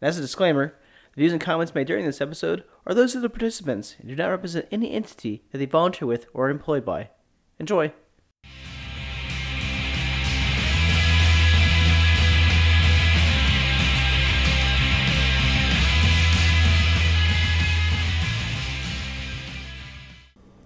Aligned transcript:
And 0.00 0.08
as 0.08 0.16
a 0.16 0.20
disclaimer, 0.20 0.76
the 1.14 1.22
views 1.22 1.32
and 1.32 1.40
comments 1.40 1.74
made 1.74 1.88
during 1.88 2.06
this 2.06 2.20
episode 2.20 2.62
are 2.86 2.94
those 2.94 3.16
of 3.16 3.22
the 3.22 3.28
participants 3.28 3.96
and 3.98 4.08
do 4.08 4.14
not 4.14 4.28
represent 4.28 4.68
any 4.70 4.92
entity 4.92 5.42
that 5.50 5.58
they 5.58 5.66
volunteer 5.66 6.06
with 6.06 6.26
or 6.32 6.46
are 6.46 6.50
employed 6.50 6.84
by. 6.84 7.10
Enjoy. 7.58 7.92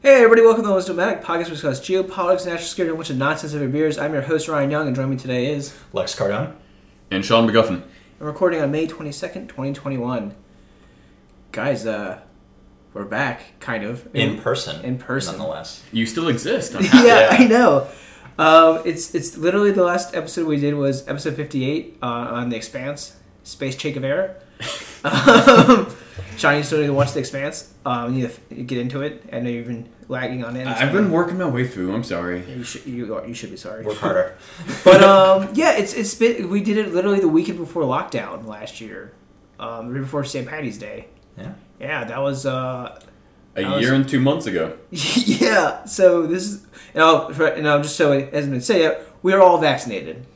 Hey 0.03 0.17
everybody, 0.17 0.43
welcome 0.43 0.65
to 0.65 0.69
the 0.69 0.75
Most 0.75 0.87
Dramatic 0.87 1.23
Podcast. 1.23 1.45
We 1.45 1.53
discuss 1.53 1.81
geopolitics, 1.81 2.45
national 2.45 2.59
security, 2.59 2.91
and 2.91 2.97
a 2.97 2.97
bunch 2.97 3.09
of 3.11 3.17
nonsense 3.17 3.55
over 3.55 3.67
beers. 3.67 3.97
I'm 3.97 4.13
your 4.13 4.23
host 4.23 4.49
Ryan 4.49 4.71
Young, 4.71 4.89
and 4.89 4.95
joining 4.95 5.13
me 5.13 5.17
today 5.17 5.51
is 5.51 5.75
Lex 5.95 6.15
Cardone. 6.15 6.55
And 7.11 7.25
Sean 7.25 7.49
McGuffin. 7.49 7.83
I'm 8.23 8.29
recording 8.29 8.61
on 8.61 8.71
May 8.71 8.87
22nd, 8.87 9.49
2021. 9.49 10.37
Guys, 11.51 11.85
uh, 11.85 12.21
we're 12.95 13.05
back, 13.05 13.59
kind 13.59 13.83
of 13.83 14.09
In 14.15 14.39
person. 14.39 14.85
In 14.85 14.97
person. 14.97 15.39
Nonetheless. 15.39 15.83
You 15.91 16.07
still 16.07 16.29
exist. 16.29 16.77
I'm 16.77 16.85
yeah, 16.85 16.91
happy. 16.93 17.43
Yeah. 17.43 17.47
I 17.47 17.49
know. 17.49 17.89
Um, 18.39 18.83
it's 18.85 19.13
it's 19.13 19.37
literally 19.37 19.73
the 19.73 19.83
last 19.83 20.15
episode 20.15 20.47
we 20.47 20.57
did 20.57 20.75
was 20.75 21.05
episode 21.09 21.35
58 21.35 21.99
uh, 22.01 22.07
on 22.07 22.51
the 22.51 22.55
Expanse, 22.55 23.17
Space 23.43 23.75
Che 23.75 23.91
Guevara. 23.91 24.37
um, 25.05 25.93
Sean, 26.37 26.57
you 26.57 26.63
still 26.63 26.81
need 26.81 26.87
to 26.87 26.95
watch 26.95 27.13
the 27.13 27.21
Expanse. 27.21 27.73
Um, 27.85 28.15
you 28.15 28.27
need 28.27 28.35
to 28.51 28.63
get 28.63 28.79
into 28.79 29.03
it. 29.03 29.25
I 29.33 29.41
know 29.41 29.51
you've 29.51 29.67
been 29.67 29.89
lagging 30.09 30.45
on 30.45 30.57
it. 30.57 30.67
I- 30.67 30.83
I've 30.87 30.93
been 30.93 31.11
working 31.11 31.39
my 31.39 31.47
way 31.49 31.67
through. 31.67 31.95
I'm 31.95 32.05
sorry. 32.05 32.45
You 32.51 32.63
should 32.65 32.87
you, 32.87 33.15
are- 33.15 33.27
you 33.27 33.35
should 33.35 33.51
be 33.51 33.57
sorry. 33.57 33.85
Work 33.85 33.99
harder. 33.99 34.37
But 34.85 35.03
um, 35.03 35.51
yeah, 35.55 35.73
it's 35.73 35.93
it's 35.95 36.15
been 36.15 36.49
we 36.49 36.63
did 36.63 36.77
it 36.79 36.93
literally 36.95 37.21
the 37.21 37.29
weekend 37.29 37.59
before 37.59 37.83
lockdown 37.83 38.47
last 38.47 38.81
year, 38.81 39.13
um, 39.61 39.89
the 39.89 39.95
day 39.95 40.01
before 40.01 40.25
St. 40.25 40.47
Patty's 40.49 40.79
Day. 40.79 41.07
Yeah. 41.39 41.53
Yeah, 41.81 42.05
that 42.05 42.21
was 42.21 42.47
uh, 42.47 43.01
A 43.57 43.65
I 43.65 43.75
was- 43.77 43.83
year 43.83 43.95
and 43.95 44.09
two 44.09 44.21
months 44.21 44.47
ago. 44.47 44.77
yeah. 44.91 45.85
So 45.85 46.27
this 46.27 46.45
is 46.45 46.67
and 46.95 47.03
I'll 47.03 47.27
and 47.29 47.69
I'll 47.69 47.83
just 47.83 47.97
so 47.97 48.13
it 48.13 48.33
hasn't 48.33 48.53
been 48.53 48.61
said 48.61 48.81
yet. 48.81 49.07
We 49.23 49.33
are 49.33 49.41
all 49.41 49.59
vaccinated. 49.59 50.27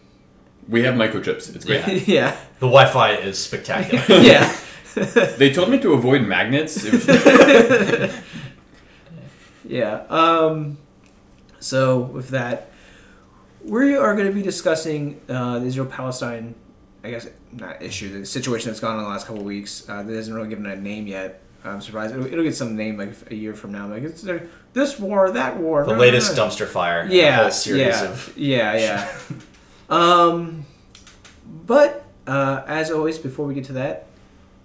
We 0.68 0.82
have 0.82 0.94
microchips. 0.94 1.54
It's 1.54 1.64
great. 1.64 1.86
Yeah. 1.86 1.92
yeah, 2.06 2.36
The 2.58 2.66
Wi 2.66 2.86
Fi 2.86 3.12
is 3.14 3.38
spectacular. 3.42 4.20
yeah. 4.20 4.52
They 5.38 5.52
told 5.52 5.70
me 5.70 5.78
to 5.80 5.92
avoid 5.92 6.22
magnets. 6.22 6.82
It 6.84 6.92
was, 6.92 8.14
Yeah. 9.68 10.04
Um, 10.08 10.78
so 11.60 12.00
with 12.00 12.28
that, 12.30 12.70
we 13.64 13.96
are 13.96 14.14
going 14.14 14.28
to 14.28 14.32
be 14.32 14.42
discussing 14.42 15.20
uh, 15.28 15.58
the 15.58 15.66
Israel-Palestine, 15.66 16.54
I 17.02 17.10
guess 17.10 17.28
not 17.52 17.82
issue, 17.82 18.20
the 18.20 18.26
situation 18.26 18.70
that's 18.70 18.80
gone 18.80 18.96
on 18.96 19.02
the 19.02 19.08
last 19.08 19.26
couple 19.26 19.40
of 19.40 19.46
weeks. 19.46 19.88
Uh, 19.88 20.02
that 20.02 20.14
hasn't 20.14 20.36
really 20.36 20.48
given 20.48 20.66
a 20.66 20.76
name 20.76 21.06
yet. 21.06 21.42
I'm 21.64 21.80
surprised 21.80 22.14
it'll, 22.14 22.26
it'll 22.26 22.44
get 22.44 22.54
some 22.54 22.76
name 22.76 22.96
like 22.96 23.12
a 23.30 23.34
year 23.34 23.54
from 23.54 23.72
now. 23.72 23.88
Like 23.88 24.04
it's 24.04 24.26
uh, 24.26 24.38
this 24.72 24.98
war, 25.00 25.30
that 25.32 25.58
war. 25.58 25.84
the 25.84 25.96
latest 25.96 26.36
dumpster 26.36 26.66
fire. 26.66 27.06
Yeah, 27.10 27.40
A 27.40 27.42
whole 27.42 27.50
series 27.50 27.80
yeah, 28.00 28.04
of. 28.04 28.32
yeah, 28.36 28.76
yeah. 28.76 29.12
um, 29.90 30.64
but 31.66 32.04
uh, 32.26 32.62
as 32.66 32.90
always, 32.90 33.18
before 33.18 33.46
we 33.46 33.54
get 33.54 33.64
to 33.64 33.72
that, 33.74 34.05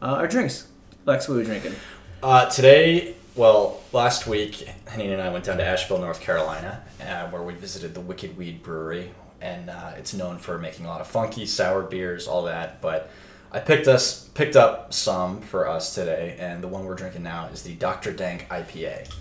uh, 0.02 0.16
our 0.16 0.28
drinks. 0.28 0.68
Lex, 1.06 1.28
what 1.28 1.36
are 1.36 1.38
we 1.40 1.46
drinking? 1.46 1.76
Uh, 2.22 2.50
today, 2.50 3.16
well, 3.36 3.82
last 3.92 4.28
week, 4.28 4.68
Henning 4.88 5.12
and 5.12 5.22
I 5.22 5.30
went 5.30 5.46
down 5.46 5.58
to 5.58 5.66
Asheville, 5.66 6.00
North 6.00 6.22
Carolina, 6.22 6.84
uh, 7.02 7.28
where 7.30 7.42
we 7.42 7.54
visited 7.54 7.94
the 7.94 8.02
Wicked 8.02 8.38
Weed 8.38 8.62
Brewery, 8.62 9.12
and 9.40 9.70
uh, 9.70 9.94
it's 9.98 10.14
known 10.14 10.38
for 10.38 10.58
making 10.58 10.86
a 10.86 10.90
lot 10.90 11.02
of 11.02 11.08
funky 11.08 11.46
sour 11.46 11.84
beers, 11.84 12.28
all 12.28 12.44
that. 12.44 12.82
But 12.82 13.10
I 13.52 13.60
picked 13.60 13.88
us 13.88 14.30
picked 14.30 14.56
up 14.56 14.94
some 14.94 15.42
for 15.42 15.68
us 15.68 15.96
today, 15.96 16.36
and 16.40 16.64
the 16.64 16.68
one 16.68 16.86
we're 16.86 16.96
drinking 16.96 17.24
now 17.24 17.48
is 17.48 17.64
the 17.64 17.76
Dr. 17.76 18.14
Dank 18.14 18.48
IPA. 18.50 19.12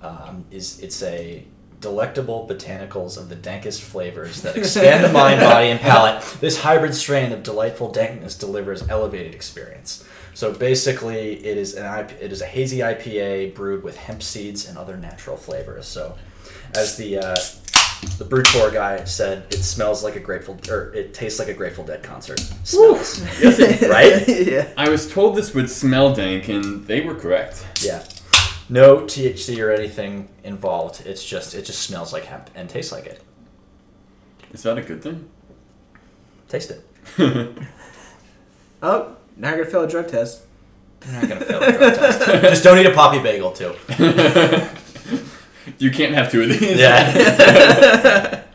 Um, 0.00 0.44
is 0.50 0.80
it's 0.80 1.02
a 1.02 1.44
delectable 1.80 2.46
botanicals 2.48 3.16
of 3.16 3.28
the 3.28 3.36
dankest 3.36 3.80
flavors 3.80 4.42
that 4.42 4.56
expand 4.56 5.04
the 5.04 5.12
mind, 5.12 5.40
body, 5.40 5.68
and 5.68 5.80
palate. 5.80 6.24
This 6.40 6.60
hybrid 6.60 6.94
strain 6.94 7.32
of 7.32 7.42
delightful 7.42 7.90
dankness 7.90 8.36
delivers 8.36 8.88
elevated 8.88 9.34
experience. 9.34 10.04
So 10.38 10.52
basically, 10.52 11.44
it 11.44 11.58
is 11.58 11.74
an 11.74 11.84
IP, 11.84 12.12
it 12.20 12.30
is 12.30 12.42
a 12.42 12.46
hazy 12.46 12.78
IPA 12.78 13.56
brewed 13.56 13.82
with 13.82 13.96
hemp 13.96 14.22
seeds 14.22 14.68
and 14.68 14.78
other 14.78 14.96
natural 14.96 15.36
flavors. 15.36 15.88
So, 15.88 16.16
as 16.76 16.96
the 16.96 17.18
uh, 17.18 17.36
the 18.18 18.24
brew 18.24 18.44
tour 18.44 18.70
guy 18.70 19.02
said, 19.02 19.52
it 19.52 19.64
smells 19.64 20.04
like 20.04 20.14
a 20.14 20.20
Grateful 20.20 20.56
or 20.70 20.94
it 20.94 21.12
tastes 21.12 21.40
like 21.40 21.48
a 21.48 21.54
Grateful 21.54 21.82
Dead 21.82 22.04
concert. 22.04 22.38
Smells 22.62 23.20
yes, 23.42 23.58
it- 23.58 23.90
right? 23.90 24.28
yeah. 24.46 24.68
I 24.76 24.88
was 24.88 25.12
told 25.12 25.34
this 25.34 25.54
would 25.54 25.68
smell 25.68 26.14
dank, 26.14 26.48
and 26.48 26.86
they 26.86 27.00
were 27.00 27.16
correct. 27.16 27.66
Yeah. 27.82 28.04
No 28.68 28.98
THC 28.98 29.60
or 29.60 29.72
anything 29.72 30.28
involved. 30.44 31.04
It's 31.04 31.24
just 31.24 31.56
it 31.56 31.62
just 31.62 31.80
smells 31.80 32.12
like 32.12 32.26
hemp 32.26 32.48
and 32.54 32.70
tastes 32.70 32.92
like 32.92 33.06
it. 33.06 33.20
Is 34.52 34.62
that 34.62 34.78
a 34.78 34.82
good 34.82 35.02
thing? 35.02 35.28
Taste 36.48 36.70
it. 36.70 37.58
Oh, 38.80 39.16
now 39.38 39.48
you're 39.50 39.58
gonna 39.58 39.70
fail 39.70 39.82
a 39.84 39.88
drug 39.88 40.08
test. 40.08 40.42
You're 41.06 41.14
not 41.14 41.28
gonna 41.28 41.40
fail 41.44 41.60
the 41.60 41.72
drug 41.72 41.94
test. 41.94 42.26
Just 42.42 42.64
don't 42.64 42.78
eat 42.78 42.86
a 42.86 42.92
poppy 42.94 43.20
bagel 43.22 43.52
too. 43.52 43.74
You 45.78 45.90
can't 45.90 46.14
have 46.14 46.30
two 46.32 46.40
of 46.42 46.48
these. 46.48 46.78
Yeah. 46.78 48.42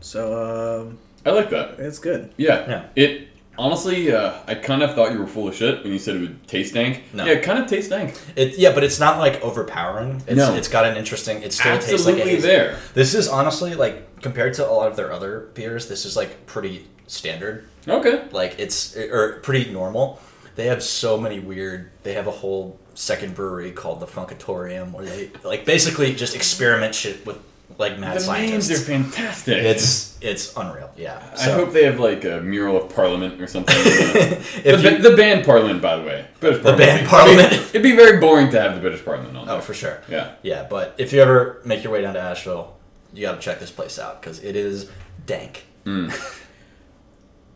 So 0.00 0.80
um, 0.82 0.98
I 1.26 1.30
like 1.30 1.50
that. 1.50 1.78
it's 1.78 1.98
good. 1.98 2.32
Yeah. 2.36 2.68
Yeah. 2.68 2.84
It 2.94 3.28
honestly, 3.56 4.12
uh, 4.12 4.34
I 4.46 4.54
kind 4.54 4.82
of 4.82 4.94
thought 4.94 5.12
you 5.12 5.18
were 5.18 5.26
full 5.26 5.48
of 5.48 5.54
shit 5.54 5.82
when 5.82 5.92
you 5.92 5.98
said 5.98 6.16
it 6.16 6.20
would 6.20 6.46
taste 6.46 6.74
dank. 6.74 7.02
No. 7.12 7.24
Yeah, 7.24 7.32
it 7.32 7.42
kind 7.42 7.58
of 7.58 7.66
tastes 7.68 7.88
dank. 7.90 8.16
It, 8.36 8.58
yeah, 8.58 8.72
but 8.74 8.84
it's 8.84 9.00
not 9.00 9.18
like 9.18 9.40
overpowering. 9.42 10.22
It's, 10.26 10.36
No. 10.36 10.54
it's 10.54 10.68
got 10.68 10.84
an 10.84 10.96
interesting. 10.96 11.42
It 11.42 11.52
still 11.52 11.78
tastes 11.78 12.04
like 12.06 12.16
a 12.16 12.18
Absolutely 12.20 12.30
hazy. 12.32 12.46
there. 12.46 12.78
This 12.94 13.14
is 13.14 13.28
honestly 13.28 13.74
like 13.74 14.20
compared 14.20 14.54
to 14.54 14.68
a 14.68 14.72
lot 14.72 14.88
of 14.88 14.96
their 14.96 15.12
other 15.12 15.48
beers. 15.54 15.88
This 15.88 16.04
is 16.04 16.16
like 16.16 16.46
pretty 16.46 16.86
standard. 17.06 17.66
Okay. 17.86 18.24
Like 18.32 18.58
it's 18.58 18.96
or 18.96 19.40
pretty 19.42 19.70
normal. 19.72 20.20
They 20.56 20.66
have 20.66 20.82
so 20.82 21.18
many 21.20 21.40
weird. 21.40 21.90
They 22.02 22.14
have 22.14 22.26
a 22.26 22.30
whole 22.32 22.78
second 22.94 23.34
brewery 23.34 23.72
called 23.72 24.00
the 24.00 24.06
Funkatorium, 24.06 24.92
where 24.92 25.04
they 25.04 25.30
like 25.42 25.64
basically 25.64 26.14
just 26.14 26.34
experiment 26.34 26.94
shit 26.94 27.26
with 27.26 27.38
like 27.78 27.98
mad 27.98 28.20
The 28.20 28.32
names 28.32 28.70
are 28.70 28.76
fantastic. 28.76 29.56
It's 29.56 30.16
it's 30.20 30.56
unreal. 30.56 30.90
Yeah. 30.96 31.20
I 31.38 31.50
hope 31.50 31.72
they 31.72 31.84
have 31.84 31.98
like 31.98 32.24
a 32.24 32.40
mural 32.40 32.76
of 32.76 32.94
Parliament 32.94 33.40
or 33.40 33.46
something. 33.46 33.74
the, 33.84 34.80
you, 34.82 35.10
the 35.10 35.16
band 35.16 35.44
Parliament, 35.44 35.82
by 35.82 35.96
the 35.96 36.02
way. 36.04 36.26
British 36.40 36.62
The 36.62 36.76
band 36.76 36.82
I 36.82 36.96
mean, 37.00 37.06
Parliament. 37.06 37.52
it'd 37.52 37.82
be 37.82 37.96
very 37.96 38.20
boring 38.20 38.50
to 38.50 38.60
have 38.60 38.74
the 38.74 38.80
British 38.80 39.04
Parliament 39.04 39.36
on. 39.36 39.48
oh 39.48 39.60
for 39.60 39.74
sure. 39.74 40.00
Yeah. 40.08 40.34
Yeah, 40.42 40.66
but 40.68 40.94
if 40.98 41.12
you 41.12 41.20
ever 41.20 41.60
make 41.64 41.82
your 41.82 41.92
way 41.92 42.02
down 42.02 42.14
to 42.14 42.20
Asheville, 42.20 42.76
you 43.12 43.22
got 43.22 43.34
to 43.34 43.40
check 43.40 43.60
this 43.60 43.70
place 43.70 43.98
out 43.98 44.20
because 44.20 44.42
it 44.42 44.56
is 44.56 44.90
dank. 45.26 45.64
Mm. 45.84 46.12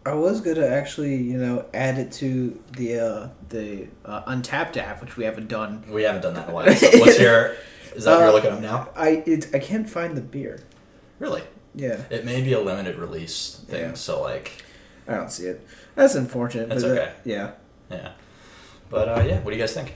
I 0.09 0.15
was 0.15 0.41
gonna 0.41 0.67
actually, 0.67 1.17
you 1.17 1.39
know, 1.39 1.65
add 1.75 1.99
it 1.99 2.13
to 2.13 2.59
the 2.77 2.99
uh, 3.01 3.29
the 3.49 3.89
uh, 4.05 4.23
Untappd 4.33 4.77
app, 4.79 5.01
which 5.01 5.17
we 5.17 5.25
haven't 5.25 5.49
done. 5.49 5.85
We 5.89 6.03
haven't 6.03 6.23
done 6.23 6.35
that 6.35 6.45
in 6.45 6.51
a 6.51 6.55
while. 6.55 6.75
So 6.75 6.89
what's 6.99 7.19
your? 7.19 7.55
Is 7.95 8.05
that 8.05 8.13
what 8.13 8.21
Uh, 8.21 8.25
you're 8.25 8.33
looking 8.33 8.53
up 8.53 8.61
now? 8.61 8.89
I 8.97 9.23
it, 9.27 9.55
I 9.55 9.59
can't 9.59 9.89
find 9.89 10.17
the 10.17 10.21
beer. 10.21 10.61
Really? 11.19 11.43
Yeah, 11.75 12.01
It 12.11 12.25
may 12.25 12.41
be 12.43 12.53
a 12.55 12.61
limited 12.61 12.97
release 12.97 13.61
thing. 13.69 13.81
Yeah. 13.91 13.95
So 13.95 14.21
like, 14.23 14.65
I 15.07 15.15
don't 15.15 15.31
see 15.31 15.45
it. 15.47 15.65
That's 15.95 16.15
unfortunate. 16.17 16.69
That's 16.69 16.83
but, 16.83 16.91
uh, 16.91 17.01
okay. 17.03 17.13
yeah, 17.25 17.51
yeah. 17.91 18.13
But 18.91 19.09
uh, 19.09 19.23
yeah, 19.27 19.41
what 19.41 19.51
do 19.51 19.57
you 19.57 19.63
guys 19.63 19.75
think? 19.75 19.95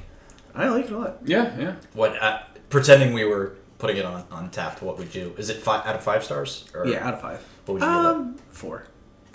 I 0.54 0.68
like 0.68 0.84
it 0.86 0.92
a 0.92 0.98
lot. 0.98 1.18
Yeah, 1.24 1.58
yeah. 1.58 1.74
What 1.94 2.20
uh, 2.22 2.40
pretending 2.70 3.14
we 3.14 3.24
were 3.24 3.56
putting 3.78 3.96
it 3.96 4.04
on 4.04 4.24
on 4.30 4.50
tap? 4.50 4.82
What 4.82 4.98
would 4.98 5.14
you? 5.14 5.34
Is 5.38 5.48
it 5.50 5.56
five 5.58 5.86
out 5.86 5.96
of 5.96 6.02
five 6.04 6.22
stars? 6.24 6.68
Or 6.74 6.86
Yeah, 6.86 7.06
out 7.06 7.14
of 7.14 7.20
five. 7.20 7.42
What 7.66 7.74
would 7.74 7.82
you 7.82 7.88
give 7.88 7.96
it? 8.04 8.06
Um, 8.06 8.36
four. 8.50 8.86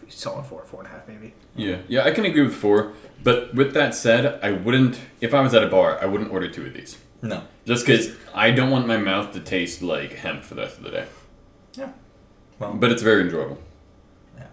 Solid 0.10 0.46
four, 0.46 0.64
four 0.66 0.82
and 0.82 0.90
a 0.90 0.92
half 0.92 1.08
maybe. 1.08 1.34
Yeah, 1.56 1.80
yeah, 1.88 2.04
I 2.04 2.12
can 2.12 2.26
agree 2.26 2.44
with 2.44 2.56
four. 2.56 2.94
But 3.24 3.54
with 3.54 3.74
that 3.74 3.94
said, 3.94 4.40
I 4.44 4.52
wouldn't, 4.52 5.00
if 5.22 5.34
I 5.34 5.42
was 5.42 5.54
at 5.54 5.64
a 5.64 5.68
bar, 5.68 6.00
I 6.02 6.06
wouldn't 6.06 6.32
order 6.32 6.48
two 6.50 6.66
of 6.66 6.74
these. 6.74 6.98
No. 7.22 7.44
Just 7.66 7.86
because 7.86 8.16
I 8.34 8.52
don't 8.52 8.70
want 8.70 8.88
my 8.88 8.98
mouth 8.98 9.34
to 9.34 9.40
taste 9.40 9.82
like 9.82 10.14
hemp 10.14 10.44
for 10.44 10.56
the 10.56 10.62
rest 10.62 10.78
of 10.78 10.84
the 10.84 10.92
day. 10.92 11.06
Yeah. 11.74 11.90
Well. 12.60 12.74
But 12.74 12.92
it's 12.92 13.02
very 13.02 13.24
enjoyable. 13.24 13.60
Yeah. 14.38 14.46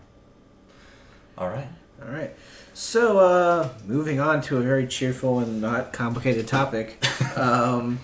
All 1.39 1.49
right. 1.49 1.69
All 2.03 2.11
right. 2.11 2.35
So, 2.73 3.19
uh, 3.19 3.69
moving 3.87 4.19
on 4.19 4.41
to 4.43 4.57
a 4.57 4.61
very 4.61 4.87
cheerful 4.87 5.39
and 5.39 5.61
not 5.61 5.93
complicated 5.93 6.49
topic. 6.49 7.05
um, 7.37 8.01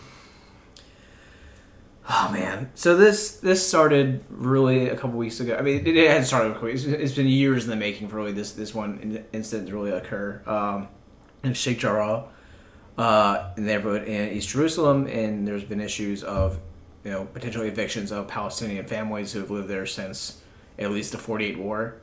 oh 2.10 2.30
man! 2.32 2.70
So 2.74 2.96
this 2.96 3.36
this 3.36 3.66
started 3.66 4.24
really 4.28 4.88
a 4.88 4.96
couple 4.96 5.18
weeks 5.18 5.40
ago. 5.40 5.56
I 5.56 5.62
mean, 5.62 5.86
it, 5.86 5.96
it 5.96 6.10
had 6.10 6.26
started. 6.26 6.56
It's, 6.64 6.84
it's 6.84 7.14
been 7.14 7.26
years 7.28 7.64
in 7.64 7.70
the 7.70 7.76
making 7.76 8.08
for 8.08 8.16
really 8.16 8.32
this 8.32 8.52
this 8.52 8.74
one 8.74 8.98
in- 9.02 9.24
incident 9.32 9.68
to 9.68 9.74
really 9.74 9.90
occur. 9.92 10.42
Um, 10.46 10.88
in 11.42 11.54
Sheikh 11.54 11.78
Jarrah, 11.78 12.24
uh, 12.98 13.50
in 13.56 13.64
the 13.64 13.72
neighborhood 13.72 14.06
in 14.06 14.32
East 14.36 14.50
Jerusalem, 14.50 15.06
and 15.06 15.46
there's 15.48 15.64
been 15.64 15.80
issues 15.80 16.22
of 16.24 16.58
you 17.04 17.10
know 17.12 17.24
potential 17.24 17.62
evictions 17.62 18.12
of 18.12 18.28
Palestinian 18.28 18.86
families 18.86 19.32
who 19.32 19.40
have 19.40 19.50
lived 19.50 19.68
there 19.68 19.86
since 19.86 20.42
at 20.78 20.90
least 20.90 21.12
the 21.12 21.18
'48 21.18 21.58
war 21.58 21.96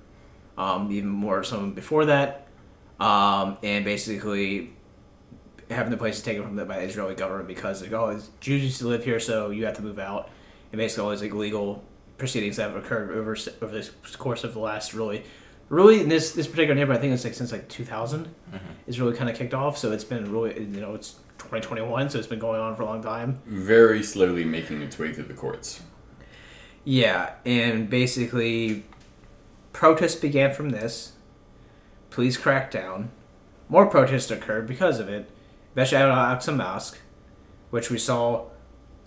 um, 0.57 0.91
even 0.91 1.09
more 1.09 1.43
some 1.43 1.73
before 1.73 2.05
that. 2.05 2.47
um, 2.99 3.57
and 3.61 3.85
basically 3.85 4.73
having 5.69 5.91
the 5.91 5.97
places 5.97 6.23
taken 6.23 6.43
from 6.43 6.55
them 6.55 6.67
by 6.67 6.79
the 6.79 6.85
Israeli 6.85 7.15
government 7.15 7.47
because 7.47 7.81
like, 7.81 7.91
oh, 7.93 8.19
Jews 8.39 8.63
used 8.63 8.79
to 8.79 8.87
live 8.87 9.03
here, 9.03 9.19
so 9.19 9.49
you 9.49 9.65
have 9.65 9.75
to 9.77 9.81
move 9.81 9.99
out, 9.99 10.29
and 10.71 10.79
basically 10.79 11.03
all 11.03 11.11
these 11.11 11.21
like 11.21 11.33
legal 11.33 11.83
proceedings 12.17 12.55
that 12.57 12.71
have 12.71 12.75
occurred 12.83 13.11
over 13.11 13.37
over 13.61 13.71
this 13.73 13.91
course 14.17 14.43
of 14.43 14.53
the 14.53 14.59
last 14.59 14.93
really, 14.93 15.23
really 15.69 16.01
in 16.01 16.09
this 16.09 16.31
this 16.31 16.47
particular 16.47 16.75
neighborhood, 16.75 16.99
I 16.99 17.01
think 17.01 17.13
it's 17.13 17.23
like 17.23 17.33
since 17.33 17.51
like 17.51 17.67
2000, 17.69 18.25
Mm-hmm. 18.25 18.57
is 18.87 18.99
really 18.99 19.15
kind 19.15 19.29
of 19.29 19.35
kicked 19.35 19.53
off. 19.53 19.77
So 19.77 19.91
it's 19.91 20.03
been 20.05 20.31
really 20.31 20.57
you 20.59 20.79
know 20.81 20.95
it's 20.95 21.13
2021, 21.39 22.09
so 22.09 22.17
it's 22.17 22.27
been 22.27 22.39
going 22.39 22.59
on 22.61 22.75
for 22.75 22.83
a 22.83 22.85
long 22.85 23.03
time. 23.03 23.39
Very 23.45 24.01
slowly 24.03 24.43
making 24.45 24.81
its 24.81 24.97
way 24.97 25.13
through 25.13 25.25
the 25.25 25.33
courts. 25.33 25.81
Yeah, 26.85 27.31
and 27.45 27.89
basically, 27.89 28.85
protests 29.73 30.15
began 30.15 30.53
from 30.53 30.69
this. 30.69 31.11
Police 32.09 32.37
cracked 32.37 32.73
down. 32.73 33.11
More 33.69 33.85
protests 33.85 34.31
occurred 34.31 34.65
because 34.65 34.99
of 34.99 35.09
it, 35.09 35.29
especially 35.77 36.03
out 36.03 36.09
of 36.09 36.39
Aqsa 36.39 36.55
Mosque, 36.55 36.97
which 37.69 37.91
we 37.91 37.99
saw 37.99 38.45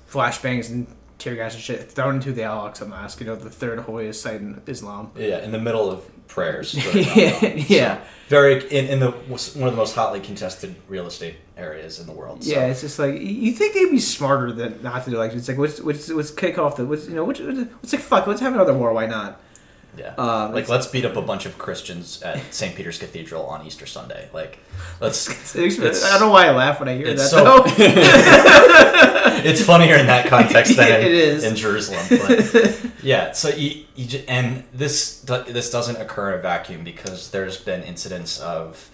flashbangs 0.09 0.71
and 0.71 0.87
tear 1.19 1.35
gas 1.35 1.55
and 1.55 1.63
shit 1.63 1.91
thrown 1.91 2.17
into 2.17 2.33
the 2.33 2.45
Al 2.45 2.71
Aqsa 2.71 2.89
Mosque, 2.89 3.21
you 3.21 3.27
know, 3.27 3.35
the 3.35 3.51
third 3.51 3.81
holiest 3.81 4.23
site 4.23 4.41
in 4.41 4.63
Islam. 4.69 5.11
Yeah, 5.17 5.43
in 5.45 5.51
the 5.51 5.59
middle 5.59 5.91
of 5.91 6.09
prayers. 6.29 6.75
yeah, 6.95 7.47
yeah. 7.47 8.01
Very 8.29 8.65
in, 8.71 8.87
in 8.87 9.01
the 9.01 9.11
one 9.11 9.69
of 9.69 9.75
the 9.75 9.77
most 9.77 9.97
hotly 9.97 10.21
contested 10.21 10.77
real 10.87 11.09
estate 11.09 11.35
areas 11.57 11.99
in 11.99 12.07
the 12.07 12.13
world. 12.13 12.45
So. 12.45 12.53
Yeah, 12.53 12.67
it's 12.67 12.83
just 12.83 13.01
like 13.01 13.21
you 13.21 13.51
think 13.51 13.75
they'd 13.75 13.91
be 13.91 13.99
smarter 13.99 14.53
than 14.53 14.81
not 14.81 15.05
to 15.05 15.11
do 15.11 15.19
like 15.19 15.33
it's 15.33 15.49
like 15.49 15.59
let's 15.59 15.81
let's, 15.81 16.09
let's 16.09 16.31
kick 16.31 16.57
off 16.57 16.77
the 16.77 16.85
let's 16.85 17.09
you 17.09 17.17
know 17.17 17.25
let's, 17.25 17.41
let's 17.41 17.93
like 17.93 18.01
fuck 18.01 18.29
let's 18.29 18.41
have 18.41 18.55
another 18.55 18.75
war 18.75 18.93
why 18.93 19.07
not 19.07 19.41
Yeah. 19.99 20.15
Um, 20.17 20.53
like 20.53 20.69
let's 20.69 20.87
beat 20.87 21.05
up 21.05 21.17
a 21.17 21.23
bunch 21.23 21.47
of 21.47 21.59
Christians 21.59 22.23
at 22.23 22.41
St. 22.55 22.75
Peter's 22.77 22.97
Cathedral 22.99 23.45
on 23.47 23.67
Easter 23.67 23.87
Sunday. 23.87 24.29
Like 24.33 24.59
let's 25.01 25.29
I 25.57 25.67
don't 25.69 26.21
know 26.21 26.31
why 26.31 26.47
I 26.47 26.51
laugh 26.53 26.79
when 26.81 26.89
I 26.89 26.97
hear 26.97 27.07
it's 27.09 27.23
that 27.23 27.29
so- 27.31 27.45
though. 27.45 27.65
it's 29.45 29.65
funnier 29.65 29.97
in 29.97 30.07
that 30.07 30.27
context 30.27 30.77
than 30.77 31.01
in, 31.01 31.07
It 31.07 31.13
is. 31.13 31.45
in 31.45 31.57
Jerusalem. 31.57 32.05
But 32.09 32.87
yeah, 33.03 33.33
so 33.33 33.49
you, 33.49 33.85
you 33.97 34.23
and 34.29 34.65
this 34.73 35.21
this 35.23 35.71
doesn't 35.71 35.97
occur 35.97 36.33
in 36.35 36.39
a 36.39 36.43
vacuum 36.43 36.85
because 36.85 37.31
there's 37.31 37.57
been 37.59 37.83
incidents 37.83 38.39
of 38.41 38.91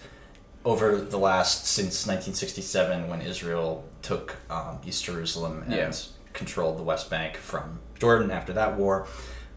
over 0.65 0.97
the 0.97 1.17
last 1.19 1.65
since 1.67 2.05
1967 2.07 3.07
when 3.09 3.21
Israel 3.21 3.85
took 4.01 4.35
um, 4.49 4.79
East 4.85 5.05
Jerusalem 5.05 5.63
and 5.65 5.73
Yeah. 5.73 5.91
controlled 6.33 6.77
the 6.77 6.83
West 6.83 7.09
Bank 7.09 7.37
from 7.37 7.79
Jordan 7.99 8.31
after 8.31 8.51
that 8.53 8.75
war. 8.77 9.07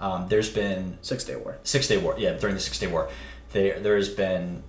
Um, 0.00 0.29
there's 0.29 0.50
been 0.50 0.99
Six 1.02 1.25
Day 1.25 1.37
War. 1.37 1.58
Six 1.62 1.88
Day 1.88 1.99
War. 1.99 2.14
Yeah, 2.19 2.32
during 2.32 2.55
the 2.55 2.61
Six 2.61 2.79
Day 2.79 2.87
War, 2.87 3.08
there 3.52 3.79
there 3.81 3.97
has 3.97 4.08
been 4.08 4.62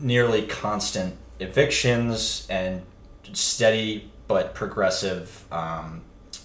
nearly 0.00 0.46
constant 0.46 1.16
evictions 1.40 2.46
and 2.48 2.82
steady 3.32 4.10
but 4.28 4.54
progressive 4.54 5.44
um, 5.52 6.02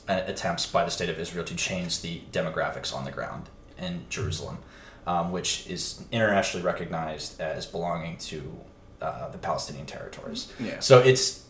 attempts 0.08 0.66
by 0.66 0.84
the 0.84 0.92
state 0.92 1.10
of 1.10 1.20
Israel 1.20 1.46
to 1.46 1.56
change 1.56 2.02
the 2.02 2.22
demographics 2.32 2.94
on 2.94 3.06
the 3.06 3.12
ground 3.12 3.50
in 3.78 4.06
Jerusalem, 4.10 4.58
um, 5.06 5.32
which 5.32 5.68
is 5.68 6.04
internationally 6.12 6.66
recognized 6.66 7.40
as 7.40 7.66
belonging 7.66 8.18
to 8.18 8.60
uh, 9.02 9.30
the 9.30 9.38
Palestinian 9.38 9.86
territories. 9.86 10.52
Yeah. 10.60 10.80
So 10.80 11.00
it's 11.00 11.46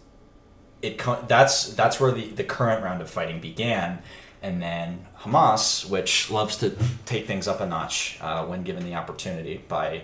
it 0.82 1.02
that's 1.28 1.74
that's 1.74 2.00
where 2.00 2.12
the, 2.12 2.28
the 2.30 2.44
current 2.44 2.84
round 2.84 3.02
of 3.02 3.10
fighting 3.10 3.40
began, 3.40 4.00
and 4.42 4.62
then 4.62 5.06
Hamas, 5.22 5.90
which 5.90 6.30
loves 6.30 6.58
to 6.58 6.76
take 7.06 7.28
things 7.28 7.48
up 7.48 7.60
a 7.62 7.66
notch 7.66 8.18
uh, 8.22 8.46
when 8.46 8.64
given 8.64 8.84
the 8.86 8.96
opportunity 8.96 9.64
by 9.68 10.04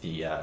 the 0.00 0.24
uh, 0.24 0.42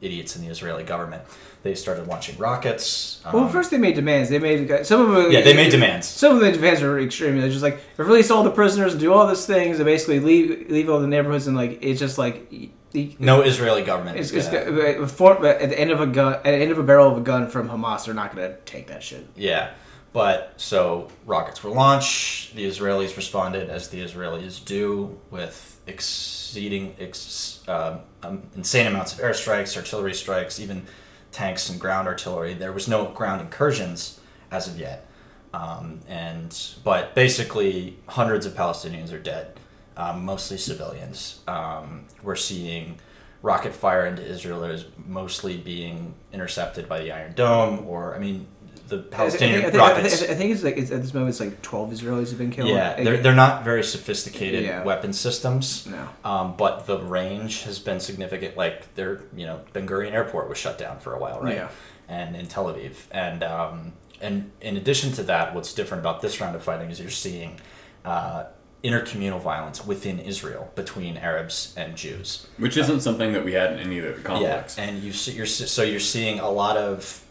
idiots 0.00 0.36
in 0.36 0.42
the 0.42 0.48
Israeli 0.48 0.82
government, 0.82 1.22
they 1.62 1.74
started 1.74 2.06
launching 2.06 2.36
rockets. 2.38 3.20
Well, 3.32 3.44
um, 3.44 3.50
first 3.50 3.70
they 3.70 3.76
made 3.78 3.94
demands. 3.94 4.30
They 4.30 4.38
made 4.38 4.86
some 4.86 5.00
of 5.02 5.14
them. 5.24 5.30
yeah, 5.32 5.42
they 5.42 5.54
made 5.54 5.70
demands. 5.70 6.08
Some 6.08 6.34
of 6.34 6.40
the 6.40 6.52
demands 6.52 6.80
are 6.82 6.98
extreme. 6.98 7.38
They're 7.38 7.50
just 7.50 7.62
like 7.62 7.80
release 7.98 8.30
all 8.30 8.42
the 8.42 8.50
prisoners 8.50 8.92
and 8.92 9.00
do 9.00 9.12
all 9.12 9.26
these 9.26 9.44
things 9.46 9.76
and 9.78 9.84
basically 9.84 10.20
leave 10.20 10.70
leave 10.70 10.88
all 10.88 11.00
the 11.00 11.06
neighborhoods 11.06 11.46
and 11.46 11.56
like 11.56 11.78
it's 11.82 12.00
just 12.00 12.16
like 12.16 12.50
the, 12.92 13.14
No 13.18 13.42
Israeli 13.42 13.82
government. 13.82 14.18
It's, 14.18 14.32
is 14.32 14.48
gonna- 14.48 15.02
uh, 15.02 15.06
for, 15.06 15.44
at 15.46 15.68
the 15.68 15.78
end 15.78 15.90
of 15.90 16.00
a 16.00 16.06
gun, 16.06 16.34
at 16.34 16.42
the 16.44 16.50
end 16.56 16.72
of 16.72 16.78
a 16.78 16.82
barrel 16.82 17.12
of 17.12 17.18
a 17.18 17.20
gun 17.20 17.48
from 17.48 17.68
Hamas, 17.68 18.06
they're 18.06 18.14
not 18.14 18.34
going 18.34 18.50
to 18.50 18.56
take 18.64 18.88
that 18.88 19.02
shit. 19.02 19.26
Yeah, 19.36 19.70
but 20.12 20.54
so 20.56 21.08
rockets 21.24 21.62
were 21.62 21.70
launched. 21.70 22.54
The 22.54 22.66
Israelis 22.66 23.16
responded 23.16 23.70
as 23.70 23.88
the 23.88 24.02
Israelis 24.04 24.64
do, 24.64 25.18
with 25.30 25.80
exceeding 25.86 26.94
ex, 26.98 27.62
um, 27.68 28.00
um, 28.22 28.42
insane 28.56 28.86
amounts 28.86 29.12
of 29.12 29.20
airstrikes, 29.20 29.76
artillery 29.76 30.14
strikes, 30.14 30.58
even 30.58 30.86
tanks 31.32 31.68
and 31.70 31.80
ground 31.80 32.08
artillery. 32.08 32.54
There 32.54 32.72
was 32.72 32.88
no 32.88 33.06
ground 33.06 33.40
incursions 33.40 34.20
as 34.50 34.66
of 34.66 34.78
yet, 34.78 35.06
um, 35.54 36.00
and 36.08 36.56
but 36.82 37.14
basically 37.14 37.98
hundreds 38.08 38.46
of 38.46 38.54
Palestinians 38.54 39.12
are 39.12 39.20
dead, 39.20 39.58
um, 39.96 40.24
mostly 40.24 40.56
civilians. 40.56 41.40
Um, 41.46 42.06
we're 42.22 42.36
seeing 42.36 42.98
rocket 43.42 43.74
fire 43.74 44.06
into 44.06 44.22
Israel 44.22 44.60
that 44.60 44.70
is 44.70 44.84
mostly 45.06 45.56
being 45.56 46.14
intercepted 46.32 46.88
by 46.88 47.00
the 47.00 47.12
Iron 47.12 47.32
Dome, 47.34 47.86
or 47.86 48.14
I 48.14 48.18
mean, 48.18 48.46
the 48.90 48.98
Palestinian 48.98 49.60
I 49.60 49.62
think, 49.62 49.66
I 49.66 49.70
think, 49.70 49.82
I 49.82 49.88
rockets. 49.96 50.18
think, 50.20 50.30
I 50.30 50.34
think 50.34 50.52
it's 50.54 50.62
like 50.62 50.76
it's, 50.76 50.90
at 50.90 51.00
this 51.02 51.14
moment 51.14 51.30
it's 51.30 51.40
like 51.40 51.62
twelve 51.62 51.90
Israelis 51.90 52.28
have 52.28 52.38
been 52.38 52.50
killed. 52.50 52.68
yeah, 52.68 53.02
they're, 53.02 53.16
they're 53.18 53.34
not 53.34 53.64
very 53.64 53.82
sophisticated 53.82 54.64
Yeah. 54.64 54.82
weapon 54.84 55.12
systems, 55.12 55.86
no. 55.86 56.08
um, 56.30 56.54
but 56.58 56.86
the 56.86 56.98
range 56.98 57.62
has 57.62 57.78
been 57.78 58.00
significant. 58.00 58.56
Like, 58.56 58.94
they're, 58.96 59.22
you 59.34 59.46
know, 59.46 59.60
Ben 59.72 59.86
Gurion 59.88 60.12
Airport 60.12 60.48
was 60.48 60.58
shut 60.58 60.76
down 60.76 60.98
for 61.00 61.14
a 61.14 61.18
while, 61.18 61.40
right? 61.40 61.54
Yeah. 61.54 61.68
And 62.08 62.36
in 62.36 62.46
Tel 62.46 62.66
Aviv. 62.66 62.96
And, 63.12 63.42
um, 63.44 63.92
and 64.20 64.50
in 64.60 64.76
addition 64.76 65.12
to 65.12 65.22
that, 65.24 65.54
what's 65.54 65.72
different 65.72 66.02
about 66.02 66.20
this 66.20 66.40
round 66.40 66.54
of 66.56 66.62
fighting 66.62 66.90
is 66.90 67.00
you're 67.00 67.08
seeing 67.10 67.58
uh, 68.04 68.44
intercommunal 68.82 69.40
violence 69.40 69.86
within 69.86 70.18
Israel 70.18 70.70
between 70.74 71.16
Arabs 71.16 71.74
and 71.76 71.96
Jews. 71.96 72.46
Which 72.58 72.76
isn't 72.76 73.00
something 73.00 73.32
that 73.34 73.44
we 73.44 73.52
had 73.52 73.72
in 73.74 73.78
any 73.78 73.98
of 73.98 74.04
the 74.16 74.22
conflicts. 74.22 74.76
Yeah, 74.76 74.84
and 74.84 75.02
you 75.02 75.12
see, 75.12 75.32
you're 75.32 75.46
so 75.46 75.82
you're 75.82 76.00
seeing 76.00 76.40
a 76.40 76.50
lot 76.50 76.76
of 76.76 77.22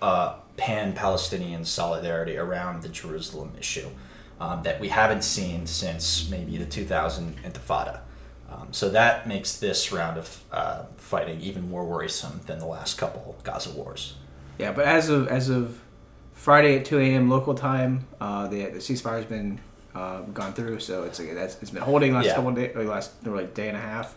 uh, 0.00 0.36
pan-Palestinian 0.56 1.64
solidarity 1.64 2.36
around 2.36 2.82
the 2.82 2.88
Jerusalem 2.88 3.52
issue 3.58 3.88
um, 4.40 4.62
that 4.62 4.80
we 4.80 4.88
haven't 4.88 5.22
seen 5.22 5.66
since 5.66 6.28
maybe 6.30 6.56
the 6.56 6.66
2000 6.66 7.36
Intifada. 7.44 8.00
Um, 8.50 8.68
so 8.70 8.90
that 8.90 9.26
makes 9.26 9.58
this 9.58 9.92
round 9.92 10.18
of 10.18 10.42
uh, 10.52 10.84
fighting 10.96 11.40
even 11.40 11.68
more 11.70 11.84
worrisome 11.86 12.40
than 12.46 12.58
the 12.58 12.66
last 12.66 12.98
couple 12.98 13.36
Gaza 13.44 13.70
wars. 13.70 14.14
Yeah, 14.58 14.72
but 14.72 14.84
as 14.84 15.08
of 15.08 15.28
as 15.28 15.48
of 15.48 15.80
Friday 16.34 16.78
at 16.78 16.84
two 16.84 16.98
a.m. 16.98 17.30
local 17.30 17.54
time, 17.54 18.06
uh, 18.20 18.48
the, 18.48 18.66
the 18.66 18.78
ceasefire 18.78 19.16
has 19.16 19.24
been 19.24 19.58
uh, 19.94 20.20
gone 20.34 20.52
through. 20.52 20.80
So 20.80 21.04
it's 21.04 21.18
like 21.18 21.32
that's 21.34 21.56
it's 21.62 21.70
been 21.70 21.82
holding 21.82 22.12
last 22.12 22.26
Yeah. 22.26 22.34
couple 22.34 22.52
like 22.52 22.74
last 22.76 23.26
like 23.26 23.54
day 23.54 23.68
and 23.68 23.76
a 23.76 23.80
half. 23.80 24.14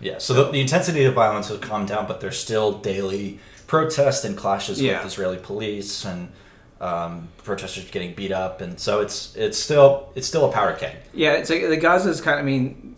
Yeah, 0.00 0.18
so 0.18 0.32
the, 0.34 0.50
the 0.50 0.60
intensity 0.60 1.04
of 1.04 1.14
violence 1.14 1.48
has 1.48 1.58
calmed 1.58 1.88
down, 1.88 2.06
but 2.06 2.20
there's 2.20 2.38
still 2.38 2.72
daily 2.72 3.38
protests 3.66 4.24
and 4.24 4.36
clashes 4.36 4.80
Yeah. 4.80 4.98
with 4.98 5.12
Israeli 5.12 5.36
police 5.38 6.04
and 6.04 6.32
um, 6.80 7.28
protesters 7.44 7.90
getting 7.90 8.14
beat 8.14 8.32
up, 8.32 8.60
and 8.62 8.80
so 8.80 9.00
it's 9.00 9.36
it's 9.36 9.58
still 9.58 10.10
it's 10.14 10.26
still 10.26 10.48
a 10.48 10.52
powder 10.52 10.72
keg. 10.74 10.96
Yeah, 11.12 11.32
it's 11.32 11.50
like 11.50 11.60
the 11.68 11.76
Gaza's 11.76 12.22
kind. 12.22 12.38
of, 12.40 12.44
I 12.44 12.46
mean, 12.46 12.96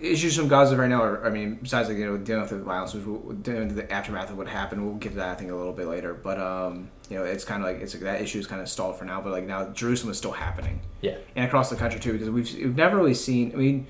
issues 0.00 0.36
from 0.36 0.48
Gaza 0.48 0.76
right 0.76 0.88
now 0.88 1.02
are. 1.02 1.26
I 1.26 1.30
mean, 1.30 1.58
besides 1.60 1.88
like 1.88 1.98
you 1.98 2.06
know 2.06 2.16
dealing 2.16 2.40
with 2.42 2.50
the 2.50 2.58
violence, 2.58 2.94
which 2.94 3.04
we'll, 3.04 3.34
dealing 3.34 3.66
with 3.68 3.76
the 3.76 3.92
aftermath 3.92 4.30
of 4.30 4.38
what 4.38 4.46
happened, 4.48 4.84
we'll 4.86 4.94
get 4.96 5.10
to 5.10 5.16
that 5.16 5.28
I 5.30 5.34
think 5.34 5.50
a 5.50 5.54
little 5.54 5.72
bit 5.74 5.86
later. 5.88 6.14
But 6.14 6.40
um, 6.40 6.88
you 7.10 7.18
know, 7.18 7.24
it's 7.24 7.44
kind 7.44 7.62
of 7.62 7.68
like 7.68 7.82
it's 7.82 7.94
like 7.94 8.02
that 8.04 8.20
issue 8.22 8.38
is 8.38 8.46
kind 8.46 8.62
of 8.62 8.68
stalled 8.68 8.96
for 8.96 9.04
now. 9.04 9.20
But 9.20 9.32
like 9.32 9.44
now, 9.44 9.68
Jerusalem 9.70 10.10
is 10.12 10.18
still 10.18 10.32
happening. 10.32 10.80
Yeah. 11.00 11.16
and 11.36 11.44
across 11.44 11.68
the 11.70 11.76
country 11.76 12.00
too, 12.00 12.12
because 12.12 12.30
we've 12.30 12.52
we've 12.54 12.76
never 12.76 12.96
really 12.96 13.14
seen. 13.14 13.52
I 13.52 13.56
mean, 13.56 13.86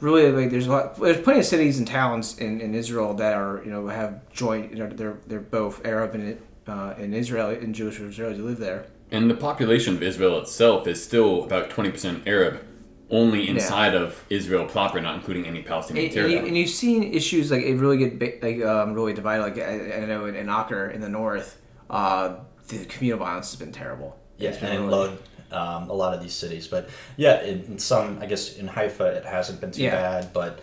really, 0.00 0.30
like 0.32 0.50
there's 0.50 0.66
a 0.66 0.70
lot. 0.70 0.96
There's 1.00 1.20
plenty 1.20 1.40
of 1.40 1.46
cities 1.46 1.78
and 1.78 1.86
towns 1.86 2.38
in, 2.38 2.60
in 2.60 2.74
Israel 2.74 3.14
that 3.14 3.34
are 3.34 3.62
you 3.64 3.70
know 3.70 3.86
have 3.88 4.30
joint. 4.32 4.72
You 4.72 4.78
know, 4.78 4.88
they're 4.88 5.18
they're 5.26 5.40
both 5.40 5.84
Arab 5.86 6.14
and 6.14 6.38
uh, 6.66 6.94
and 6.98 7.14
Israeli 7.14 7.56
and 7.58 7.74
Jewish 7.74 7.98
Israelis 7.98 8.36
who 8.36 8.44
live 8.44 8.58
there. 8.58 8.86
And 9.10 9.30
the 9.30 9.34
population 9.36 9.94
of 9.94 10.02
Israel 10.02 10.40
itself 10.40 10.88
is 10.88 11.00
still 11.02 11.44
about 11.44 11.70
20% 11.70 12.26
Arab, 12.26 12.66
only 13.08 13.48
inside 13.48 13.94
of 13.94 14.24
Israel 14.30 14.66
proper, 14.66 15.00
not 15.00 15.14
including 15.14 15.46
any 15.46 15.62
Palestinian 15.62 16.06
And, 16.06 16.16
and, 16.16 16.22
you, 16.24 16.28
territory. 16.32 16.48
and 16.48 16.56
you've 16.58 16.70
seen 16.70 17.04
issues 17.14 17.52
like 17.52 17.62
it 17.62 17.76
really 17.76 17.98
get 17.98 18.18
ba- 18.18 18.38
like 18.42 18.60
um, 18.64 18.94
really 18.94 19.12
divided. 19.12 19.42
Like 19.42 19.58
I, 19.58 20.02
I 20.02 20.06
know 20.06 20.24
in, 20.26 20.34
in 20.34 20.48
Acre 20.50 20.88
in 20.90 21.00
the 21.00 21.08
north, 21.08 21.60
uh, 21.88 22.34
the 22.66 22.84
communal 22.86 23.20
violence 23.20 23.52
has 23.52 23.60
been 23.60 23.70
terrible. 23.70 24.18
Yeah, 24.38 24.50
been 24.50 24.64
and 24.72 24.86
really- 24.86 24.90
Lod, 25.10 25.18
um, 25.52 25.88
a 25.90 25.92
lot 25.92 26.14
of 26.14 26.20
these 26.22 26.32
cities. 26.34 26.66
But 26.68 26.88
yeah, 27.16 27.42
in, 27.42 27.64
in 27.64 27.78
some, 27.78 28.18
I 28.20 28.26
guess 28.26 28.56
in 28.56 28.66
Haifa 28.68 29.04
it 29.04 29.24
hasn't 29.24 29.60
been 29.60 29.70
too 29.72 29.82
Yeah. 29.82 29.90
bad, 30.20 30.32
but 30.32 30.60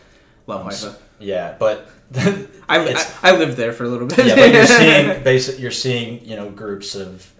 love 0.47 0.61
um, 0.61 0.67
Haifa. 0.67 0.95
yeah, 1.19 1.55
but 1.59 1.87
I, 2.15 2.47
I, 2.69 3.11
I 3.23 3.31
lived 3.37 3.57
there 3.57 3.73
for 3.73 3.83
a 3.85 3.87
little 3.87 4.07
bit. 4.07 4.25
yeah, 4.25 4.35
but 4.35 4.53
you're 4.53 4.65
seeing 4.81 5.23
basic. 5.23 5.59
You're 5.59 5.71
seeing 5.71 6.23
you 6.25 6.35
know 6.35 6.49
groups 6.49 6.95
of 6.95 7.31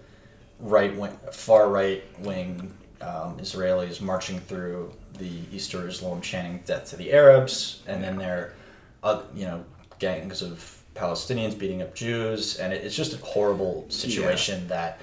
right 0.60 0.94
wing, 0.96 1.16
far 1.32 1.68
right 1.68 2.02
wing 2.20 2.72
um, 3.00 3.38
Israelis 3.38 4.00
marching 4.00 4.40
through 4.40 4.92
the 5.18 5.30
East 5.52 5.70
Jerusalem, 5.70 6.20
chanting 6.22 6.62
"Death 6.66 6.90
to 6.90 6.96
the 6.96 7.12
Arabs," 7.12 7.82
and 7.86 8.02
then 8.02 8.16
they're 8.18 8.54
uh, 9.02 9.22
you 9.34 9.44
know 9.46 9.64
gangs 10.00 10.42
of 10.42 10.80
Palestinians 10.94 11.56
beating 11.58 11.82
up 11.82 11.94
Jews, 11.94 12.56
and 12.58 12.72
it, 12.72 12.84
it's 12.84 12.96
just 12.96 13.12
a 13.14 13.18
horrible 13.18 13.84
situation 13.88 14.66
that 14.68 15.00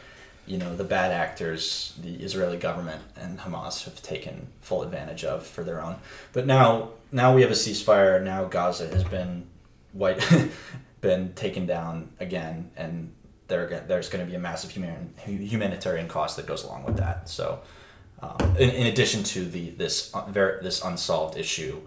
you 0.48 0.58
know 0.58 0.76
the 0.76 0.84
bad 0.84 1.12
actors, 1.12 1.94
the 2.02 2.16
Israeli 2.16 2.58
government 2.58 3.02
and 3.16 3.40
Hamas 3.40 3.86
have 3.86 4.02
taken 4.02 4.48
full 4.62 4.84
advantage 4.84 5.24
of 5.24 5.46
for 5.46 5.64
their 5.64 5.82
own. 5.82 5.96
But 6.34 6.46
now, 6.46 6.90
now 7.12 7.34
we 7.36 7.42
have 7.42 7.52
a 7.52 7.56
ceasefire. 7.56 8.22
Now 8.24 8.46
Gaza 8.46 8.88
has 8.88 9.04
been 9.04 9.48
white, 9.94 10.20
been 11.02 11.34
taken 11.34 11.66
down 11.66 12.10
again, 12.20 12.72
and 12.76 13.12
there 13.48 13.84
there's 13.88 14.10
going 14.10 14.24
to 14.26 14.30
be 14.30 14.36
a 14.36 14.40
massive 14.40 14.72
human, 14.72 15.14
humanitarian 15.26 16.08
cost 16.08 16.38
that 16.38 16.48
goes 16.48 16.64
along 16.64 16.84
with 16.86 16.98
that. 16.98 17.30
So, 17.30 17.60
um, 18.22 18.56
in, 18.58 18.70
in 18.72 18.88
addition 18.88 19.24
to 19.24 19.46
the 19.46 19.70
this 19.72 20.14
uh, 20.14 20.26
very 20.28 20.62
this 20.64 20.84
unsolved 20.84 21.38
issue 21.38 21.82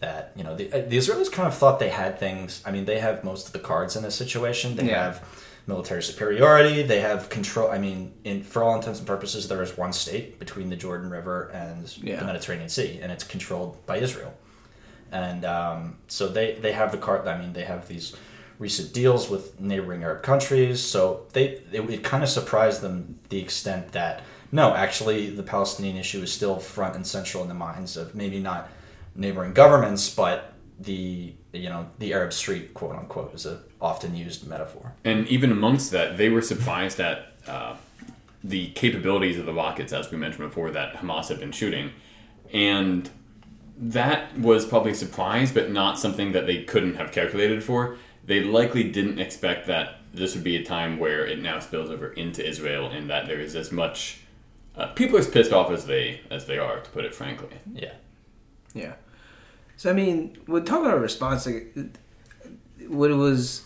that 0.00 0.32
you 0.34 0.42
know 0.44 0.56
the, 0.56 0.64
the 0.64 0.96
Israelis 0.96 1.30
kind 1.30 1.46
of 1.46 1.54
thought 1.54 1.78
they 1.78 1.90
had 1.90 2.18
things. 2.18 2.62
I 2.66 2.70
mean, 2.70 2.86
they 2.86 2.98
have 3.00 3.22
most 3.22 3.46
of 3.46 3.52
the 3.52 3.58
cards 3.60 3.96
in 3.96 4.02
this 4.02 4.14
situation. 4.14 4.76
They 4.76 4.88
Yeah. 4.88 5.04
have 5.04 5.46
military 5.66 6.02
superiority. 6.02 6.82
They 6.82 7.00
have 7.00 7.28
control. 7.28 7.70
I 7.70 7.78
mean, 7.78 8.12
in 8.24 8.42
for 8.42 8.62
all 8.62 8.74
intents 8.76 8.98
and 8.98 9.06
purposes, 9.06 9.48
there 9.48 9.62
is 9.62 9.76
one 9.76 9.92
state 9.92 10.38
between 10.38 10.68
the 10.70 10.76
Jordan 10.76 11.10
River 11.10 11.48
and 11.54 11.94
Yeah. 11.98 12.20
the 12.20 12.26
Mediterranean 12.26 12.68
Sea, 12.68 12.98
and 13.02 13.10
it's 13.12 13.24
controlled 13.24 13.84
by 13.86 13.98
Israel. 13.98 14.34
And 15.12 15.44
um, 15.44 15.98
so 16.08 16.28
they 16.28 16.54
they 16.54 16.72
have 16.72 16.92
the 16.92 16.98
cart. 16.98 17.26
I 17.26 17.38
mean, 17.38 17.52
they 17.52 17.64
have 17.64 17.88
these 17.88 18.14
recent 18.58 18.92
deals 18.92 19.30
with 19.30 19.58
neighboring 19.58 20.04
Arab 20.04 20.22
countries. 20.22 20.80
So 20.82 21.26
they 21.32 21.62
it, 21.72 21.88
it 21.90 22.02
kind 22.04 22.22
of 22.22 22.28
surprised 22.28 22.80
them 22.80 23.18
the 23.28 23.40
extent 23.40 23.92
that 23.92 24.22
no, 24.52 24.74
actually, 24.74 25.30
the 25.30 25.44
Palestinian 25.44 25.96
issue 25.96 26.22
is 26.22 26.32
still 26.32 26.58
front 26.58 26.96
and 26.96 27.06
central 27.06 27.42
in 27.44 27.48
the 27.48 27.54
minds 27.54 27.96
of 27.96 28.14
maybe 28.16 28.40
not 28.40 28.68
neighboring 29.14 29.52
governments, 29.52 30.12
but 30.12 30.54
the 30.78 31.34
you 31.52 31.68
know 31.68 31.88
the 31.98 32.12
Arab 32.12 32.32
street, 32.32 32.74
quote 32.74 32.96
unquote, 32.96 33.34
is 33.34 33.46
a 33.46 33.60
often 33.80 34.14
used 34.14 34.46
metaphor. 34.46 34.92
And 35.04 35.26
even 35.28 35.50
amongst 35.50 35.90
that, 35.92 36.16
they 36.16 36.28
were 36.28 36.42
surprised 36.42 37.00
at 37.00 37.32
uh, 37.46 37.76
the 38.44 38.68
capabilities 38.70 39.38
of 39.38 39.46
the 39.46 39.54
rockets, 39.54 39.92
as 39.92 40.10
we 40.10 40.18
mentioned 40.18 40.48
before, 40.48 40.70
that 40.70 40.96
Hamas 40.96 41.28
had 41.28 41.40
been 41.40 41.52
shooting. 41.52 41.90
And 42.52 43.08
that 43.78 44.38
was 44.38 44.66
probably 44.66 44.92
a 44.92 44.94
surprise, 44.94 45.52
but 45.52 45.70
not 45.70 45.98
something 45.98 46.32
that 46.32 46.46
they 46.46 46.62
couldn't 46.62 46.96
have 46.96 47.12
calculated 47.12 47.64
for. 47.64 47.96
They 48.24 48.42
likely 48.42 48.84
didn't 48.84 49.18
expect 49.18 49.66
that 49.66 49.96
this 50.12 50.34
would 50.34 50.44
be 50.44 50.56
a 50.56 50.64
time 50.64 50.98
where 50.98 51.24
it 51.26 51.40
now 51.40 51.58
spills 51.60 51.90
over 51.90 52.12
into 52.12 52.46
Israel 52.46 52.90
and 52.90 53.08
that 53.08 53.26
there 53.26 53.40
is 53.40 53.56
as 53.56 53.72
much. 53.72 54.20
Uh, 54.76 54.86
people 54.88 55.16
are 55.16 55.20
as 55.20 55.28
pissed 55.28 55.52
off 55.52 55.70
as 55.70 55.86
they 55.86 56.20
as 56.30 56.46
they 56.46 56.58
are, 56.58 56.80
to 56.80 56.90
put 56.90 57.04
it 57.04 57.14
frankly. 57.14 57.48
Yeah. 57.72 57.94
Yeah. 58.74 58.94
So 59.80 59.88
I 59.88 59.94
mean, 59.94 60.36
when 60.44 60.66
talking 60.66 60.84
about 60.84 60.98
a 60.98 61.00
response, 61.00 61.46
like, 61.46 61.74
what 62.86 63.10
was 63.12 63.64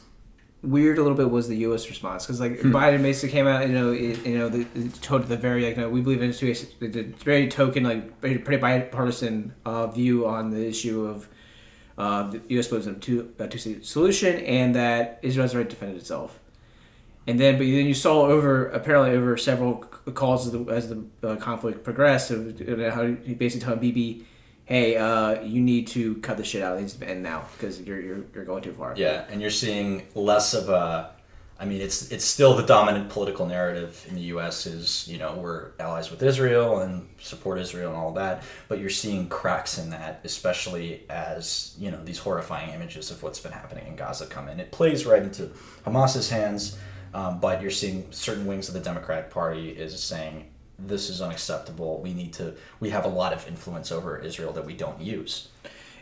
weird 0.63 0.99
a 0.99 1.03
little 1.03 1.17
bit 1.17 1.29
was 1.29 1.49
the 1.49 1.57
U.S. 1.67 1.89
response 1.89 2.25
because 2.25 2.39
like 2.39 2.53
Biden 2.61 3.03
basically 3.03 3.33
came 3.33 3.49
out, 3.49 3.67
you 3.67 3.75
know, 3.75 3.91
it, 3.91 4.25
you 4.25 4.39
know, 4.39 4.49
the, 4.49 4.65
it 4.77 4.95
told 5.03 5.25
the 5.25 5.37
very 5.37 5.67
like, 5.67 5.77
no, 5.77 5.91
we 5.91 6.01
believe 6.03 6.23
in 6.23 6.31
the 6.31 7.03
very 7.25 7.49
token 7.49 7.83
like 7.83 8.21
very 8.21 8.39
pretty 8.39 8.61
bipartisan 8.61 9.55
uh, 9.65 9.89
view 9.89 10.25
on 10.25 10.51
the 10.51 10.65
issue 10.65 11.05
of 11.05 11.29
uh, 11.99 12.31
the 12.31 12.41
U.S. 12.51 12.69
believes 12.69 12.87
a 12.87 12.95
two 12.95 13.35
a 13.41 13.49
two 13.49 13.59
state 13.59 13.85
solution 13.85 14.39
and 14.45 14.73
that 14.77 15.19
Israel's 15.23 15.53
right 15.53 15.69
to 15.69 15.75
defend 15.75 15.97
itself. 15.97 16.39
And 17.27 17.41
then, 17.41 17.55
but 17.55 17.65
then 17.65 17.87
you 17.87 17.95
saw 17.95 18.27
over 18.27 18.69
apparently 18.69 19.17
over 19.17 19.37
several 19.37 19.79
calls 20.15 20.47
as 20.47 20.53
the, 20.53 20.65
as 20.71 20.91
the 20.91 21.05
uh, 21.25 21.35
conflict 21.35 21.83
progressed, 21.83 22.31
of, 22.31 22.61
uh, 22.61 22.93
how 22.93 23.05
he 23.05 23.35
basically 23.35 23.65
telling 23.65 23.81
Bibi, 23.81 24.27
"Hey, 24.65 24.97
uh, 24.97 25.43
you 25.43 25.61
need 25.61 25.89
to 25.89 26.17
cut 26.17 26.37
the 26.37 26.45
shit 26.45 26.63
out. 26.63 26.77
It 26.77 26.81
needs 26.81 26.95
to 26.95 27.15
now 27.15 27.45
because 27.57 27.81
you're, 27.81 28.01
you're 28.01 28.25
you're 28.35 28.45
going 28.45 28.63
too 28.63 28.73
far." 28.73 28.95
Yeah, 28.97 29.25
and 29.31 29.41
you're 29.41 29.51
seeing 29.51 30.07
less 30.15 30.55
of 30.55 30.69
a. 30.69 31.11
I 31.59 31.67
mean, 31.67 31.81
it's 31.81 32.11
it's 32.11 32.25
still 32.25 32.55
the 32.57 32.65
dominant 32.65 33.11
political 33.11 33.47
narrative 33.47 34.05
in 34.09 34.17
the 34.17 34.23
U.S. 34.23 34.67
is 34.67 35.07
you 35.07 35.19
know 35.19 35.35
we're 35.37 35.71
allies 35.79 36.11
with 36.11 36.23
Israel 36.23 36.81
and 36.81 37.09
support 37.21 37.59
Israel 37.59 37.91
and 37.91 37.97
all 37.97 38.13
that, 38.15 38.43
but 38.69 38.81
you're 38.81 38.91
seeing 38.91 39.29
cracks 39.29 39.79
in 39.79 39.91
that, 39.91 40.21
especially 40.25 41.05
as 41.09 41.75
you 41.79 41.91
know 41.91 42.03
these 42.05 42.19
horrifying 42.19 42.71
images 42.71 43.11
of 43.11 43.23
what's 43.23 43.39
been 43.39 43.53
happening 43.53 43.87
in 43.87 43.97
Gaza 43.97 44.27
come 44.27 44.49
in. 44.49 44.59
It 44.59 44.73
plays 44.73 45.07
right 45.07 45.23
into 45.23 45.51
Hamas's 45.85 46.29
hands, 46.29 46.77
um, 47.15 47.39
but 47.39 47.63
you're 47.63 47.71
seeing 47.71 48.11
certain 48.11 48.47
wings 48.47 48.69
of 48.69 48.75
the 48.75 48.81
Democratic 48.81 49.31
Party 49.31 49.71
is 49.71 50.03
saying 50.03 50.47
this 50.79 51.09
is 51.09 51.21
unacceptable. 51.21 52.01
We 52.01 52.13
need 52.13 52.33
to. 52.35 52.55
We 52.81 52.91
have 52.91 53.05
a 53.05 53.09
lot 53.09 53.33
of 53.33 53.47
influence 53.49 53.93
over 53.93 54.19
Israel 54.19 54.53
that 54.53 54.65
we 54.65 54.75
don't 54.75 55.01
use. 55.01 55.49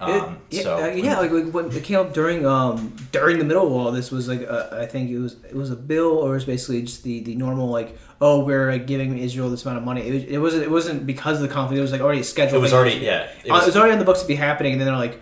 Um, 0.00 0.41
It- 0.50 0.57
yeah, 0.57 0.62
so 0.62 0.83
uh, 0.83 0.88
yeah, 0.88 1.19
like, 1.21 1.31
like 1.31 1.52
when 1.52 1.71
it 1.71 1.85
came 1.85 1.99
up 1.99 2.12
during 2.12 2.45
um 2.45 2.97
during 3.12 3.38
the 3.38 3.45
middle 3.45 3.67
of 3.69 3.73
all 3.73 3.93
this 3.93 4.11
was 4.11 4.26
like 4.26 4.43
uh, 4.49 4.71
I 4.73 4.87
think 4.87 5.11
it 5.11 5.19
was 5.19 5.37
it 5.45 5.55
was 5.55 5.71
a 5.71 5.76
bill 5.76 6.19
or 6.19 6.33
it 6.33 6.35
was 6.35 6.45
basically 6.45 6.83
just 6.83 7.05
the, 7.05 7.21
the 7.21 7.37
normal 7.37 7.69
like 7.69 7.97
oh 8.21 8.45
we're 8.45 8.73
like, 8.73 8.88
giving 8.88 9.17
Israel 9.17 9.49
this 9.49 9.64
amount 9.64 9.79
of 9.79 9.85
money 9.85 10.02
it, 10.09 10.12
was, 10.12 10.25
it 10.25 10.38
wasn't 10.38 10.62
it 10.64 10.71
wasn't 10.73 11.07
because 11.07 11.37
of 11.37 11.43
the 11.43 11.55
conflict 11.55 11.79
it 11.79 11.83
was 11.83 11.93
like 11.93 12.00
already 12.00 12.25
scheduled 12.25 12.59
it 12.59 12.61
was 12.61 12.73
already 12.73 12.97
yeah. 12.97 13.29
it 13.45 13.52
was, 13.52 13.62
it 13.62 13.67
was 13.67 13.76
already 13.76 13.93
on 13.93 14.00
the 14.00 14.05
books 14.05 14.23
to 14.23 14.26
be 14.26 14.35
happening 14.35 14.73
and 14.73 14.81
then 14.81 14.88
they're 14.88 14.97
like 14.97 15.21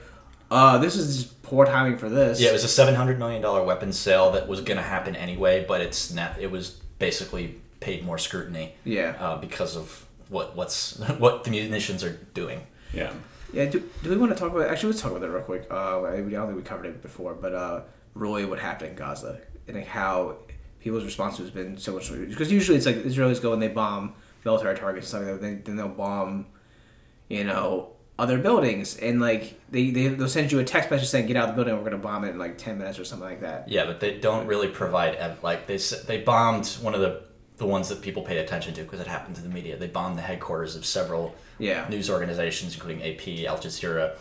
uh 0.50 0.78
this 0.78 0.96
is 0.96 1.24
just 1.24 1.42
poor 1.42 1.66
timing 1.66 1.98
for 1.98 2.08
this 2.08 2.40
Yeah, 2.40 2.50
it 2.50 2.52
was 2.52 2.64
a 2.64 2.68
seven 2.68 2.94
hundred 2.94 3.18
million 3.18 3.42
dollar 3.42 3.62
weapons 3.62 3.98
sale 3.98 4.30
that 4.32 4.48
was 4.48 4.60
going 4.60 4.76
to 4.76 4.82
happen 4.82 5.16
anyway, 5.16 5.64
but 5.66 5.80
it's 5.80 6.12
not. 6.12 6.38
It 6.40 6.50
was 6.50 6.70
basically 6.98 7.60
paid 7.80 8.04
more 8.04 8.18
scrutiny. 8.18 8.74
Yeah. 8.84 9.16
uh, 9.18 9.38
because 9.38 9.76
of 9.76 10.06
what 10.28 10.54
what's 10.56 10.98
what 11.18 11.44
the 11.44 11.50
munitions 11.50 12.04
are 12.04 12.18
doing. 12.34 12.66
Yeah. 12.92 13.12
Yeah, 13.52 13.64
do, 13.64 13.82
do 14.04 14.10
we 14.10 14.16
want 14.16 14.30
to 14.32 14.38
talk 14.38 14.52
about? 14.52 14.70
Actually, 14.70 14.90
let's 14.90 15.02
talk 15.02 15.10
about 15.10 15.22
that 15.22 15.30
real 15.30 15.42
quick. 15.42 15.66
Uh, 15.70 16.02
I 16.04 16.18
don't 16.18 16.30
think 16.30 16.56
we 16.56 16.62
covered 16.62 16.86
it 16.86 17.02
before, 17.02 17.34
but 17.34 17.52
uh, 17.52 17.80
really, 18.14 18.44
what 18.44 18.60
happened 18.60 18.90
in 18.90 18.96
Gaza 18.96 19.40
and 19.66 19.82
how 19.82 20.36
people's 20.78 21.04
response 21.04 21.38
has 21.38 21.50
been 21.50 21.76
so 21.76 21.92
much 21.92 22.10
because 22.28 22.50
usually 22.52 22.76
it's 22.76 22.86
like 22.86 22.96
Israelis 22.96 23.42
go 23.42 23.52
and 23.52 23.60
they 23.60 23.68
bomb 23.68 24.14
military 24.44 24.76
targets 24.76 25.12
and 25.12 25.22
stuff 25.22 25.22
like 25.22 25.40
that. 25.40 25.42
Then, 25.42 25.62
then 25.64 25.76
they'll 25.76 25.88
bomb, 25.88 26.46
you 27.28 27.44
know, 27.44 27.90
other 28.18 28.38
buildings 28.38 28.96
and 28.98 29.20
like 29.20 29.58
they, 29.70 29.90
they 29.90 30.08
they'll 30.08 30.28
send 30.28 30.52
you 30.52 30.58
a 30.58 30.64
text 30.64 30.90
message 30.90 31.08
saying 31.08 31.26
get 31.26 31.36
out 31.36 31.48
of 31.48 31.56
the 31.56 31.62
building. 31.64 31.76
We're 31.76 31.90
gonna 31.90 32.02
bomb 32.02 32.24
it 32.24 32.30
in 32.30 32.38
like 32.38 32.56
ten 32.58 32.78
minutes 32.78 32.98
or 32.98 33.04
something 33.04 33.28
like 33.28 33.40
that. 33.40 33.68
Yeah, 33.68 33.86
but 33.86 33.98
they 34.00 34.18
don't 34.18 34.46
really 34.46 34.68
provide 34.68 35.14
ev- 35.16 35.42
like 35.42 35.66
they 35.66 35.78
they 36.06 36.20
bombed 36.22 36.66
one 36.82 36.94
of 36.94 37.00
the 37.00 37.22
the 37.60 37.66
ones 37.66 37.90
that 37.90 38.00
people 38.00 38.22
pay 38.22 38.38
attention 38.38 38.72
to 38.74 38.82
because 38.82 39.00
it 39.00 39.06
happened 39.06 39.36
to 39.36 39.42
the 39.42 39.48
media. 39.50 39.76
They 39.76 39.86
bombed 39.86 40.16
the 40.16 40.22
headquarters 40.22 40.74
of 40.76 40.86
several 40.86 41.34
Yeah. 41.58 41.86
news 41.90 42.08
organizations, 42.08 42.74
including 42.74 43.02
AP, 43.02 43.46
Al 43.46 43.58
Jazeera, 43.58 44.12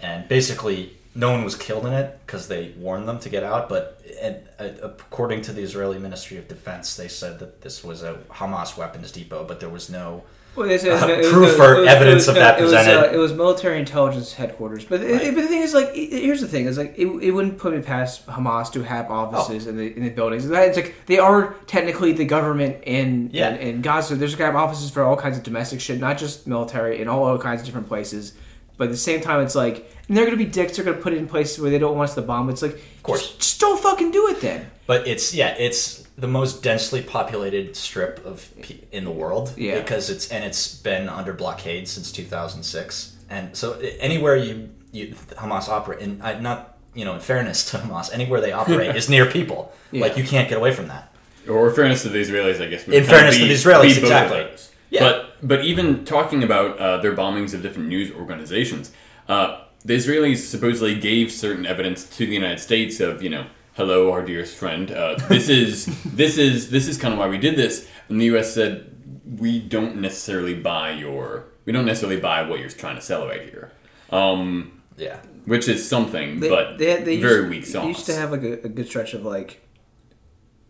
and 0.00 0.26
basically 0.28 0.96
no 1.14 1.30
one 1.30 1.44
was 1.44 1.54
killed 1.56 1.84
in 1.86 1.92
it 1.92 2.18
because 2.24 2.48
they 2.48 2.72
warned 2.78 3.06
them 3.06 3.18
to 3.20 3.28
get 3.28 3.44
out. 3.44 3.68
But 3.68 4.00
and, 4.20 4.36
uh, 4.58 4.68
according 4.82 5.42
to 5.42 5.52
the 5.52 5.60
Israeli 5.60 5.98
Ministry 5.98 6.38
of 6.38 6.48
Defense, 6.48 6.96
they 6.96 7.08
said 7.08 7.38
that 7.40 7.60
this 7.60 7.84
was 7.84 8.02
a 8.02 8.14
Hamas 8.30 8.78
weapons 8.78 9.12
depot, 9.12 9.44
but 9.44 9.60
there 9.60 9.68
was 9.68 9.90
no. 9.90 10.22
Well, 10.56 10.68
Uh, 10.68 10.72
it 10.72 10.82
was- 11.22 11.32
proof 11.32 11.54
it 11.54 11.60
or 11.60 11.80
was- 11.80 11.88
evidence 11.88 12.14
was- 12.22 12.28
of 12.28 12.34
no, 12.36 12.40
that 12.40 12.58
it 12.58 12.62
was, 12.62 12.72
presented. 12.72 13.10
uh, 13.10 13.12
it 13.12 13.18
was 13.18 13.32
military 13.34 13.78
intelligence 13.78 14.32
headquarters, 14.32 14.84
but 14.84 15.00
it, 15.02 15.34
but 15.34 15.42
the 15.42 15.48
thing 15.48 15.62
is, 15.62 15.74
like, 15.74 15.90
it, 15.94 16.22
here's 16.22 16.40
the 16.40 16.48
thing: 16.48 16.66
is 16.66 16.78
like, 16.78 16.94
it, 16.96 17.06
it 17.06 17.30
wouldn't 17.32 17.58
put 17.58 17.74
me 17.74 17.82
past 17.82 18.26
Hamas 18.26 18.72
to 18.72 18.82
have 18.82 19.10
offices 19.10 19.66
Oh. 19.66 19.70
in 19.70 19.76
the 19.76 19.96
in 19.96 20.02
the 20.04 20.10
buildings. 20.10 20.44
It's 20.48 20.76
like 20.76 20.94
they 21.06 21.18
are 21.18 21.54
technically 21.66 22.12
the 22.12 22.24
government 22.24 22.76
in 22.84 23.30
Yeah. 23.32 23.50
in, 23.50 23.56
in 23.76 23.80
Gaza. 23.82 24.16
There's 24.16 24.34
gonna 24.34 24.52
have 24.52 24.56
offices 24.60 24.90
for 24.90 25.02
all 25.02 25.16
kinds 25.16 25.36
of 25.36 25.42
domestic 25.42 25.80
shit, 25.80 26.00
not 26.00 26.16
just 26.18 26.46
military, 26.46 27.00
in 27.00 27.08
all, 27.08 27.24
all 27.24 27.38
kinds 27.38 27.60
of 27.60 27.66
different 27.66 27.88
places. 27.88 28.32
But 28.76 28.84
at 28.84 28.90
the 28.90 28.96
same 28.96 29.20
time, 29.20 29.40
it's 29.40 29.54
like 29.54 29.90
and 30.08 30.16
they're 30.16 30.24
gonna 30.24 30.36
be 30.36 30.44
dicks. 30.44 30.76
They're 30.76 30.84
gonna 30.84 30.98
put 30.98 31.12
it 31.12 31.18
in 31.18 31.26
places 31.26 31.58
where 31.60 31.70
they 31.70 31.78
don't 31.78 31.96
want 31.96 32.10
us 32.10 32.14
to 32.14 32.22
bomb. 32.22 32.48
It's 32.50 32.62
like, 32.62 32.74
of 32.74 33.02
course. 33.02 33.22
just, 33.22 33.38
just 33.38 33.60
don't 33.60 33.80
fucking 33.80 34.10
do 34.10 34.28
it 34.28 34.40
then. 34.40 34.70
But 34.86 35.06
it's 35.06 35.34
yeah, 35.34 35.54
it's 35.58 36.06
the 36.16 36.28
most 36.28 36.62
densely 36.62 37.02
populated 37.02 37.76
strip 37.76 38.24
of 38.24 38.48
in 38.92 39.04
the 39.04 39.10
world. 39.10 39.52
Yeah. 39.56 39.80
because 39.80 40.10
it's 40.10 40.30
and 40.30 40.44
it's 40.44 40.76
been 40.76 41.08
under 41.08 41.32
blockade 41.32 41.88
since 41.88 42.12
2006, 42.12 43.16
and 43.28 43.56
so 43.56 43.78
anywhere 43.98 44.36
you, 44.36 44.70
you 44.92 45.14
Hamas 45.32 45.68
operate, 45.68 46.00
and 46.00 46.22
I, 46.22 46.38
not 46.38 46.78
you 46.94 47.04
know, 47.04 47.14
in 47.14 47.20
fairness 47.20 47.70
to 47.70 47.78
Hamas, 47.78 48.12
anywhere 48.12 48.40
they 48.40 48.52
operate 48.52 48.96
is 48.96 49.08
near 49.08 49.26
people. 49.26 49.72
Yeah. 49.92 50.02
Like 50.02 50.16
you 50.16 50.24
can't 50.24 50.48
get 50.48 50.58
away 50.58 50.74
from 50.74 50.88
that. 50.88 51.14
Or 51.48 51.70
fairness 51.70 52.02
to 52.02 52.08
the 52.08 52.18
Israelis, 52.18 52.60
I 52.60 52.66
guess. 52.66 52.88
In 52.88 53.04
fairness 53.04 53.36
of 53.36 53.42
to 53.42 53.46
the 53.46 53.54
Israelis, 53.54 53.82
be 53.82 53.88
both 53.88 53.96
of 53.98 54.02
exactly. 54.02 54.46
Yeah. 54.90 55.00
But 55.00 55.25
but 55.42 55.64
even 55.64 56.04
talking 56.04 56.42
about 56.42 56.78
uh, 56.78 56.98
their 56.98 57.14
bombings 57.14 57.54
of 57.54 57.62
different 57.62 57.88
news 57.88 58.10
organizations, 58.12 58.92
uh, 59.28 59.62
the 59.84 59.94
Israelis 59.96 60.38
supposedly 60.38 60.94
gave 60.98 61.30
certain 61.30 61.66
evidence 61.66 62.04
to 62.16 62.26
the 62.26 62.32
United 62.34 62.58
States 62.60 63.00
of 63.00 63.22
you 63.22 63.30
know, 63.30 63.46
hello, 63.74 64.10
our 64.12 64.22
dearest 64.24 64.56
friend. 64.56 64.90
Uh, 64.90 65.16
this 65.28 65.48
is 65.48 65.86
this 66.04 66.38
is 66.38 66.70
this 66.70 66.88
is 66.88 66.98
kind 66.98 67.12
of 67.14 67.18
why 67.20 67.28
we 67.28 67.38
did 67.38 67.56
this. 67.56 67.88
And 68.08 68.20
the 68.20 68.26
U.S. 68.26 68.52
said 68.54 68.92
we 69.38 69.60
don't 69.60 69.96
necessarily 70.00 70.54
buy 70.54 70.92
your 70.92 71.46
we 71.64 71.72
don't 71.72 71.84
necessarily 71.84 72.20
buy 72.20 72.42
what 72.48 72.60
you're 72.60 72.68
trying 72.68 72.96
to 72.96 73.02
sell 73.02 73.26
right 73.26 73.42
here. 73.42 73.72
Um, 74.10 74.82
Yeah, 74.96 75.18
which 75.46 75.66
is 75.68 75.86
something, 75.88 76.38
They, 76.40 76.48
but 76.48 76.78
they, 76.78 77.02
they 77.02 77.20
very 77.20 77.40
used, 77.40 77.50
weak 77.50 77.64
They 77.64 77.70
sauce. 77.72 77.86
used 77.86 78.06
to 78.06 78.14
have 78.14 78.30
like 78.30 78.42
a, 78.44 78.52
a 78.64 78.68
good 78.68 78.86
stretch 78.86 79.14
of 79.14 79.24
like, 79.24 79.60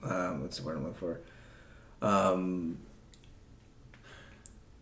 um, 0.03 0.41
what's 0.43 0.57
the 0.59 0.65
word 0.65 0.79
I'm 0.79 0.85
looking 0.85 0.99
for? 0.99 1.21
Um, 2.01 2.79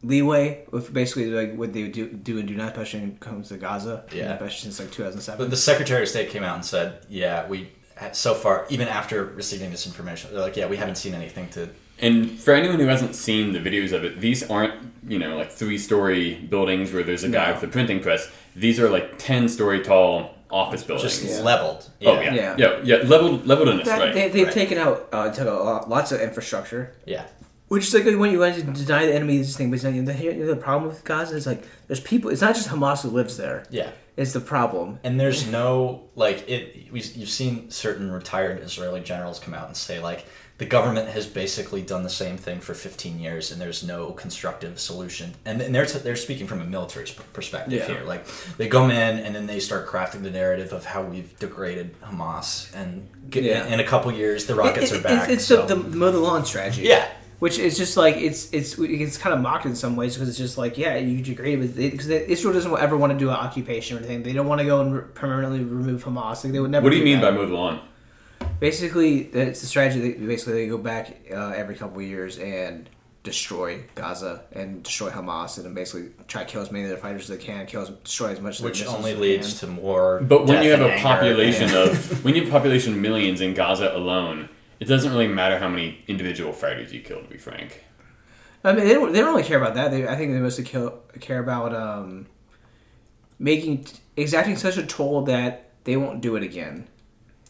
leeway 0.04 0.64
with 0.70 0.92
basically 0.92 1.26
like 1.26 1.54
what 1.56 1.72
they 1.72 1.88
do 1.88 2.08
do 2.08 2.38
and 2.38 2.46
do 2.48 2.54
not, 2.54 2.68
especially 2.72 3.00
when 3.00 3.08
it 3.10 3.20
comes 3.20 3.48
to 3.48 3.56
Gaza. 3.56 4.04
Yeah. 4.12 4.32
especially 4.34 4.60
since 4.70 4.78
like 4.80 4.90
2007. 4.90 5.38
But 5.44 5.50
the 5.50 5.56
Secretary 5.56 6.02
of 6.02 6.08
State 6.08 6.30
came 6.30 6.42
out 6.44 6.54
and 6.56 6.64
said, 6.64 6.98
"Yeah, 7.08 7.46
we 7.48 7.68
so 8.12 8.34
far, 8.34 8.66
even 8.70 8.88
after 8.88 9.24
receiving 9.24 9.70
this 9.70 9.86
information, 9.86 10.30
they're 10.32 10.40
like, 10.42 10.56
yeah, 10.56 10.66
we 10.66 10.76
haven't 10.76 10.96
seen 10.96 11.14
anything 11.14 11.48
to." 11.50 11.68
And 12.00 12.38
for 12.40 12.52
anyone 12.54 12.80
who 12.80 12.86
hasn't 12.86 13.14
seen 13.14 13.52
the 13.52 13.60
videos 13.60 13.92
of 13.92 14.04
it, 14.04 14.20
these 14.20 14.48
aren't, 14.50 14.74
you 15.08 15.18
know, 15.18 15.36
like 15.36 15.50
three 15.52 15.78
story 15.78 16.34
buildings 16.34 16.92
where 16.92 17.04
there's 17.04 17.22
a 17.22 17.28
guy 17.28 17.48
No. 17.48 17.54
with 17.54 17.62
a 17.62 17.68
printing 17.68 18.00
press. 18.00 18.28
These 18.56 18.80
are 18.80 18.90
like 18.90 19.16
10 19.18 19.48
story 19.48 19.80
tall 19.80 20.34
office 20.50 20.82
buildings. 20.82 21.20
Just 21.20 21.24
Yeah. 21.38 21.44
leveled. 21.44 21.88
Oh, 22.04 22.20
yeah. 22.20 22.34
Yeah. 22.34 22.54
Yeah. 22.58 22.80
Yeah. 22.82 22.96
Leveled, 23.06 23.46
leveled 23.46 23.68
in 23.68 23.80
a 23.80 23.84
That- 23.84 23.98
right. 24.00 24.12
they, 24.14 24.28
they've 24.28 24.46
right. 24.46 24.52
taken 24.54 24.76
out 24.78 25.08
uh, 25.12 25.30
took 25.30 25.46
out 25.46 25.64
lot- 25.64 25.88
lots 25.88 26.10
of 26.10 26.20
infrastructure. 26.20 26.92
yeah. 27.06 27.24
Which 27.68 27.86
is 27.88 27.94
like 27.94 28.04
when 28.04 28.30
you 28.30 28.38
want 28.40 28.56
to 28.56 28.62
deny 28.62 29.06
the 29.06 29.14
enemy 29.14 29.38
this 29.38 29.56
thing, 29.56 29.70
but 29.70 29.82
it's 29.82 29.84
the, 29.84 30.42
the 30.44 30.56
problem 30.56 30.88
with 30.88 31.02
Gaza 31.04 31.34
is 31.34 31.46
like 31.46 31.64
there's 31.86 32.00
people. 32.00 32.30
It's 32.30 32.42
not 32.42 32.54
just 32.54 32.68
Hamas 32.68 33.02
who 33.02 33.08
lives 33.08 33.36
there. 33.36 33.64
Yeah. 33.70 33.90
It's 34.16 34.32
the 34.32 34.40
problem. 34.40 35.00
And 35.02 35.18
there's 35.18 35.46
no 35.48 36.04
like 36.14 36.48
it. 36.48 36.92
We, 36.92 37.00
you've 37.00 37.28
seen 37.30 37.70
certain 37.70 38.12
retired 38.12 38.60
Israeli 38.60 39.00
generals 39.00 39.40
come 39.40 39.54
out 39.54 39.66
and 39.66 39.76
say 39.76 39.98
like 39.98 40.26
the 40.58 40.66
government 40.66 41.08
has 41.08 41.26
basically 41.26 41.82
done 41.82 42.04
the 42.04 42.10
same 42.10 42.36
thing 42.36 42.60
for 42.60 42.74
15 42.74 43.18
years, 43.18 43.50
and 43.50 43.60
there's 43.60 43.82
no 43.82 44.12
constructive 44.12 44.78
solution. 44.78 45.34
And, 45.44 45.60
and 45.60 45.74
they're 45.74 45.86
they're 45.86 46.14
speaking 46.14 46.46
from 46.46 46.60
a 46.60 46.64
military 46.64 47.06
perspective 47.32 47.72
Yeah. 47.72 47.86
here. 47.86 48.04
Like 48.04 48.26
they 48.58 48.68
come 48.68 48.90
in 48.92 49.18
and 49.18 49.34
then 49.34 49.46
they 49.46 49.58
start 49.58 49.88
crafting 49.88 50.22
the 50.22 50.30
narrative 50.30 50.72
of 50.72 50.84
how 50.84 51.02
we've 51.02 51.36
degraded 51.40 52.00
Hamas, 52.02 52.72
and 52.76 53.08
get, 53.30 53.42
Yeah. 53.42 53.66
in 53.66 53.80
a 53.80 53.84
couple 53.84 54.12
years 54.12 54.44
the 54.46 54.54
rockets 54.54 54.92
It- 54.92 54.96
are 54.96 54.98
it- 54.98 55.02
back. 55.02 55.28
It's 55.30 55.44
so- 55.46 55.66
the, 55.66 55.74
the 55.74 55.96
mow 55.96 56.12
the 56.12 56.18
lawn 56.20 56.44
strategy. 56.44 56.82
yeah. 56.82 57.08
Which 57.40 57.58
is 57.58 57.76
just 57.76 57.96
like 57.96 58.16
it's 58.16 58.52
it's 58.52 58.78
it's 58.78 59.18
kind 59.18 59.34
of 59.34 59.40
mocked 59.40 59.66
in 59.66 59.74
some 59.76 59.96
ways 59.96 60.14
because 60.14 60.28
it's 60.28 60.38
just 60.38 60.56
like 60.56 60.78
yeah 60.78 60.96
you 60.96 61.20
degrade 61.22 61.60
but 61.60 61.74
because 61.76 62.08
Israel 62.08 62.54
doesn't 62.54 62.78
ever 62.78 62.96
want 62.96 63.12
to 63.12 63.18
do 63.18 63.28
an 63.28 63.34
occupation 63.36 63.96
or 63.96 64.00
anything 64.00 64.22
they 64.22 64.32
don't 64.32 64.46
want 64.46 64.60
to 64.60 64.64
go 64.64 64.80
and 64.80 64.94
re- 64.94 65.02
permanently 65.14 65.58
remove 65.64 66.04
Hamas 66.04 66.44
like 66.44 66.52
they 66.52 66.60
would 66.60 66.70
never. 66.70 66.84
what 66.84 66.90
do 66.90 66.96
you 66.96 67.04
mean 67.04 67.20
by 67.20 67.30
that. 67.30 67.34
mow 67.34 67.46
the 67.46 67.52
lawn? 67.54 67.80
Basically, 68.60 69.22
it's 69.22 69.60
the 69.60 69.66
strategy. 69.66 70.00
That 70.12 70.26
basically, 70.26 70.54
they 70.54 70.66
go 70.68 70.78
back 70.78 71.16
uh, 71.30 71.50
every 71.56 71.74
couple 71.74 71.98
of 71.98 72.04
years 72.06 72.38
and 72.38 72.88
destroy 73.22 73.82
Gaza 73.94 74.42
and 74.52 74.82
destroy 74.82 75.10
Hamas, 75.10 75.56
and 75.56 75.66
then 75.66 75.74
basically 75.74 76.10
try 76.28 76.44
to 76.44 76.48
kill 76.50 76.62
as 76.62 76.70
many 76.70 76.84
of 76.84 76.90
their 76.90 76.98
fighters 76.98 77.22
as 77.22 77.36
they 77.36 77.42
can, 77.44 77.66
kill 77.66 77.82
as 77.82 77.88
destroy 77.90 78.28
as 78.30 78.40
much. 78.40 78.56
of 78.58 78.62
their 78.62 78.70
Which 78.70 78.86
only 78.86 79.12
as 79.12 79.18
leads 79.18 79.60
can. 79.60 79.68
to 79.70 79.74
more. 79.74 80.20
But 80.20 80.46
when 80.46 80.62
you 80.62 80.70
have 80.70 80.80
a 80.82 80.98
population 81.00 81.68
Yeah. 81.68 81.84
of 81.90 82.24
when 82.24 82.34
you 82.34 82.42
have 82.42 82.50
a 82.50 82.52
population 82.52 82.92
of 82.94 82.98
millions 83.00 83.40
in 83.40 83.54
Gaza 83.54 83.94
alone, 83.96 84.48
it 84.80 84.86
doesn't 84.86 85.10
really 85.12 85.28
matter 85.28 85.58
how 85.58 85.68
many 85.68 86.04
individual 86.08 86.52
fighters 86.52 86.92
you 86.92 87.00
kill. 87.00 87.22
To 87.22 87.28
be 87.28 87.38
frank, 87.38 87.84
I 88.64 88.72
mean, 88.72 88.84
they 88.86 88.94
don't, 88.94 89.12
they 89.12 89.20
don't 89.20 89.30
really 89.34 89.46
care 89.46 89.58
about 89.60 89.74
that. 89.74 89.90
They, 89.90 90.06
I 90.08 90.16
think 90.16 90.32
they 90.32 90.38
mostly 90.40 90.64
kill, 90.64 91.00
care 91.20 91.38
about 91.40 91.74
um, 91.74 92.26
making 93.38 93.86
exacting 94.16 94.56
such 94.56 94.76
a 94.76 94.86
toll 94.86 95.22
that 95.22 95.70
they 95.84 95.96
won't 95.96 96.20
do 96.20 96.36
it 96.36 96.42
again. 96.42 96.86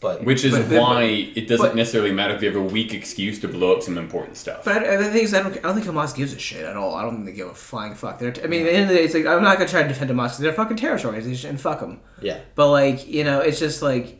but 0.01 0.23
which 0.25 0.43
is 0.43 0.53
But- 0.53 0.69
but- 0.69 0.81
why 0.81 1.03
it 1.03 1.47
doesn't 1.47 1.67
but- 1.67 1.75
necessarily 1.75 2.11
matter 2.11 2.35
if 2.35 2.41
you 2.43 2.49
have 2.51 2.57
a 2.61 2.61
weak 2.73 2.93
excuse 2.93 3.39
to 3.39 3.47
blow 3.47 3.75
up 3.75 3.81
some 3.81 3.97
important 3.97 4.35
stuff. 4.37 4.65
But 4.65 4.83
I, 4.85 4.97
the 4.97 5.05
thing 5.05 5.23
is, 5.23 5.33
I 5.33 5.41
don't, 5.41 5.57
I 5.57 5.61
don't 5.61 5.75
think 5.75 5.87
Hamas 5.87 6.13
gives 6.13 6.33
a 6.33 6.37
shit 6.39 6.63
at 6.65 6.75
all. 6.75 6.95
I 6.95 7.01
don't 7.01 7.13
think 7.15 7.25
they 7.27 7.31
give 7.31 7.47
a 7.47 7.55
flying 7.55 7.95
fuck. 7.95 8.19
They're, 8.19 8.33
I 8.43 8.47
mean, 8.47 8.61
at 8.63 8.65
the 8.65 8.73
end 8.73 8.83
of 8.83 8.89
the 8.89 8.95
day, 8.95 9.03
it's 9.05 9.13
like 9.13 9.25
I'm 9.25 9.41
not 9.41 9.57
gonna 9.57 9.69
try 9.69 9.81
to 9.83 9.87
defend 9.87 10.11
Hamas 10.11 10.25
because 10.25 10.39
they're 10.39 10.51
a 10.51 10.53
fucking 10.53 10.77
terrorist 10.77 11.05
organization 11.05 11.49
and 11.51 11.61
fuck 11.61 11.79
them. 11.79 12.01
yeah. 12.21 12.39
But 12.55 12.69
like, 12.71 13.07
you 13.07 13.23
know, 13.23 13.39
it's 13.39 13.57
just 13.57 13.81
like 13.81 14.19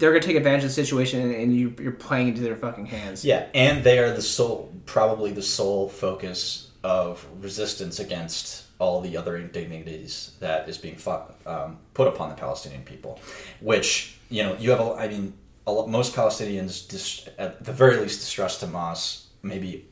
they're 0.00 0.10
gonna 0.10 0.22
take 0.22 0.36
advantage 0.36 0.64
of 0.64 0.70
the 0.70 0.74
situation 0.74 1.32
and, 1.32 1.54
you, 1.54 1.74
you're 1.78 1.92
playing 1.92 2.28
into 2.28 2.40
their 2.40 2.56
fucking 2.56 2.86
hands. 2.86 3.24
Yeah, 3.24 3.46
and 3.54 3.84
they 3.84 3.98
are 3.98 4.12
the 4.12 4.22
sole, 4.22 4.72
probably 4.86 5.30
the 5.30 5.42
sole 5.42 5.88
focus 5.88 6.70
of 6.82 7.24
resistance 7.38 8.00
against 8.00 8.64
all 8.78 9.02
the 9.02 9.16
other 9.16 9.36
indignities 9.36 10.32
that 10.40 10.68
is 10.68 10.78
being 10.78 10.96
fought, 10.96 11.36
um, 11.46 11.78
put 11.92 12.08
upon 12.08 12.30
the 12.30 12.34
Palestinian 12.34 12.82
people. 12.82 13.20
Which 13.60 14.18
you 14.30 14.42
know, 14.42 14.56
you 14.58 14.70
have. 14.70 14.80
A, 14.80 14.94
I 14.94 15.08
mean, 15.08 15.34
a, 15.66 15.86
most 15.86 16.14
Palestinians, 16.14 16.88
dis, 16.88 17.28
at 17.38 17.62
the 17.62 17.72
very 17.72 17.98
least, 17.98 18.20
distrust 18.20 18.64
Hamas. 18.64 19.24
Maybe 19.42 19.86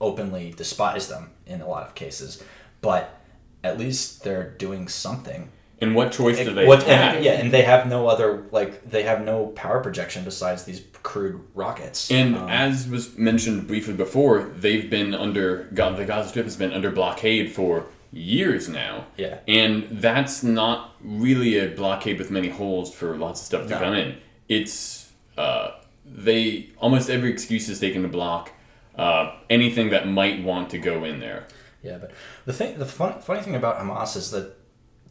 openly 0.00 0.52
despise 0.56 1.08
them 1.08 1.30
in 1.46 1.60
a 1.60 1.68
lot 1.68 1.86
of 1.86 1.94
cases, 1.94 2.42
but 2.80 3.20
at 3.62 3.78
least 3.78 4.24
they're 4.24 4.50
doing 4.50 4.88
something 4.88 5.50
and 5.82 5.94
what 5.94 6.12
choice 6.12 6.38
do 6.38 6.52
they 6.54 6.66
what, 6.66 6.82
have? 6.84 7.16
and, 7.16 7.24
yeah, 7.24 7.32
and 7.32 7.50
they 7.52 7.62
have 7.62 7.86
no 7.88 8.06
other 8.08 8.46
like 8.52 8.88
they 8.88 9.02
have 9.02 9.22
no 9.24 9.46
power 9.48 9.80
projection 9.80 10.24
besides 10.24 10.64
these 10.64 10.82
crude 11.02 11.40
rockets. 11.54 12.10
And 12.10 12.36
Um, 12.36 12.48
as 12.48 12.88
was 12.88 13.18
mentioned 13.18 13.66
briefly 13.66 13.94
before, 13.94 14.42
they've 14.56 14.88
been 14.88 15.14
under 15.14 15.68
Ga- 15.74 15.94
the 15.96 16.04
Gaza 16.04 16.28
Strip 16.30 16.44
has 16.46 16.56
been 16.56 16.72
under 16.72 16.90
blockade 16.90 17.52
for 17.52 17.86
years 18.12 18.68
now. 18.68 19.06
Yeah. 19.16 19.38
and 19.48 19.86
that's 19.90 20.42
not 20.42 20.90
really 21.02 21.58
a 21.58 21.68
blockade 21.68 22.18
with 22.18 22.30
many 22.30 22.48
holes 22.50 22.92
for 22.94 23.16
lots 23.16 23.40
of 23.40 23.46
stuff 23.46 23.62
to 23.64 23.70
No. 23.70 23.78
come 23.78 23.94
in. 23.94 24.16
It's 24.48 25.10
uh, 25.38 25.70
they 26.04 26.68
almost 26.78 27.08
every 27.10 27.30
excuse 27.32 27.68
is 27.68 27.80
taken 27.80 28.02
to 28.02 28.08
block 28.08 28.52
uh, 28.96 29.34
anything 29.48 29.88
that 29.90 30.06
might 30.06 30.42
want 30.44 30.68
to 30.70 30.78
go 30.78 31.04
in 31.04 31.18
there. 31.20 31.46
yeah, 31.82 31.96
but 31.98 32.10
the 32.44 32.52
thing, 32.52 32.78
the 32.78 32.84
fun, 32.86 33.20
funny 33.22 33.40
thing 33.40 33.54
about 33.56 33.78
Hamas 33.78 34.14
is 34.16 34.30
that 34.32 34.54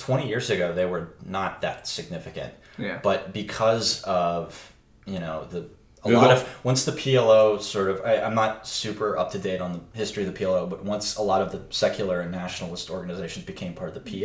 twenty 0.01 0.27
years 0.27 0.49
ago 0.49 0.73
they 0.73 0.85
were 0.85 1.13
not 1.25 1.61
that 1.61 1.87
significant. 1.87 2.53
Yeah. 2.77 2.99
But 3.03 3.33
because 3.33 4.01
of 4.03 4.73
you 5.05 5.19
know 5.19 5.45
the 5.49 5.69
a 6.03 6.07
They're 6.09 6.17
lot 6.17 6.31
of 6.31 6.47
once 6.63 6.83
the 6.85 6.93
PLO 6.93 7.61
sort 7.61 7.89
of 7.91 8.01
I, 8.03 8.21
I'm 8.21 8.33
not 8.33 8.67
super 8.67 9.17
up 9.17 9.31
to 9.33 9.39
date 9.39 9.61
on 9.61 9.73
the 9.73 9.81
history 9.97 10.25
of 10.25 10.33
the 10.33 10.39
PLO, 10.43 10.67
but 10.67 10.83
once 10.83 11.15
a 11.17 11.21
lot 11.21 11.41
of 11.43 11.51
the 11.51 11.61
secular 11.69 12.21
and 12.21 12.31
nationalist 12.31 12.89
organizations 12.89 13.45
became 13.45 13.73
part 13.75 13.89
of 13.95 14.03
the 14.03 14.09
PA, 14.11 14.17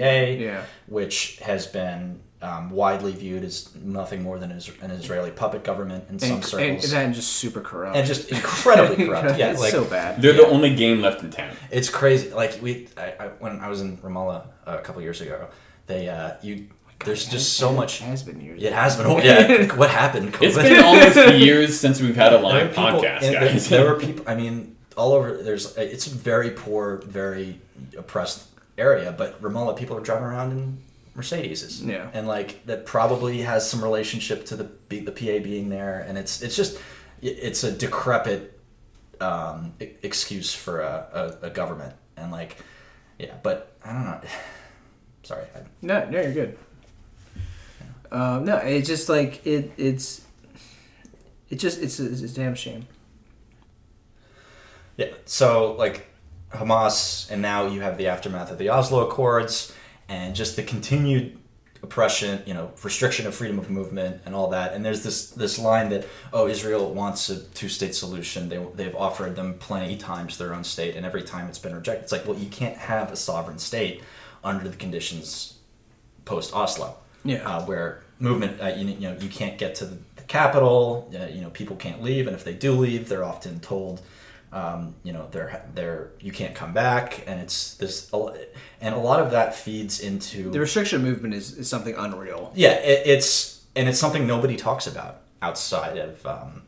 Yeah. 0.43 0.62
which 0.87 1.39
has 1.41 1.67
been 1.67 2.21
um, 2.42 2.70
widely 2.70 3.12
viewed 3.12 3.44
as 3.44 3.75
nothing 3.77 4.22
more 4.22 4.38
than 4.38 4.51
an 4.51 4.90
Israeli 4.90 5.31
puppet 5.31 5.64
government 5.64 6.05
in 6.11 6.18
some 6.18 6.29
And, 6.29 6.37
and, 6.37 6.44
circles, 6.44 6.85
and 6.85 6.92
then 6.92 7.14
just 7.14 7.33
super 7.35 7.61
corrupt. 7.61 7.96
and 7.96 8.07
just 8.07 8.31
incredibly 8.31 9.07
corrupt. 9.07 9.38
Yeah, 9.38 9.53
it's 9.53 9.61
like 9.61 9.70
so 9.72 9.85
bad. 9.85 10.20
They're 10.20 10.33
Yeah. 10.35 10.42
the 10.42 10.49
only 10.49 10.75
game 10.75 11.01
left 11.01 11.22
in 11.22 11.31
town. 11.31 11.57
it's 11.70 11.88
crazy. 11.88 12.31
Like 12.31 12.59
we, 12.61 12.88
I, 12.96 13.14
I, 13.18 13.27
when 13.38 13.61
I 13.61 13.68
was 13.68 13.81
in 13.81 13.96
Ramallah 13.99 14.46
uh, 14.66 14.77
a 14.79 14.83
couple 14.83 15.01
years 15.03 15.20
ago, 15.20 15.49
they 15.87 16.09
uh, 16.09 16.33
you 16.42 16.68
there's 17.05 17.25
just 17.25 17.33
has- 17.35 17.49
so 17.49 17.70
it 17.72 17.77
much. 17.77 18.01
It 18.01 18.05
has 18.05 18.22
been 18.22 18.40
years. 18.40 18.62
It 18.62 18.72
has 18.72 18.96
been. 18.96 19.07
Yeah, 19.25 19.75
what 19.77 19.90
happened? 19.90 20.35
It's 20.40 20.57
COVID? 20.57 20.62
been 20.62 20.85
almost 20.85 21.35
years 21.38 21.79
since 21.81 22.01
we've 22.01 22.16
had 22.16 22.33
a 22.33 22.37
There 22.37 22.44
were 22.44 22.49
live 22.51 22.68
people- 22.70 22.85
podcast, 22.85 23.22
and 23.22 23.35
there- 23.35 23.40
guys. 23.49 23.68
There 23.68 23.85
were 23.90 23.99
people. 23.99 24.25
I 24.29 24.35
mean, 24.35 24.77
all 24.96 25.12
over. 25.12 25.42
There's. 25.42 25.77
It's 25.77 26.07
a 26.07 26.11
very 26.11 26.51
poor, 26.51 26.99
very 27.07 27.61
oppressed 27.96 28.46
area. 28.79 29.14
But 29.16 29.40
Ramallah, 29.42 29.77
people 29.77 29.96
are 29.96 30.01
driving 30.01 30.25
around 30.25 30.53
in 30.53 30.79
Mercedes. 31.17 31.83
Yeah. 31.83 32.11
And 32.13 32.29
like 32.29 32.65
that 32.67 32.85
probably 32.87 33.41
has 33.43 33.69
some 33.69 33.83
relationship 33.83 34.45
to 34.47 34.57
the 34.57 34.71
the 34.89 35.11
PA 35.11 35.43
being 35.43 35.71
there, 35.71 36.05
and 36.07 36.19
it's 36.19 36.43
it's 36.43 36.55
just 36.55 36.79
it's 37.23 37.65
a 37.65 37.73
decrepit 37.73 38.61
um, 39.21 39.73
excuse 39.81 40.55
for 40.55 40.81
a, 40.81 41.39
a, 41.43 41.47
a 41.47 41.51
government, 41.51 41.95
and 42.17 42.31
like 42.31 42.59
yeah. 43.19 43.35
But 43.43 43.73
I 43.85 43.93
don't 43.93 44.05
know. 44.05 44.21
Sorry. 45.23 45.45
I, 45.57 45.61
No, 45.83 46.09
no, 46.09 46.21
you're 46.21 46.33
good. 46.33 46.59
Um, 48.13 48.45
no, 48.45 48.59
it's 48.59 48.87
just 48.87 49.09
like 49.09 49.45
it. 49.47 49.73
It's. 49.77 50.23
It 51.49 51.57
just 51.57 51.81
it's 51.81 51.99
a, 52.01 52.11
it's 52.11 52.23
a 52.23 52.35
damn 52.35 52.55
shame. 52.55 52.87
Yeah. 54.97 55.13
So 55.25 55.73
like 55.73 56.09
Hamas, 56.53 57.31
and 57.31 57.41
now 57.41 57.67
you 57.67 57.81
have 57.81 57.99
the 57.99 58.09
aftermath 58.09 58.51
of 58.51 58.59
the 58.59 58.69
Oslo 58.69 59.09
Accords, 59.09 59.73
and 60.09 60.35
just 60.35 60.57
the 60.57 60.62
continued 60.62 61.38
oppression, 61.83 62.42
you 62.47 62.55
know, 62.55 62.73
restriction 62.83 63.27
of 63.27 63.35
freedom 63.35 63.59
of 63.59 63.71
movement 63.71 64.23
and 64.25 64.35
all 64.35 64.51
that. 64.51 64.73
And 64.73 64.85
there's 64.85 65.03
this 65.03 65.31
this 65.31 65.59
line 65.59 65.88
that 65.90 66.07
oh, 66.33 66.49
Israel 66.49 66.92
wants 66.92 67.29
a 67.29 67.40
two 67.40 67.69
state 67.69 67.95
solution. 67.95 68.49
They 68.49 68.64
they've 68.75 68.95
offered 68.95 69.37
them 69.37 69.55
plenty 69.59 69.97
times 69.97 70.38
their 70.38 70.55
own 70.55 70.64
state, 70.64 70.97
and 70.97 71.07
every 71.07 71.23
time 71.23 71.49
it's 71.49 71.59
been 71.59 71.75
rejected. 71.75 72.05
It's 72.05 72.12
like 72.12 72.27
well, 72.27 72.38
you 72.38 72.49
can't 72.49 72.77
have 72.77 73.12
a 73.12 73.16
sovereign 73.16 73.59
state 73.59 74.03
under 74.42 74.69
the 74.69 74.77
conditions 74.77 75.59
post 76.25 76.55
Oslo. 76.55 76.97
Yeah. 77.25 77.49
Uh, 77.49 77.64
where 77.64 78.03
movement, 78.19 78.61
uh, 78.61 78.69
you, 78.69 78.87
you 78.87 79.01
know, 79.01 79.16
you 79.21 79.29
can't 79.29 79.59
get 79.59 79.75
to 79.77 79.85
the, 79.85 79.99
the 80.16 80.23
capital. 80.23 81.11
Uh, 81.14 81.27
you 81.27 81.40
know, 81.40 81.51
people 81.51 81.77
can't 81.77 82.03
leave, 82.03 82.27
and 82.27 82.37
if 82.37 82.45
they 82.45 82.55
do 82.55 82.73
leave, 82.73 83.09
they're 83.09 83.25
often 83.25 83.61
told, 83.61 84.03
um, 84.57 84.95
you 85.07 85.12
know, 85.12 85.25
they're 85.33 85.51
they're 85.75 86.11
you 86.21 86.33
can't 86.33 86.55
come 86.55 86.73
back, 86.73 87.07
and 87.29 87.37
it's 87.45 87.75
this, 87.75 88.11
and 88.81 88.95
a 88.95 88.99
lot 89.11 89.21
of 89.25 89.31
that 89.33 89.55
feeds 89.55 90.01
into 90.01 90.51
The 90.51 90.61
restriction 90.61 91.03
movement 91.03 91.35
is, 91.35 91.47
is 91.59 91.69
something 91.69 91.95
unreal. 91.95 92.42
yeah, 92.55 92.75
it, 92.92 93.07
it's 93.07 93.62
and 93.77 93.88
it's 93.88 93.99
something 93.99 94.27
nobody 94.27 94.57
talks 94.57 94.87
about 94.87 95.14
outside 95.42 95.99
of 95.99 96.25
um, 96.25 96.62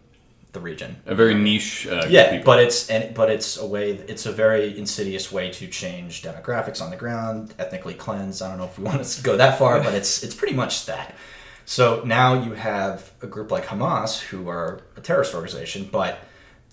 the 0.53 0.61
region. 0.61 0.97
a 1.07 1.15
very 1.15 1.35
niche. 1.35 1.87
Uh, 1.87 2.01
group 2.01 2.13
Yeah, 2.13 2.31
people. 2.33 2.45
but 2.45 2.59
it's 2.65 2.91
and 2.91 3.15
but 3.15 3.31
it's 3.31 3.57
a 3.57 3.67
way. 3.67 3.93
It's 4.13 4.27
a 4.27 4.33
very 4.33 4.77
insidious 4.77 5.33
way 5.33 5.51
to 5.59 5.67
change 5.67 6.23
demographics 6.23 6.81
on 6.83 6.91
the 6.91 6.97
ground, 7.05 7.55
ethnically 7.59 7.95
cleanse. 7.95 8.43
I 8.43 8.49
don't 8.49 8.59
know 8.59 8.65
if 8.73 8.77
we 8.79 8.85
want 8.91 9.03
to 9.03 9.23
go 9.23 9.37
that 9.39 9.59
far, 9.59 9.81
but 9.83 9.95
it's 9.95 10.23
it's 10.23 10.35
pretty 10.35 10.55
much 10.63 10.85
that. 10.87 11.15
So 11.65 12.03
now 12.05 12.31
you 12.45 12.53
have 12.55 13.11
a 13.23 13.27
group 13.27 13.51
like 13.51 13.67
Hamas, 13.67 14.21
who 14.29 14.49
are 14.49 14.81
a 14.97 15.01
terrorist 15.01 15.35
organization, 15.35 15.89
but 15.93 16.19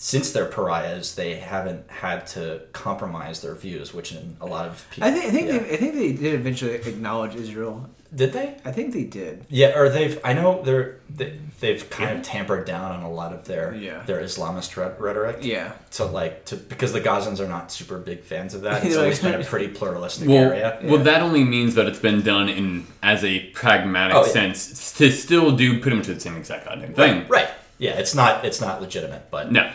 since 0.05 0.31
they're 0.33 0.45
pariahs, 0.45 1.15
they 1.15 1.33
haven't 1.33 1.89
had 1.89 2.27
to 2.27 2.61
compromise 2.73 3.41
their 3.41 3.55
views, 3.55 3.91
which 3.91 4.11
in 4.11 4.37
a 4.39 4.45
lot 4.45 4.67
of 4.67 4.85
people. 4.91 5.09
I 5.09 5.11
think 5.11 5.25
I 5.25 5.29
think 5.31 5.47
yeah. 5.47 5.57
they, 5.57 5.73
I 5.73 5.77
think 5.77 5.95
they 5.95 6.11
did 6.13 6.35
eventually 6.35 6.75
acknowledge 6.75 7.33
Israel. 7.33 7.89
did 8.13 8.31
they? 8.31 8.55
I 8.63 8.71
think 8.71 8.93
they 8.93 9.05
did. 9.05 9.45
Yeah, 9.49 9.75
or 9.75 9.89
they've. 9.89 10.19
I 10.23 10.33
know 10.33 10.61
they're 10.61 10.99
they, 11.09 11.39
they've 11.59 11.89
kind 11.89 12.15
of 12.19 12.23
tampered 12.23 12.65
down 12.67 12.91
on 12.91 13.01
a 13.01 13.09
lot 13.11 13.33
of 13.33 13.45
their 13.45 13.73
Yeah. 13.73 14.03
their 14.03 14.21
Islamist 14.21 14.77
re- 14.77 14.93
rhetoric. 14.99 15.37
Yeah. 15.41 15.71
To 15.93 16.05
like 16.05 16.45
to 16.45 16.55
because 16.55 16.93
the 16.93 17.01
Gazans 17.01 17.39
are 17.39 17.47
not 17.47 17.71
super 17.71 17.97
big 17.97 18.21
fans 18.21 18.53
of 18.53 18.61
that. 18.61 18.83
It's 18.85 18.95
always 18.95 19.19
been 19.19 19.41
a 19.41 19.43
pretty 19.43 19.69
pluralistic 19.69 20.27
Well, 20.29 20.51
area. 20.51 20.77
well, 20.83 20.97
Yeah. 20.97 21.03
that 21.05 21.23
only 21.23 21.43
means 21.43 21.73
that 21.73 21.87
it's 21.87 21.97
been 22.09 22.21
done 22.21 22.47
in 22.47 22.85
as 23.01 23.23
a 23.23 23.39
pragmatic 23.61 24.15
Oh, 24.15 24.23
yeah. 24.27 24.31
sense 24.31 24.93
to 24.99 25.11
still 25.11 25.49
do 25.55 25.79
pretty 25.81 25.97
much 25.97 26.05
the 26.05 26.19
same 26.19 26.37
exact 26.37 26.65
goddamn 26.65 26.93
thing. 26.93 27.27
Right. 27.27 27.49
Yeah, 27.79 27.93
it's 28.01 28.13
not 28.13 28.45
it's 28.45 28.61
not 28.61 28.81
legitimate, 28.81 29.31
but 29.31 29.51
No. 29.51 29.63
No. 29.63 29.71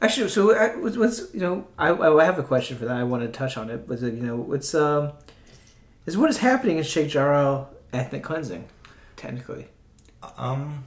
Actually, 0.00 0.28
so 0.28 0.54
I, 0.56 0.76
what's, 0.76 0.96
what's 0.96 1.34
you 1.34 1.40
know 1.40 1.66
I, 1.78 1.90
I 1.90 2.24
have 2.24 2.38
a 2.38 2.42
question 2.44 2.76
for 2.78 2.84
that. 2.84 2.96
I 2.96 3.02
want 3.04 3.22
to 3.24 3.28
touch 3.28 3.56
on 3.56 3.68
it. 3.70 3.88
Was 3.88 4.02
it 4.02 4.14
you 4.14 4.22
know 4.22 4.36
what's 4.36 4.74
um 4.74 5.12
is 6.06 6.16
what 6.16 6.30
is 6.30 6.38
happening 6.38 6.78
in 6.78 6.84
Sheikh 6.84 7.08
Jarrah 7.08 7.66
ethnic 7.92 8.22
cleansing, 8.22 8.64
technically. 9.16 9.66
um, 10.36 10.84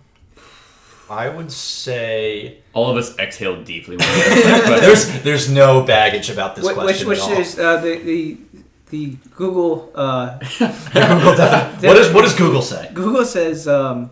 I 1.09 1.27
would 1.29 1.51
say 1.51 2.59
All 2.73 2.89
of 2.89 2.95
us 2.97 3.17
exhaled 3.19 3.65
deeply. 3.65 3.97
when 3.97 4.07
we 4.07 4.21
heard 4.49 4.63
but 4.65 4.79
there's 4.79 5.21
there's 5.23 5.49
no 5.51 5.83
baggage 5.83 6.29
about 6.29 6.55
this 6.55 6.63
Wh- 6.65 6.77
which 6.77 7.03
question 7.03 7.07
which 7.09 7.19
at 7.19 7.31
all. 7.31 7.39
is 7.39 7.59
uh, 7.59 7.81
the 7.81 7.97
the 7.97 8.37
the 8.91 9.17
Google 9.35 9.91
uh, 9.93 10.37
Google 10.59 11.35
defi- 11.35 11.87
what 11.87 11.95
does 11.95 12.13
what 12.13 12.21
does 12.21 12.33
Google 12.35 12.61
say? 12.61 12.89
Google 12.93 13.25
says 13.25 13.67
um, 13.67 14.09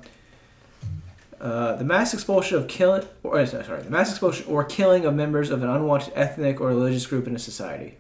uh, 1.39 1.75
the 1.75 1.84
mass 1.84 2.13
expulsion 2.13 2.58
of 2.58 2.67
killing 2.67 3.06
or 3.23 3.39
uh, 3.39 3.45
sorry 3.45 3.82
the 3.82 3.89
mass 3.89 4.10
expulsion 4.10 4.45
or 4.47 4.63
killing 4.63 5.06
of 5.06 5.13
members 5.13 5.49
of 5.49 5.63
an 5.63 5.69
unwanted 5.69 6.12
ethnic 6.15 6.60
or 6.60 6.67
religious 6.67 7.06
group 7.06 7.28
in 7.28 7.36
a 7.36 7.39
society. 7.39 7.97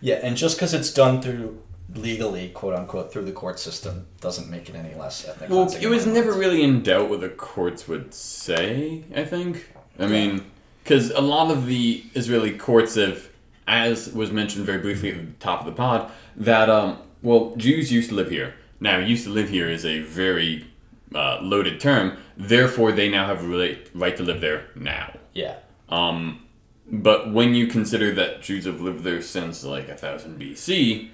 Yeah, 0.00 0.16
and 0.22 0.36
just 0.36 0.56
because 0.56 0.74
it's 0.74 0.92
done 0.92 1.20
through 1.20 1.60
legally, 1.94 2.50
quote 2.50 2.74
unquote, 2.74 3.12
through 3.12 3.24
the 3.24 3.32
court 3.32 3.58
system, 3.58 4.06
doesn't 4.20 4.48
make 4.48 4.68
it 4.68 4.74
any 4.74 4.94
less 4.94 5.26
ethnic. 5.26 5.50
well, 5.50 5.72
it 5.80 5.88
was 5.88 6.06
never 6.06 6.30
mind. 6.30 6.40
really 6.40 6.62
in 6.62 6.82
doubt 6.82 7.10
what 7.10 7.20
the 7.20 7.30
courts 7.30 7.88
would 7.88 8.14
say. 8.14 9.04
I 9.14 9.24
think. 9.24 9.72
I 9.98 10.06
mean, 10.06 10.44
because 10.84 11.10
a 11.10 11.20
lot 11.20 11.50
of 11.50 11.66
the 11.66 12.04
Israeli 12.14 12.56
courts 12.56 12.94
have, 12.94 13.28
as 13.66 14.12
was 14.12 14.30
mentioned 14.30 14.64
very 14.64 14.78
briefly 14.78 15.10
at 15.10 15.16
the 15.16 15.32
top 15.40 15.60
of 15.60 15.66
the 15.66 15.72
pod, 15.72 16.10
that 16.36 16.70
um, 16.70 16.98
well, 17.22 17.54
Jews 17.56 17.90
used 17.90 18.10
to 18.10 18.14
live 18.14 18.30
here. 18.30 18.54
Now, 18.80 18.98
used 18.98 19.24
to 19.24 19.30
live 19.30 19.48
here 19.48 19.68
is 19.68 19.84
a 19.84 20.00
very 20.00 20.66
uh, 21.14 21.38
loaded 21.42 21.80
term. 21.80 22.16
Therefore, 22.36 22.92
they 22.92 23.08
now 23.08 23.26
have 23.26 23.42
a 23.44 23.48
right, 23.48 23.90
right 23.94 24.16
to 24.16 24.22
live 24.22 24.40
there 24.40 24.66
now. 24.74 25.16
Yeah. 25.34 25.56
Um, 25.88 26.44
but 26.90 27.32
when 27.32 27.54
you 27.54 27.66
consider 27.66 28.14
that 28.14 28.42
Jews 28.42 28.64
have 28.66 28.80
lived 28.80 29.04
there 29.04 29.20
since 29.22 29.64
like 29.64 29.88
a 29.88 29.94
thousand 29.96 30.40
BC, 30.40 31.10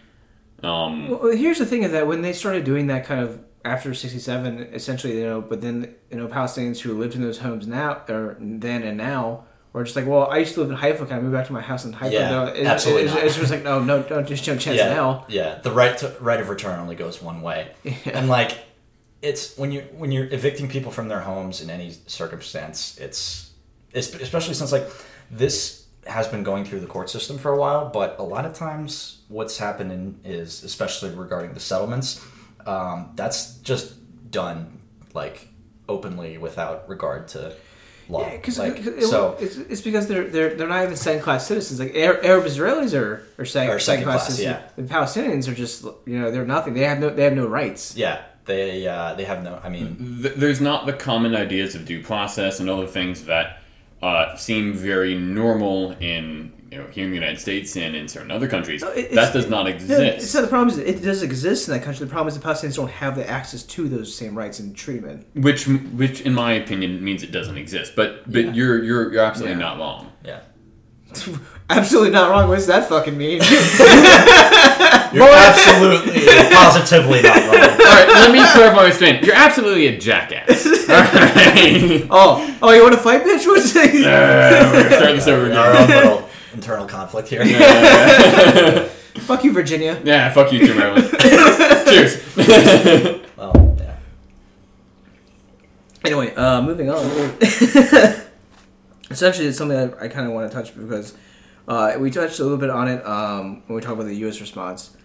um, 0.63 1.09
Well, 1.11 1.33
here's 1.37 1.59
the 1.59 1.67
thing: 1.67 1.83
is 1.83 1.93
that 1.93 2.07
when 2.07 2.23
they 2.23 2.33
started 2.33 2.65
doing 2.65 2.87
that 2.89 3.05
kind 3.05 3.21
of 3.21 3.41
after 3.65 3.93
'67, 3.95 4.59
essentially, 4.73 5.19
you 5.19 5.25
know, 5.25 5.41
but 5.41 5.61
then 5.61 5.95
you 6.11 6.17
know, 6.17 6.27
Palestinians 6.29 6.81
who 6.81 6.97
lived 6.99 7.15
in 7.15 7.23
those 7.23 7.39
homes 7.39 7.67
now 7.67 8.03
or 8.09 8.37
then 8.41 8.83
and 8.83 8.97
now. 8.99 9.45
were 9.73 9.83
just 9.83 9.97
like, 9.97 10.07
well, 10.07 10.29
I 10.29 10.39
used 10.39 10.55
to 10.55 10.61
live 10.61 10.71
in 10.71 10.77
Haifa. 10.77 11.07
Can 11.07 11.19
I 11.19 11.21
move 11.21 11.33
back 11.33 11.47
to 11.49 11.53
my 11.53 11.61
house 11.61 11.85
in 11.85 11.93
Haifa? 11.93 12.13
Yeah, 12.15 12.31
no, 12.31 12.45
it, 12.47 12.65
absolutely 12.65 13.05
It's, 13.05 13.15
not. 13.15 13.25
it's 13.25 13.37
just 13.37 13.51
like, 13.51 13.65
no, 13.65 13.81
no, 13.83 14.03
don't 14.05 14.27
just 14.29 14.45
jump 14.45 14.61
chance 14.61 14.79
yeah, 14.79 14.95
now. 14.95 15.25
yeah. 15.29 15.57
The 15.61 15.73
right 15.73 15.99
to 15.99 16.15
right 16.21 16.41
of 16.41 16.49
return 16.49 16.79
only 16.79 16.95
goes 16.95 17.21
one 17.21 17.43
way, 17.43 17.73
and 18.05 18.29
like 18.29 18.57
it's 19.25 19.57
when 19.57 19.73
you 19.73 19.81
when 19.97 20.13
you're 20.13 20.27
evicting 20.27 20.69
people 20.69 20.93
from 20.93 21.09
their 21.09 21.21
homes 21.21 21.63
in 21.63 21.71
any 21.71 21.97
circumstance, 22.07 22.99
it's, 22.99 23.51
it's 23.93 24.15
especially 24.15 24.55
since 24.55 24.71
like 24.71 24.87
this 25.31 25.87
has 26.07 26.29
been 26.29 26.43
going 26.43 26.65
through 26.65 26.81
the 26.81 26.87
court 26.87 27.09
system 27.09 27.39
for 27.39 27.51
a 27.51 27.59
while, 27.59 27.89
but 27.89 28.17
a 28.19 28.23
lot 28.23 28.45
of 28.45 28.53
times 28.53 29.23
what's 29.29 29.57
happening 29.57 30.21
is, 30.23 30.63
especially 30.63 31.11
regarding 31.11 31.55
the 31.55 31.61
settlements, 31.61 32.23
um, 32.67 33.13
that's 33.15 33.57
just 33.59 33.95
done 34.31 34.81
like 35.15 35.49
openly 35.89 36.37
without 36.37 36.87
regard 36.89 37.27
to 37.29 37.55
law. 38.11 38.21
Yeah, 38.21 38.37
because 38.37 38.59
like, 38.59 38.79
it, 38.79 39.05
so 39.05 39.39
it's, 39.41 39.57
it's 39.57 39.81
because 39.81 40.07
they're 40.07 40.29
they're 40.29 40.55
they're 40.55 40.69
not 40.69 40.85
even 40.85 40.97
second 40.97 41.23
class 41.23 41.47
citizens. 41.47 41.81
Like 41.81 41.95
Arab, 41.95 42.45
Israelis 42.45 42.93
are 42.99 43.27
are 43.39 43.45
second, 43.47 43.81
second 43.81 44.05
class 44.05 44.27
class, 44.27 44.37
citizens. 44.37 44.73
The 44.77 44.83
Palestinians 44.83 45.49
are 45.49 45.55
just 45.55 45.85
you 46.05 46.21
know 46.21 46.31
they're 46.31 46.45
nothing. 46.45 46.75
They 46.75 46.85
have 46.85 47.01
no 47.01 47.09
they 47.09 47.25
have 47.25 47.33
no 47.33 47.47
rights. 47.47 47.97
yeah, 47.97 48.23
they 48.47 48.87
uh, 48.87 49.15
they 49.15 49.25
have 49.25 49.43
no. 49.43 49.61
I 49.63 49.69
mean, 49.69 49.97
there's 49.99 50.61
not 50.61 50.87
the 50.87 50.93
common 50.93 51.35
ideas 51.35 51.75
of 51.75 51.85
due 51.85 52.03
process 52.03 52.61
and 52.61 52.69
other 52.69 52.87
things 52.87 53.25
that 53.25 53.61
uh, 54.03 54.37
seem 54.37 54.73
very 54.75 55.15
normal 55.15 55.93
in 55.93 56.53
you 56.71 56.79
know 56.79 56.87
here 56.89 57.05
in 57.05 57.11
the 57.11 57.17
United 57.17 57.41
States 57.41 57.77
and 57.77 57.95
in 57.95 58.09
certain 58.09 58.31
other 58.31 58.49
countries. 58.49 58.83
No, 58.83 58.89
it- 58.89 59.13
that 59.13 59.29
it's- 59.29 59.33
does 59.33 59.49
not 59.49 59.63
No, 59.65 59.71
exist. 59.71 60.25
it's 60.25 60.35
not 60.35 60.41
the 60.43 60.49
problem 60.49 60.69
is 60.69 60.79
it 60.79 61.03
does 61.03 61.23
exist 61.23 61.69
in 61.69 61.75
that 61.75 61.83
country. 61.85 62.05
The 62.05 62.11
problem 62.11 62.29
is 62.29 62.39
the 62.39 62.47
Palestinians 62.47 62.77
don't 62.77 62.91
have 62.91 63.17
the 63.17 63.29
access 63.29 63.63
to 63.63 63.89
those 63.89 64.15
same 64.15 64.37
rights 64.37 64.59
and 64.59 64.75
treatment. 64.77 65.27
which, 65.35 65.67
which, 65.67 66.21
in 66.23 66.35
my 66.35 66.53
opinion, 66.53 67.03
means 67.05 67.23
it 67.23 67.31
doesn't 67.33 67.57
exist. 67.57 67.95
But, 67.95 68.31
but 68.31 68.45
Yeah. 68.47 68.53
you're, 68.53 68.83
you're, 68.85 69.13
you're 69.13 69.23
absolutely 69.25 69.55
Yeah. 69.57 69.69
not 69.69 69.79
wrong. 69.79 70.13
yeah. 70.25 70.41
Absolutely 71.71 72.11
not 72.11 72.31
wrong. 72.31 72.49
What 72.49 72.57
does 72.57 72.67
that 72.67 72.89
fucking 72.89 73.17
mean? 73.17 73.41
You're 75.15 75.29
absolutely, 75.33 76.27
positively 76.55 77.23
not 77.23 77.37
wrong. 77.37 77.55
All 77.55 77.79
right, 77.79 78.09
let 78.09 78.33
me 78.33 78.41
clarify 78.53 78.83
my 78.83 78.91
statement. 78.91 79.25
You're 79.25 79.35
absolutely 79.35 79.87
a 79.87 79.99
jackass. 79.99 80.67
All 80.67 80.95
right. 80.97 82.07
oh, 82.11 82.59
oh, 82.61 82.71
you 82.73 82.83
want 82.83 82.95
to 82.95 83.01
fight, 83.01 83.23
bitch? 83.23 83.47
What's 83.47 83.75
Uh, 83.75 84.71
we're 84.73 84.83
gonna 84.83 84.97
start 84.97 85.15
this 85.17 85.27
over 85.27 85.45
Our 85.53 85.71
again. 85.71 85.81
own 85.83 85.89
little 85.89 86.29
internal 86.53 86.87
conflict 86.87 87.29
here. 87.29 87.45
Fuck 89.21 89.45
you, 89.45 89.53
Virginia. 89.53 90.01
Yeah, 90.05 90.31
fuck 90.33 90.53
you 90.53 90.67
too, 90.67 90.75
Maryland. 90.75 91.09
Cheers. 91.21 92.21
Well, 93.37 93.77
yeah. 93.79 93.97
Anyway, 96.05 96.35
uh, 96.35 96.61
moving 96.61 96.91
on. 96.91 97.05
it's 97.41 99.23
actually 99.23 99.53
something 99.53 99.77
that 99.79 99.97
I 100.03 100.09
kind 100.09 100.27
of 100.27 100.33
want 100.35 100.51
to 100.51 100.55
touch 100.55 100.77
because 100.77 101.15
uh, 101.67 101.95
we 101.99 102.11
touched 102.11 102.41
a 102.41 102.43
little 102.43 102.59
bit 102.59 102.71
on 102.71 102.89
it 102.89 103.05
um, 103.07 103.63
when 103.67 103.77
we 103.77 103.81
talked 103.81 103.95
about 103.95 104.07
the 104.07 104.17
U.S. 104.17 104.41
response. 104.41 104.97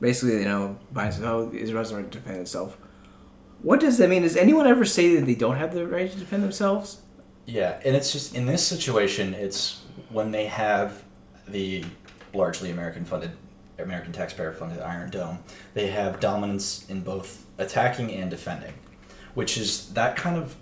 Basically, 0.00 0.38
you 0.38 0.44
know, 0.44 0.78
Biden 0.94 1.12
said, 1.12 1.24
"Oh, 1.24 1.50
Israel's 1.52 1.92
right 1.92 2.10
to 2.10 2.18
defend 2.18 2.40
itself." 2.40 2.76
What 3.62 3.80
does 3.80 3.98
that 3.98 4.08
mean? 4.08 4.22
Does 4.22 4.36
anyone 4.36 4.66
ever 4.66 4.84
say 4.84 5.16
that 5.16 5.26
they 5.26 5.34
don't 5.34 5.56
have 5.56 5.74
the 5.74 5.86
right 5.86 6.10
to 6.10 6.16
defend 6.16 6.44
themselves? 6.44 7.02
Yeah, 7.44 7.80
and 7.84 7.96
it's 7.96 8.12
just 8.12 8.34
in 8.34 8.46
this 8.46 8.64
situation, 8.64 9.34
it's 9.34 9.82
when 10.10 10.30
they 10.30 10.46
have 10.46 11.02
the 11.48 11.84
largely 12.32 12.70
American 12.70 13.04
funded, 13.04 13.32
American 13.78 14.12
taxpayer 14.12 14.52
funded 14.52 14.80
Iron 14.80 15.10
Dome, 15.10 15.38
they 15.74 15.88
have 15.88 16.20
dominance 16.20 16.88
in 16.88 17.00
both 17.00 17.46
attacking 17.58 18.12
and 18.12 18.30
defending, 18.30 18.74
which 19.34 19.56
is 19.56 19.92
that 19.94 20.14
kind 20.14 20.36
of 20.36 20.56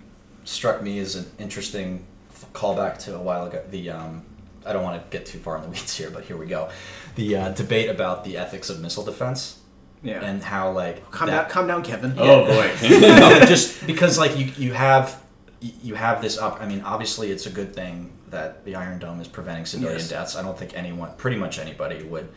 struck 0.45 0.81
me 0.81 0.97
as 0.99 1.15
an 1.15 1.25
interesting 1.37 2.05
callback 2.53 2.97
to 2.99 3.15
a 3.15 3.21
while 3.21 3.45
ago. 3.45 3.63
The 3.69 3.89
um, 3.89 4.25
I 4.67 4.73
don't 4.73 4.83
want 4.83 5.01
to 5.11 5.17
get 5.17 5.25
too 5.25 5.39
far 5.39 5.55
in 5.57 5.63
the 5.63 5.69
weeds 5.69 5.95
here, 5.97 6.09
but 6.09 6.23
here 6.25 6.37
we 6.37 6.45
go. 6.45 6.69
The 7.15 7.35
uh, 7.35 7.49
debate 7.51 7.89
about 7.89 8.23
the 8.23 8.37
ethics 8.37 8.69
of 8.69 8.79
missile 8.81 9.03
defense 9.03 9.59
Yeah. 10.03 10.23
and 10.23 10.43
how 10.43 10.71
like 10.71 11.09
calm 11.11 11.27
that- 11.29 11.43
down, 11.43 11.49
calm 11.49 11.67
down, 11.67 11.83
Kevin. 11.83 12.13
oh 12.17 12.45
boy. 12.45 12.71
no, 13.01 13.45
just 13.45 13.85
because 13.87 14.17
like 14.17 14.37
you 14.37 14.45
you 14.57 14.73
have 14.73 15.21
you 15.61 15.95
have 15.95 16.21
this 16.21 16.37
up. 16.37 16.61
I 16.61 16.67
mean, 16.67 16.81
obviously, 16.81 17.31
it's 17.31 17.45
a 17.47 17.49
good 17.49 17.73
thing 17.73 18.11
that 18.29 18.63
the 18.65 18.75
Iron 18.75 18.99
Dome 18.99 19.19
is 19.21 19.27
preventing 19.27 19.65
civilian 19.65 19.97
Yes. 19.99 20.09
deaths. 20.09 20.35
I 20.35 20.43
don't 20.43 20.57
think 20.57 20.75
anyone, 20.77 21.11
pretty 21.17 21.37
much 21.37 21.57
anybody, 21.59 22.03
would 22.03 22.27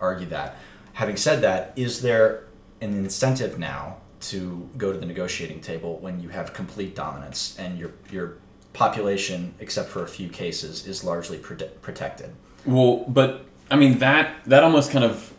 argue 0.00 0.26
that. 0.28 0.56
Having 0.92 1.16
said 1.16 1.40
that, 1.42 1.72
is 1.74 2.02
there 2.02 2.44
an 2.80 2.92
incentive 2.94 3.58
now 3.58 3.96
to 4.20 4.68
go 4.76 4.92
to 4.92 4.98
the 4.98 5.06
negotiating 5.06 5.60
table 5.60 5.98
when 5.98 6.20
you 6.20 6.28
have 6.28 6.52
complete 6.52 6.94
dominance 6.94 7.56
and 7.58 7.78
your 7.78 7.90
your 8.12 8.36
population, 8.78 9.54
except 9.58 9.88
for 9.90 10.02
a 10.04 10.08
few 10.08 10.28
cases, 10.28 10.86
is 10.86 11.02
largely 11.02 11.36
prote- 11.36 11.80
protected? 11.82 12.30
Well, 12.64 13.04
but 13.08 13.44
I 13.70 13.76
mean 13.76 13.98
that 13.98 14.36
that 14.46 14.62
almost 14.62 14.90
kind 14.92 15.04
of 15.04 15.34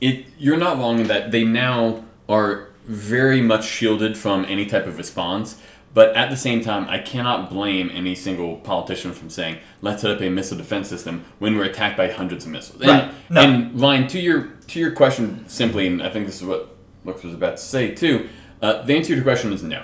it. 0.00 0.26
You're 0.38 0.58
not 0.58 0.76
wrong 0.78 1.00
in 1.00 1.06
that 1.08 1.30
they 1.32 1.44
now 1.44 2.04
are 2.28 2.68
very 2.84 3.40
much 3.40 3.64
shielded 3.66 4.16
from 4.16 4.44
any 4.44 4.66
type 4.66 4.86
of 4.86 4.98
response. 4.98 5.56
But 5.94 6.14
at 6.14 6.28
the 6.30 6.36
same 6.36 6.60
time, 6.60 6.86
I 6.88 6.98
cannot 6.98 7.48
blame 7.50 7.90
any 7.92 8.14
single 8.14 8.56
politician 8.56 9.12
from 9.14 9.30
saying, 9.30 9.56
"Let's 9.80 10.02
set 10.02 10.10
up 10.10 10.20
a 10.20 10.28
missile 10.28 10.58
defense 10.58 10.86
system" 10.88 11.24
when 11.38 11.56
we're 11.56 11.64
attacked 11.64 11.96
by 11.96 12.10
hundreds 12.12 12.44
of 12.44 12.52
missiles. 12.52 12.82
And, 12.82 12.90
Right. 12.90 13.10
No. 13.30 13.40
and 13.40 13.80
Ryan, 13.80 14.06
to 14.08 14.20
your 14.20 14.48
to 14.68 14.78
your 14.78 14.90
question, 14.90 15.44
simply, 15.48 15.86
and 15.86 16.02
I 16.02 16.10
think 16.10 16.26
this 16.26 16.36
is 16.36 16.44
what 16.44 16.76
Lux 17.06 17.22
was 17.24 17.32
about 17.34 17.56
to 17.56 17.62
say 17.62 17.90
too. 17.94 18.28
Uh, 18.60 18.82
the 18.82 18.94
answer 18.96 19.08
to 19.08 19.14
your 19.14 19.24
question 19.24 19.50
is 19.52 19.62
no. 19.62 19.82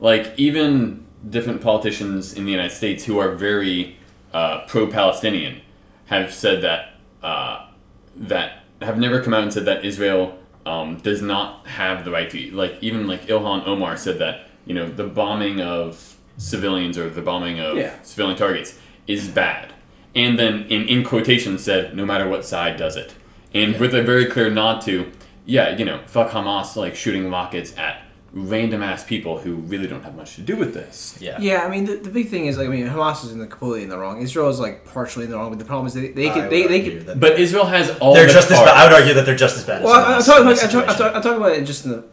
Like 0.00 0.32
even 0.38 1.03
different 1.30 1.60
politicians 1.60 2.34
in 2.34 2.44
the 2.44 2.50
United 2.50 2.74
States 2.74 3.04
who 3.04 3.18
are 3.18 3.30
very 3.32 3.96
uh, 4.32 4.64
pro-Palestinian 4.66 5.60
have 6.06 6.32
said 6.32 6.62
that 6.62 6.94
uh, 7.22 7.66
that 8.16 8.64
have 8.82 8.98
never 8.98 9.22
come 9.22 9.32
out 9.32 9.42
and 9.42 9.52
said 9.52 9.64
that 9.64 9.84
Israel 9.84 10.38
um, 10.66 10.98
does 10.98 11.22
not 11.22 11.66
have 11.66 12.04
the 12.04 12.10
right 12.10 12.30
to 12.30 12.50
like 12.50 12.76
even 12.82 13.06
like 13.06 13.26
Ilhan 13.26 13.66
Omar 13.66 13.96
said 13.96 14.18
that 14.18 14.46
you 14.66 14.74
know 14.74 14.88
the 14.88 15.04
bombing 15.04 15.60
of 15.60 16.16
civilians 16.36 16.98
or 16.98 17.08
the 17.08 17.22
bombing 17.22 17.60
of 17.60 17.76
Yeah. 17.76 17.94
civilian 18.02 18.36
targets 18.36 18.78
is 19.06 19.28
bad. 19.28 19.72
And 20.16 20.38
then 20.38 20.64
in, 20.68 20.86
in 20.88 21.04
quotation 21.04 21.58
said, 21.58 21.96
no 21.96 22.04
matter 22.06 22.28
what 22.28 22.44
side 22.44 22.76
does 22.76 22.96
it. 22.96 23.14
And 23.52 23.78
with 23.80 23.94
a 23.94 24.02
very 24.02 24.26
clear 24.26 24.48
nod 24.50 24.80
to, 24.82 25.10
yeah, 25.44 25.76
you 25.76 25.84
know, 25.84 26.00
fuck 26.06 26.30
Hamas 26.30 26.76
like 26.76 26.94
shooting 26.96 27.30
rockets 27.30 27.76
at 27.76 28.02
random 28.36 28.82
ass 28.82 29.04
people 29.04 29.38
who 29.38 29.54
really 29.54 29.86
don't 29.86 30.02
have 30.02 30.16
much 30.16 30.34
to 30.34 30.40
do 30.42 30.56
with 30.56 30.74
this. 30.74 31.16
Yeah. 31.20 31.38
Yeah, 31.40 31.62
I 31.64 31.68
mean 31.70 31.84
the, 31.84 31.94
the 31.96 32.10
big 32.10 32.28
thing 32.28 32.46
is 32.46 32.58
like 32.58 32.66
I 32.66 32.70
mean 32.70 32.86
Hamas 32.86 33.24
is 33.24 33.30
in 33.32 33.38
the 33.38 33.46
completely 33.46 33.84
in 33.84 33.88
the 33.88 33.96
wrong. 33.98 34.20
Israel 34.20 34.48
is 34.48 34.58
like 34.58 34.84
partially 34.84 35.24
in 35.26 35.30
the 35.30 35.36
wrong, 35.36 35.50
but 35.50 35.58
the 35.60 35.64
problem 35.64 35.86
is 35.86 35.94
they 35.94 36.08
they 36.08 36.28
I 36.28 36.34
could 36.34 36.50
they, 36.50 36.66
they 36.66 36.78
argue 36.80 37.04
could. 37.04 37.20
But 37.20 37.38
Israel 37.38 37.64
has 37.66 37.96
all 37.98 38.12
they're 38.14 38.26
the 38.26 38.32
just 38.32 38.50
as 38.50 38.58
bad. 38.58 38.68
I 38.76 38.84
would 38.84 38.92
argue 38.92 39.14
that 39.14 39.24
they're 39.24 39.36
just 39.36 39.56
as 39.56 39.64
bad. 39.64 39.84
Well, 39.84 39.94
I'm 39.94 40.18
as 40.18 40.26
talking, 40.26 40.44
Hamas 40.46 40.46
about, 40.46 40.64
I'm, 40.64 40.70
this 40.70 40.72
talking, 40.72 40.88
I'm, 40.90 40.96
talking, 40.96 41.16
I'm 41.16 41.22
talking 41.22 41.38
about 41.38 41.52
it 41.52 41.64
just 41.64 41.84
in 41.84 41.90
the. 41.92 42.04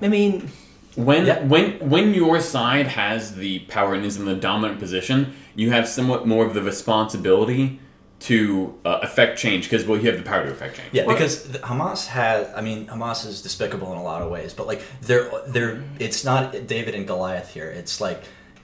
I 0.00 0.08
mean, 0.08 0.48
When 0.94 1.26
Yeah. 1.26 1.42
when 1.44 1.72
when 1.90 2.14
your 2.14 2.40
side 2.40 2.86
has 2.86 3.34
the 3.36 3.58
power 3.68 3.92
and 3.94 4.02
is 4.04 4.16
in 4.16 4.24
the 4.24 4.34
dominant 4.34 4.78
position, 4.80 5.34
you 5.54 5.70
have 5.72 5.86
somewhat 5.86 6.26
more 6.26 6.46
of 6.46 6.54
the 6.54 6.62
responsibility 6.62 7.80
to 8.18 8.74
uh, 8.84 9.00
affect 9.02 9.38
change 9.38 9.64
because 9.68 9.84
well, 9.86 10.00
you 10.00 10.06
have 10.10 10.16
the 10.18 10.24
power 10.28 10.44
to 10.44 10.50
affect 10.50 10.76
change. 10.76 10.88
Yeah, 10.92 11.04
Well- 11.06 11.14
because 11.16 11.48
the- 11.48 11.58
Hamas 11.58 12.06
has. 12.06 12.48
I 12.56 12.60
mean, 12.62 12.86
Hamas 12.86 13.26
is 13.26 13.42
despicable 13.42 13.92
in 13.92 13.98
a 13.98 14.02
lot 14.02 14.22
of 14.22 14.30
ways, 14.30 14.54
but 14.54 14.66
like 14.66 14.82
they're 15.02 15.30
they're. 15.46 15.82
It's 15.98 16.24
not 16.24 16.66
David 16.66 16.94
and 16.94 17.06
Goliath 17.06 17.52
here. 17.52 17.68
It's 17.70 18.00
like 18.00 18.22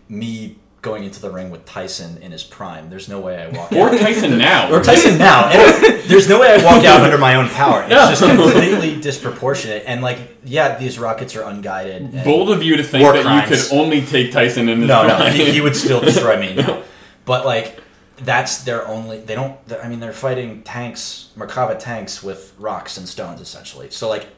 me 0.08 0.56
going 0.80 1.04
into 1.04 1.20
the 1.20 1.30
ring 1.30 1.48
with 1.50 1.64
Tyson 1.64 2.18
in 2.22 2.32
his 2.32 2.42
prime. 2.42 2.90
There's 2.90 3.08
no 3.08 3.20
way 3.20 3.40
I 3.40 3.48
walk 3.56 3.70
Or 3.72 3.88
out. 3.90 3.98
Tyson 4.00 4.36
now. 4.36 4.72
Or 4.72 4.82
Tyson 4.82 5.16
now. 5.16 5.48
And 5.48 6.02
there's 6.10 6.28
no 6.28 6.40
way 6.40 6.48
I 6.52 6.56
walk 6.64 6.84
out 6.84 7.02
under 7.02 7.18
my 7.18 7.36
own 7.36 7.48
power. 7.50 7.82
It's 7.82 7.90
No. 7.90 8.08
just 8.10 8.20
completely 8.24 9.00
disproportionate. 9.00 9.84
And 9.86 10.02
like, 10.02 10.18
yeah, 10.44 10.76
these 10.78 10.98
rockets 10.98 11.36
are 11.36 11.44
unguided. 11.44 12.24
Bold 12.24 12.50
of 12.50 12.64
you 12.64 12.76
to 12.78 12.82
think 12.82 13.04
that 13.04 13.22
crimes. 13.22 13.48
you 13.50 13.56
could 13.68 13.78
only 13.78 14.00
take 14.04 14.32
Tyson 14.32 14.68
in 14.68 14.80
his 14.80 14.88
No, 14.88 15.06
no, 15.06 15.26
he, 15.26 15.52
he 15.52 15.60
would 15.60 15.76
still 15.76 16.00
destroy 16.00 16.40
me. 16.40 16.54
No. 16.54 16.82
But 17.24 17.46
like, 17.46 17.78
that's 18.24 18.64
their 18.64 18.86
only. 18.86 19.18
They 19.18 19.34
don't. 19.34 19.58
I 19.82 19.88
mean, 19.88 20.00
they're 20.00 20.12
fighting 20.12 20.62
tanks, 20.62 21.30
Merkava 21.36 21.78
tanks 21.78 22.22
with 22.22 22.54
rocks 22.58 22.96
and 22.96 23.08
stones, 23.08 23.40
essentially. 23.40 23.90
So 23.90 24.08
like, 24.08 24.28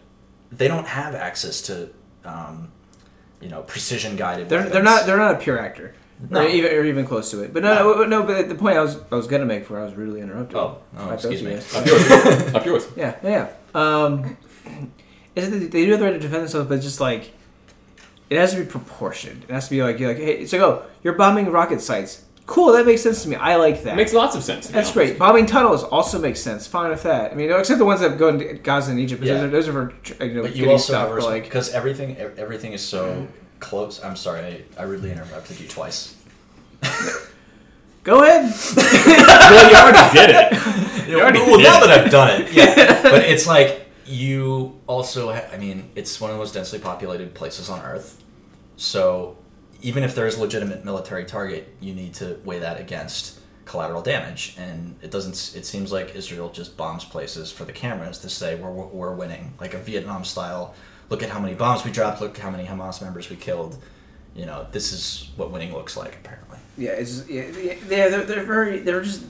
they 0.51 0.69
don't 0.69 0.87
have 0.87 1.15
access 1.15 1.63
to, 1.63 1.91
um, 2.25 2.73
you 3.41 3.49
know, 3.49 3.63
precision 3.63 4.17
guided. 4.17 4.49
they're 4.49 4.69
they're 4.69 4.83
not 4.83 5.07
they're 5.07 5.17
not 5.17 5.35
a 5.35 5.39
pure 5.39 5.59
actor. 5.59 5.95
No. 6.31 6.41
Or 6.41 6.49
even, 6.49 6.73
or 6.73 6.85
even 6.85 7.07
close 7.07 7.31
to 7.33 7.43
it. 7.43 7.53
But 7.53 7.65
no, 7.65 7.95
no, 7.95 8.05
no, 8.05 8.23
But 8.23 8.49
the 8.49 8.55
point 8.55 8.77
I 8.77 8.81
was 8.81 8.99
I 9.11 9.17
was 9.17 9.27
gonna 9.27 9.45
make 9.45 9.63
before 9.63 9.81
I 9.81 9.85
was 9.85 9.95
rudely 9.95 10.21
interrupted. 10.21 10.57
Oh, 10.57 10.79
oh, 10.97 11.11
excuse 11.11 11.43
me. 11.43 11.51
you 11.51 11.57
guys. 11.57 11.75
Up 11.75 11.87
yours. 11.87 12.55
Up 12.55 12.67
yours. 12.67 12.87
Yeah, 12.97 13.17
yeah. 13.23 13.49
yeah. 13.75 14.09
Um, 14.09 14.37
is 15.35 15.51
that 15.51 15.73
they 15.73 15.85
do 15.85 15.91
have 15.91 16.01
the 16.01 16.07
right 16.07 16.13
to 16.13 16.19
defend 16.19 16.43
themselves, 16.43 16.69
but 16.69 16.77
it's 16.77 16.85
just 16.85 17.01
like 17.01 17.33
it 18.31 18.39
has 18.39 18.53
to 18.53 18.61
be 18.61 18.67
proportioned. 18.67 19.45
It 19.45 19.51
has 19.51 19.65
to 19.65 19.71
be 19.71 19.83
like 19.83 19.99
you're 19.99 20.09
like, 20.09 20.19
hey, 20.19 20.39
it's 20.39 20.53
like, 20.53 20.63
oh, 20.63 20.85
you're 21.03 21.15
bombing 21.15 21.51
rocket 21.51 21.81
sites. 21.81 22.25
Cool, 22.47 22.73
that 22.73 22.85
makes 22.85 23.01
sense 23.01 23.23
to 23.23 23.29
me. 23.29 23.37
I 23.37 23.57
like 23.57 23.85
that. 23.85 23.97
Makes 23.97 24.13
lots 24.13 24.37
of 24.37 24.43
sense. 24.45 24.67
That's 24.67 24.89
honest. 24.89 24.93
great. 24.93 25.19
Bombing 25.19 25.47
tunnels 25.47 25.83
also 25.83 26.19
makes 26.19 26.41
sense. 26.41 26.67
Fine 26.67 26.91
with 26.91 27.03
that. 27.05 27.33
I 27.33 27.35
mean, 27.35 27.51
except 27.51 27.79
the 27.79 27.87
ones 27.87 28.01
that 28.01 28.19
go 28.19 28.29
into 28.29 28.53
Gaza 28.55 28.91
and 28.91 29.01
Egypt, 29.01 29.23
because 29.23 29.41
Yeah. 29.41 29.47
those 29.49 29.67
are, 29.69 29.73
those 29.73 29.89
are 29.89 30.17
for 30.19 30.25
you 30.25 30.35
know, 30.35 30.43
But 30.43 30.55
you 30.55 30.71
also 30.71 30.93
stuff. 30.93 31.09
have 31.09 31.17
but, 31.19 31.25
like, 31.25 31.45
because 31.45 31.71
everything 31.71 32.19
everything 32.19 32.75
is 32.75 32.83
so 32.83 33.07
mm-hmm. 33.07 33.25
close. 33.61 34.05
I'm 34.05 34.17
sorry, 34.17 34.65
I, 34.77 34.83
I 34.83 34.85
rudely 34.85 35.11
interrupted 35.11 35.59
you 35.59 35.69
twice. 35.69 36.17
go 38.03 38.23
ahead. 38.23 38.53
Well, 38.77 39.71
you 39.71 39.77
already 39.77 40.19
did 40.19 40.31
it. 40.31 40.85
You 41.09 41.21
already 41.21 41.39
well, 41.41 41.59
did 41.59 41.65
now 41.65 41.81
that 41.81 41.91
I've 41.91 42.11
done 42.11 42.41
it, 42.41 42.53
yeah. 42.53 43.03
but 43.03 43.25
it's 43.25 43.47
like 43.47 43.87
you 44.07 44.81
also. 44.87 45.33
Ha- 45.33 45.49
I 45.53 45.59
mean, 45.59 45.91
it's 45.95 46.19
one 46.19 46.31
of 46.31 46.37
the 46.37 46.41
most 46.41 46.55
densely 46.55 46.79
populated 46.79 47.35
places 47.35 47.69
on 47.69 47.81
Earth. 47.83 48.23
So 48.79 49.37
even 49.85 50.03
if 50.03 50.15
there 50.15 50.27
is 50.27 50.39
legitimate 50.39 50.83
military 50.83 51.27
target, 51.27 51.69
you 51.79 51.95
need 51.95 52.15
to 52.15 52.41
weigh 52.43 52.59
that 52.59 52.81
against 52.81 53.39
collateral 53.67 54.01
damage. 54.01 54.57
And 54.59 54.97
it 55.03 55.11
doesn't. 55.11 55.55
It 55.55 55.67
seems 55.67 55.93
like 55.93 56.17
Israel 56.17 56.49
just 56.49 56.77
bombs 56.79 57.05
places 57.05 57.53
for 57.53 57.65
the 57.67 57.73
cameras 57.73 58.19
to 58.21 58.31
say 58.31 58.55
we're 58.55 58.71
we're 58.71 59.15
winning, 59.15 59.53
like 59.61 59.75
a 59.75 59.79
Vietnam 59.79 60.25
style. 60.25 60.75
Look 61.11 61.23
at 61.23 61.29
how 61.29 61.39
many 61.39 61.55
bombs 61.55 61.85
we 61.85 61.91
dropped. 61.91 62.23
Look 62.23 62.39
how 62.39 62.51
many 62.51 62.65
Hamas 62.65 63.03
members 63.03 63.29
we 63.29 63.37
killed. 63.37 63.77
You 64.35 64.47
know, 64.47 64.67
this 64.73 64.93
is 64.93 65.31
what 65.37 65.51
winning 65.51 65.75
looks 65.75 65.99
like. 65.99 66.15
Apparently. 66.15 66.59
Yeah, 66.79 66.93
it's 66.93 67.29
yeah, 67.29 67.43
yeah, 67.43 68.09
they're 68.09 68.25
they're 68.25 68.45
very 68.45 68.79
they're 68.79 69.03
just 69.03 69.23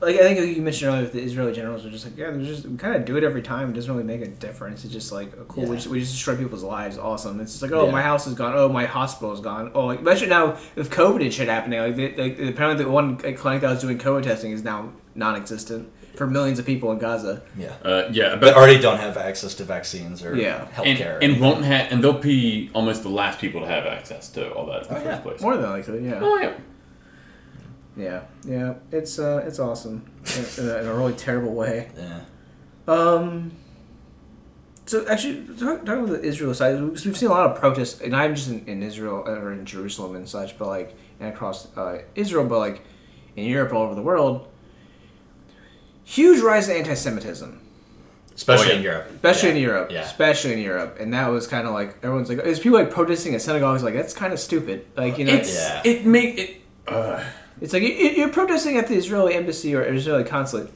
like 0.00 0.16
I 0.16 0.34
think 0.34 0.56
you 0.56 0.62
mentioned 0.62 0.92
earlier. 0.94 1.06
The 1.08 1.20
Israeli 1.22 1.52
generals 1.52 1.84
are 1.84 1.90
just 1.90 2.04
like 2.04 2.16
yeah, 2.16 2.30
they're 2.30 2.42
just 2.42 2.66
we 2.66 2.76
kind 2.76 2.94
of 2.96 3.04
do 3.04 3.16
it 3.16 3.24
every 3.24 3.42
time. 3.42 3.70
It 3.70 3.74
doesn't 3.74 3.92
really 3.92 4.04
make 4.06 4.22
a 4.22 4.28
difference. 4.28 4.84
It's 4.84 4.92
just 4.92 5.12
like 5.12 5.32
oh, 5.38 5.44
cool. 5.44 5.66
We 5.66 5.76
just 5.76 5.88
we 5.88 6.00
just 6.00 6.12
destroy 6.12 6.36
people's 6.36 6.62
lives. 6.62 6.98
Awesome. 6.98 7.40
It's 7.40 7.52
just 7.52 7.62
like 7.62 7.72
oh 7.72 7.86
Yeah. 7.86 7.92
my 7.92 8.02
house 8.02 8.26
is 8.26 8.34
gone. 8.34 8.54
Oh 8.56 8.68
my 8.68 8.86
hospital 8.86 9.32
is 9.32 9.40
gone. 9.40 9.70
Oh 9.74 9.86
like 9.86 9.98
especially 9.98 10.28
now 10.28 10.56
with 10.74 10.90
COVID 10.90 11.22
and 11.22 11.32
shit 11.32 11.48
happening. 11.48 11.80
Like, 11.80 11.96
they, 11.96 12.14
like 12.16 12.38
apparently 12.54 12.84
the 12.84 12.90
one 12.90 13.16
clinic 13.18 13.60
that 13.62 13.70
was 13.70 13.80
doing 13.80 13.98
COVID 13.98 14.22
testing 14.22 14.52
is 14.52 14.62
now 14.64 14.92
non-existent 15.14 15.90
for 16.16 16.26
millions 16.26 16.58
of 16.58 16.66
people 16.66 16.90
in 16.92 16.98
Gaza. 16.98 17.42
Yeah. 17.56 17.68
Uh, 17.82 18.08
yeah, 18.12 18.30
But 18.30 18.40
but 18.40 18.54
already 18.56 18.78
don't 18.78 18.98
have 18.98 19.16
access 19.16 19.54
to 19.54 19.64
vaccines 19.64 20.22
or 20.24 20.34
Yeah. 20.36 20.66
and, 20.82 20.98
healthcare. 20.98 21.18
and 21.22 21.40
won't 21.40 21.64
have, 21.64 21.90
and 21.92 22.02
they'll 22.04 22.12
be 22.12 22.70
almost 22.74 23.02
the 23.04 23.08
last 23.08 23.38
people 23.40 23.60
to 23.62 23.66
have 23.66 23.86
access 23.86 24.28
to 24.32 24.50
all 24.52 24.66
that 24.66 24.82
in 24.82 24.88
the 24.88 24.90
Oh, 24.90 24.94
first 24.96 25.06
yeah. 25.06 25.18
place. 25.18 25.40
More 25.40 25.56
than 25.56 25.70
likely, 25.70 26.04
yeah. 26.06 26.18
Oh 26.20 26.36
yeah. 26.38 26.52
Yeah, 28.00 28.22
yeah. 28.44 28.74
It's 28.92 29.18
uh, 29.18 29.44
it's 29.46 29.58
awesome 29.58 29.96
in, 30.36 30.64
in, 30.64 30.70
a, 30.70 30.76
in 30.80 30.86
a 30.86 30.94
really 30.94 31.12
terrible 31.14 31.54
way. 31.54 31.76
yeah. 31.96 32.20
Um. 32.88 33.52
So 34.86 35.06
actually, 35.06 35.46
talk, 35.56 35.84
talking 35.84 36.04
about 36.04 36.08
the 36.20 36.22
Israel 36.22 36.52
side, 36.54 36.80
we've 36.80 37.04
we've 37.06 37.16
seen 37.16 37.28
a 37.28 37.32
lot 37.32 37.46
of 37.50 37.60
protests, 37.60 38.00
and 38.00 38.14
I'm 38.16 38.34
just 38.34 38.48
in, 38.50 38.64
in 38.66 38.82
Israel 38.82 39.18
or 39.26 39.52
in 39.52 39.64
Jerusalem 39.64 40.16
and 40.16 40.28
such, 40.28 40.58
but 40.58 40.66
like 40.68 40.94
and 41.20 41.28
across 41.32 41.58
uh, 41.76 41.98
Israel, 42.16 42.44
but 42.46 42.58
like 42.58 42.82
in 43.36 43.44
Europe, 43.44 43.72
all 43.72 43.82
over 43.82 43.94
the 43.94 44.02
world, 44.02 44.48
huge 46.04 46.40
rise 46.40 46.68
in 46.68 46.76
anti-Semitism, 46.76 47.60
Especially 48.34 48.66
Oh, 48.66 48.70
yeah. 48.70 48.76
in 48.78 48.82
Europe. 48.82 49.06
especially 49.14 49.48
Yeah. 49.50 49.54
in 49.56 49.60
Europe, 49.62 49.88
Yeah. 49.92 50.00
especially 50.02 50.52
in 50.54 50.58
Europe, 50.60 50.96
and 50.98 51.12
that 51.14 51.28
was 51.28 51.46
kind 51.46 51.66
of 51.68 51.74
like 51.74 51.96
everyone's 52.02 52.28
like, 52.28 52.42
there's 52.42 52.58
people 52.58 52.78
like 52.78 52.90
protesting 52.90 53.34
at 53.34 53.42
synagogues, 53.42 53.82
like 53.84 53.94
that's 53.94 54.14
kind 54.14 54.32
of 54.32 54.40
stupid, 54.40 54.86
like 54.96 55.18
you 55.18 55.24
know, 55.26 55.34
It's 55.34 55.54
Yeah. 55.54 55.82
it 55.84 56.06
make 56.06 56.38
it. 56.38 56.50
Uh, 56.88 57.22
It's 57.60 57.72
like 57.72 57.82
you- 57.82 57.88
you're 57.90 58.28
protesting 58.30 58.76
at 58.78 58.86
the 58.88 58.94
Israeli 58.94 59.34
embassy 59.34 59.74
or 59.74 59.82
Israeli 59.82 60.24
consulate. 60.24 60.70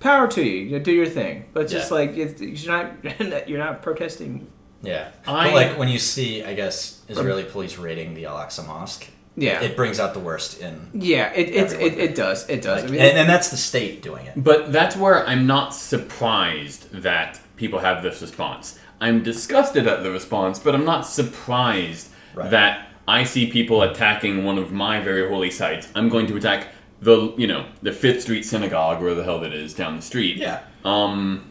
Power 0.00 0.28
to 0.28 0.42
you, 0.42 0.56
you 0.66 0.78
know, 0.78 0.84
do 0.84 0.92
your 0.92 1.06
thing. 1.06 1.44
But 1.52 1.64
it's 1.64 1.72
just 1.72 1.90
like 1.90 2.16
it's, 2.16 2.40
you're 2.40 2.72
not 2.72 3.48
you're 3.48 3.58
not 3.58 3.82
protesting. 3.82 4.46
Yeah. 4.82 5.08
I- 5.26 5.46
but 5.48 5.54
like 5.54 5.78
when 5.78 5.88
you 5.88 5.98
see, 5.98 6.44
I 6.44 6.54
guess, 6.54 7.02
Israeli 7.08 7.44
police 7.44 7.78
raiding 7.78 8.14
the 8.14 8.26
Al 8.26 8.36
Aqsa 8.36 8.64
Mosque, 8.66 9.06
Yeah, 9.36 9.60
it 9.60 9.76
brings 9.76 9.98
out 9.98 10.14
the 10.14 10.20
worst 10.20 10.60
in. 10.60 10.88
yeah, 10.94 11.32
it 11.34 11.48
it, 11.50 11.72
it, 11.80 11.98
it 11.98 12.14
does 12.14 12.48
it 12.48 12.62
does. 12.62 12.82
Like, 12.82 12.90
I 12.90 12.92
mean, 12.92 13.00
and, 13.00 13.18
and 13.18 13.28
that's 13.28 13.50
the 13.50 13.56
state 13.56 14.02
doing 14.02 14.24
it. 14.26 14.34
But 14.36 14.72
that's 14.72 14.94
where 14.96 15.26
I'm 15.26 15.46
not 15.48 15.74
surprised 15.74 16.90
that 16.92 17.40
people 17.56 17.80
have 17.80 18.02
this 18.02 18.20
response. 18.22 18.78
I'm 19.00 19.22
disgusted 19.22 19.86
at 19.86 20.02
the 20.04 20.10
response, 20.10 20.58
but 20.58 20.74
I'm 20.74 20.84
not 20.84 21.02
surprised 21.06 22.08
Right. 22.34 22.50
that 22.50 22.87
I 23.08 23.24
see 23.24 23.50
people 23.50 23.82
attacking 23.82 24.44
one 24.44 24.58
of 24.58 24.70
my 24.70 25.00
very 25.00 25.28
holy 25.28 25.50
sites. 25.50 25.88
I'm 25.94 26.08
going 26.08 26.26
to 26.28 26.36
attack 26.36 26.68
the 27.00 27.32
you 27.36 27.46
know 27.46 27.64
the 27.82 27.92
Fifth 27.92 28.22
Street 28.22 28.42
Synagogue, 28.44 29.00
where 29.02 29.14
the 29.14 29.24
hell 29.24 29.40
that 29.40 29.52
is 29.52 29.72
down 29.74 29.96
the 29.96 30.02
street. 30.02 30.36
Yeah. 30.36 30.60
Um, 30.84 31.50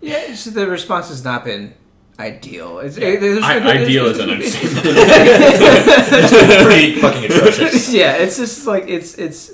yeah, 0.00 0.18
it's, 0.28 0.44
the 0.44 0.66
response 0.66 1.08
has 1.08 1.24
not 1.24 1.44
been 1.44 1.74
ideal. 2.18 2.78
It's, 2.78 2.96
Yeah. 2.96 3.08
it- 3.08 3.20
there's- 3.20 3.42
I, 3.42 3.58
there's- 3.58 3.82
ideal 3.82 4.06
is 4.06 4.16
there's- 4.18 4.28
an 4.28 4.34
understatement. 4.36 4.86
It's 6.12 6.62
pretty 6.64 7.00
fucking 7.00 7.24
atrocious. 7.24 7.92
yeah, 7.92 8.14
it's 8.14 8.36
just 8.36 8.66
like 8.66 8.88
it's 8.88 9.14
it's 9.18 9.52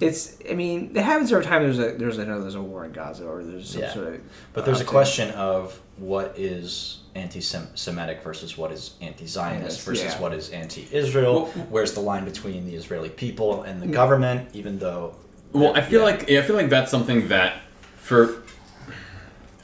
it's. 0.00 0.38
I 0.50 0.54
mean, 0.54 0.92
it 0.96 1.02
happens 1.02 1.32
every 1.32 1.44
time 1.44 1.62
there's 1.62 1.78
a 1.78 1.92
there's 1.96 2.18
I 2.18 2.24
know 2.24 2.40
there's 2.40 2.54
a 2.54 2.62
war 2.62 2.84
in 2.84 2.92
Gaza 2.92 3.26
or 3.26 3.42
there's 3.44 3.70
some 3.70 3.82
Yeah. 3.82 3.92
sort 3.92 4.14
of. 4.14 4.20
But 4.52 4.64
there's 4.64 4.80
a 4.80 4.84
uptick. 4.84 4.88
question 4.88 5.30
of 5.32 5.80
what 5.98 6.38
is 6.38 6.99
anti-Semitic 7.14 8.22
versus 8.22 8.56
what 8.56 8.70
is 8.72 8.94
anti-Zionist 9.00 9.78
Yes, 9.78 9.84
versus 9.84 10.04
yeah. 10.14 10.20
what 10.20 10.32
is 10.32 10.50
anti-Israel. 10.50 11.46
Where's 11.68 11.92
the 11.94 12.00
line 12.00 12.24
between 12.24 12.66
the 12.66 12.74
Israeli 12.74 13.08
people 13.08 13.62
and 13.62 13.82
the 13.82 13.86
government? 13.86 14.50
Even 14.54 14.78
though, 14.78 15.14
Well, 15.52 15.74
I 15.76 15.80
feel 15.82 16.00
Yeah. 16.00 16.06
like 16.06 16.30
I 16.30 16.42
feel 16.42 16.56
like 16.56 16.68
that's 16.70 16.90
something 16.90 17.28
that 17.28 17.54
for 17.96 18.42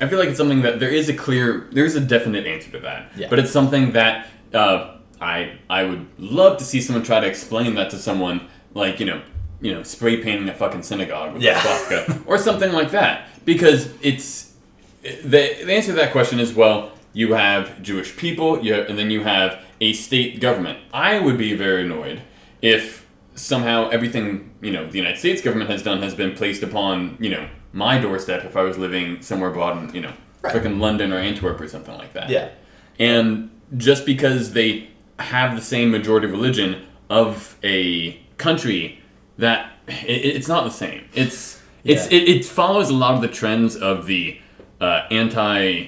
I 0.00 0.06
feel 0.08 0.18
like 0.18 0.28
it's 0.28 0.36
something 0.38 0.62
that 0.62 0.78
there 0.80 0.90
is 0.90 1.08
a 1.08 1.14
clear 1.14 1.68
there 1.72 1.84
is 1.84 1.96
a 1.96 2.00
definite 2.00 2.46
answer 2.46 2.70
to 2.72 2.80
that. 2.80 3.12
Yeah. 3.16 3.28
But 3.30 3.38
it's 3.38 3.50
something 3.50 3.92
that 3.92 4.26
uh, 4.52 4.96
I 5.20 5.52
I 5.70 5.84
would 5.84 6.06
love 6.18 6.58
to 6.58 6.64
see 6.64 6.80
someone 6.80 7.04
try 7.04 7.20
to 7.20 7.26
explain 7.26 7.74
that 7.76 7.90
to 7.90 7.96
someone 7.98 8.48
like, 8.74 9.00
you 9.00 9.06
know, 9.06 9.22
you 9.60 9.72
know, 9.72 9.82
spray 9.82 10.18
painting 10.22 10.48
a 10.48 10.54
fucking 10.54 10.82
synagogue 10.82 11.34
with 11.34 11.42
Yeah. 11.42 11.58
a 11.58 11.62
swastika 11.62 12.22
or 12.26 12.36
something 12.38 12.72
like 12.72 12.90
that 12.90 13.28
because 13.44 13.88
it's 14.02 14.52
the, 15.02 15.54
the 15.64 15.72
answer 15.72 15.92
to 15.92 15.96
that 15.96 16.10
question 16.12 16.40
is 16.40 16.52
well, 16.52 16.90
you 17.20 17.32
have 17.32 17.82
Jewish 17.82 18.10
people, 18.16 18.62
you 18.62 18.74
have, 18.74 18.84
and 18.90 18.98
then 18.98 19.10
you 19.10 19.22
have 19.24 19.50
a 19.80 19.92
state 19.94 20.38
government. 20.38 20.78
I 20.92 21.18
would 21.18 21.38
be 21.38 21.54
very 21.54 21.82
annoyed 21.86 22.20
if 22.60 23.06
somehow 23.34 23.88
everything 23.90 24.26
you 24.60 24.70
know 24.70 24.84
the 24.90 24.98
United 24.98 25.18
States 25.18 25.40
government 25.42 25.70
has 25.70 25.82
done 25.82 26.02
has 26.02 26.14
been 26.14 26.32
placed 26.40 26.62
upon 26.62 27.16
you 27.20 27.30
know 27.30 27.48
my 27.72 27.98
doorstep 27.98 28.44
if 28.44 28.54
I 28.56 28.62
was 28.62 28.76
living 28.78 29.20
somewhere 29.22 29.50
abroad 29.50 29.74
in 29.78 29.94
you 29.94 30.02
know 30.02 30.12
Right. 30.42 30.52
fucking 30.54 30.78
London 30.78 31.12
or 31.12 31.18
Antwerp 31.18 31.60
or 31.60 31.68
something 31.68 31.96
like 32.02 32.12
that. 32.12 32.28
yeah, 32.30 32.48
And 32.98 33.50
just 33.76 34.04
because 34.06 34.52
they 34.52 34.88
have 35.18 35.56
the 35.56 35.62
same 35.62 35.90
majority 35.90 36.26
religion 36.26 36.70
of 37.10 37.56
a 37.64 38.20
country 38.36 39.00
that 39.38 39.60
it, 39.88 40.36
it's 40.36 40.48
not 40.54 40.62
the 40.64 40.70
same. 40.84 41.02
It's 41.14 41.60
it's 41.84 42.04
Yeah. 42.10 42.18
it, 42.18 42.28
it 42.28 42.44
follows 42.44 42.90
a 42.90 42.94
lot 42.94 43.14
of 43.14 43.22
the 43.22 43.28
trends 43.40 43.74
of 43.76 44.06
the 44.06 44.38
uh, 44.80 45.02
anti 45.10 45.86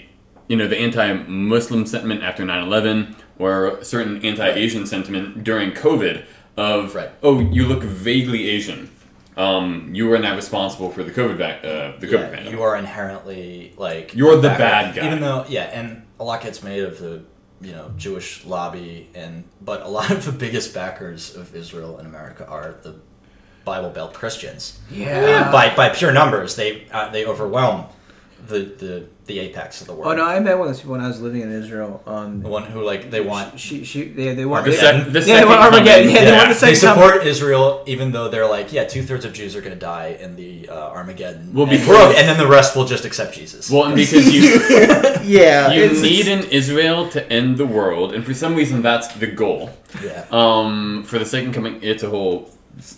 you 0.48 0.56
know 0.56 0.66
the 0.66 0.76
anti-Muslim 0.78 1.86
sentiment 1.86 2.22
after 2.22 2.42
9/11 2.44 3.14
or 3.38 3.82
certain 3.84 4.24
anti-Asian 4.24 4.86
sentiment 4.86 5.44
during 5.44 5.72
COVID 5.72 6.24
of 6.56 6.94
Right. 6.94 7.10
oh 7.22 7.40
you 7.40 7.66
look 7.66 7.82
vaguely 7.82 8.48
Asian. 8.50 8.90
Um, 9.36 9.90
you 9.94 10.12
are 10.12 10.18
not 10.18 10.34
responsible 10.34 10.90
for 10.90 11.04
the 11.04 11.12
COVID 11.12 11.36
vac- 11.36 11.64
uh, 11.64 11.92
the 12.00 12.08
COVID 12.08 12.12
Yeah, 12.12 12.28
pandemic. 12.30 12.50
you 12.52 12.62
are 12.62 12.76
inherently 12.76 13.72
like 13.76 14.12
You're 14.14 14.36
the 14.36 14.48
bad 14.48 14.96
guy. 14.96 15.06
Even 15.06 15.20
though, 15.20 15.44
yeah, 15.48 15.64
and 15.72 16.02
a 16.18 16.24
lot 16.24 16.42
gets 16.42 16.60
made 16.64 16.82
of 16.82 16.98
the 16.98 17.22
you 17.60 17.70
know 17.72 17.92
Jewish 17.96 18.44
lobby, 18.44 19.08
and 19.14 19.44
but 19.60 19.82
a 19.82 19.88
lot 19.88 20.10
of 20.10 20.24
the 20.24 20.32
biggest 20.32 20.74
backers 20.74 21.36
of 21.36 21.54
Israel 21.54 21.98
in 21.98 22.06
America 22.06 22.44
are 22.48 22.74
the 22.82 22.96
Bible 23.64 23.90
Belt 23.90 24.12
Christians. 24.14 24.80
Yeah. 24.90 25.52
by 25.52 25.72
by 25.76 25.90
pure 25.90 26.10
numbers, 26.12 26.56
they 26.56 26.86
uh, 26.90 27.08
they 27.10 27.24
overwhelm 27.24 27.84
the 28.48 28.60
the 28.84 29.06
the 29.28 29.38
apex 29.38 29.80
of 29.80 29.86
the 29.86 29.92
world. 29.94 30.08
Oh 30.12 30.16
no, 30.16 30.24
I 30.24 30.40
met 30.40 30.58
one 30.58 30.66
of 30.68 30.74
those 30.74 30.80
people 30.80 30.92
when 30.96 31.00
I 31.00 31.06
was 31.06 31.20
living 31.20 31.42
in 31.42 31.52
Israel. 31.52 32.02
Um, 32.06 32.42
The 32.42 32.48
one 32.48 32.64
who 32.64 32.82
like 32.82 33.10
they 33.14 33.20
want. 33.20 33.60
she, 33.60 33.84
she, 33.84 34.04
they, 34.08 34.34
they 34.34 34.44
want 34.44 34.64
The, 34.64 34.72
they, 34.72 34.76
sec- 34.78 34.94
the 34.94 35.02
yeah, 35.04 35.12
they 35.12 35.20
second 35.20 35.48
want 35.50 35.60
Armageddon. 35.60 36.02
coming. 36.08 36.14
Yeah, 36.16 36.24
they 36.24 36.36
want 36.36 36.48
the 36.48 36.54
second. 36.54 36.74
they 36.74 36.80
second 36.80 37.02
support 37.02 37.26
Israel, 37.26 37.84
even 37.86 38.10
though 38.12 38.28
they're 38.28 38.48
like, 38.48 38.72
yeah, 38.72 38.84
two 38.84 39.02
thirds 39.08 39.24
of 39.24 39.32
Jews 39.32 39.54
are 39.54 39.60
going 39.60 39.74
to 39.74 39.78
die 39.96 40.16
in 40.24 40.34
the 40.36 40.68
uh, 40.68 40.96
Armageddon. 40.98 41.52
Well, 41.54 41.68
and, 41.68 41.78
because- 41.78 42.16
and 42.18 42.28
then 42.28 42.38
the 42.38 42.48
rest 42.58 42.74
will 42.74 42.86
just 42.94 43.04
accept 43.04 43.34
Jesus. 43.34 43.70
Well, 43.70 43.84
and 43.84 43.94
because 43.94 44.26
you 44.34 44.42
Yeah, 45.38 45.70
you 45.72 45.82
it's- 45.84 46.02
need 46.02 46.26
an 46.28 46.44
Israel 46.50 47.08
to 47.10 47.20
end 47.32 47.58
the 47.58 47.66
world, 47.66 48.12
and 48.14 48.24
for 48.24 48.34
some 48.34 48.54
reason 48.54 48.82
that's 48.82 49.08
the 49.22 49.26
goal. 49.26 49.70
yeah. 50.02 50.24
Um, 50.30 51.04
for 51.04 51.18
the 51.18 51.26
second 51.26 51.52
coming, 51.52 51.80
it's 51.82 52.02
a 52.02 52.10
whole, 52.10 52.50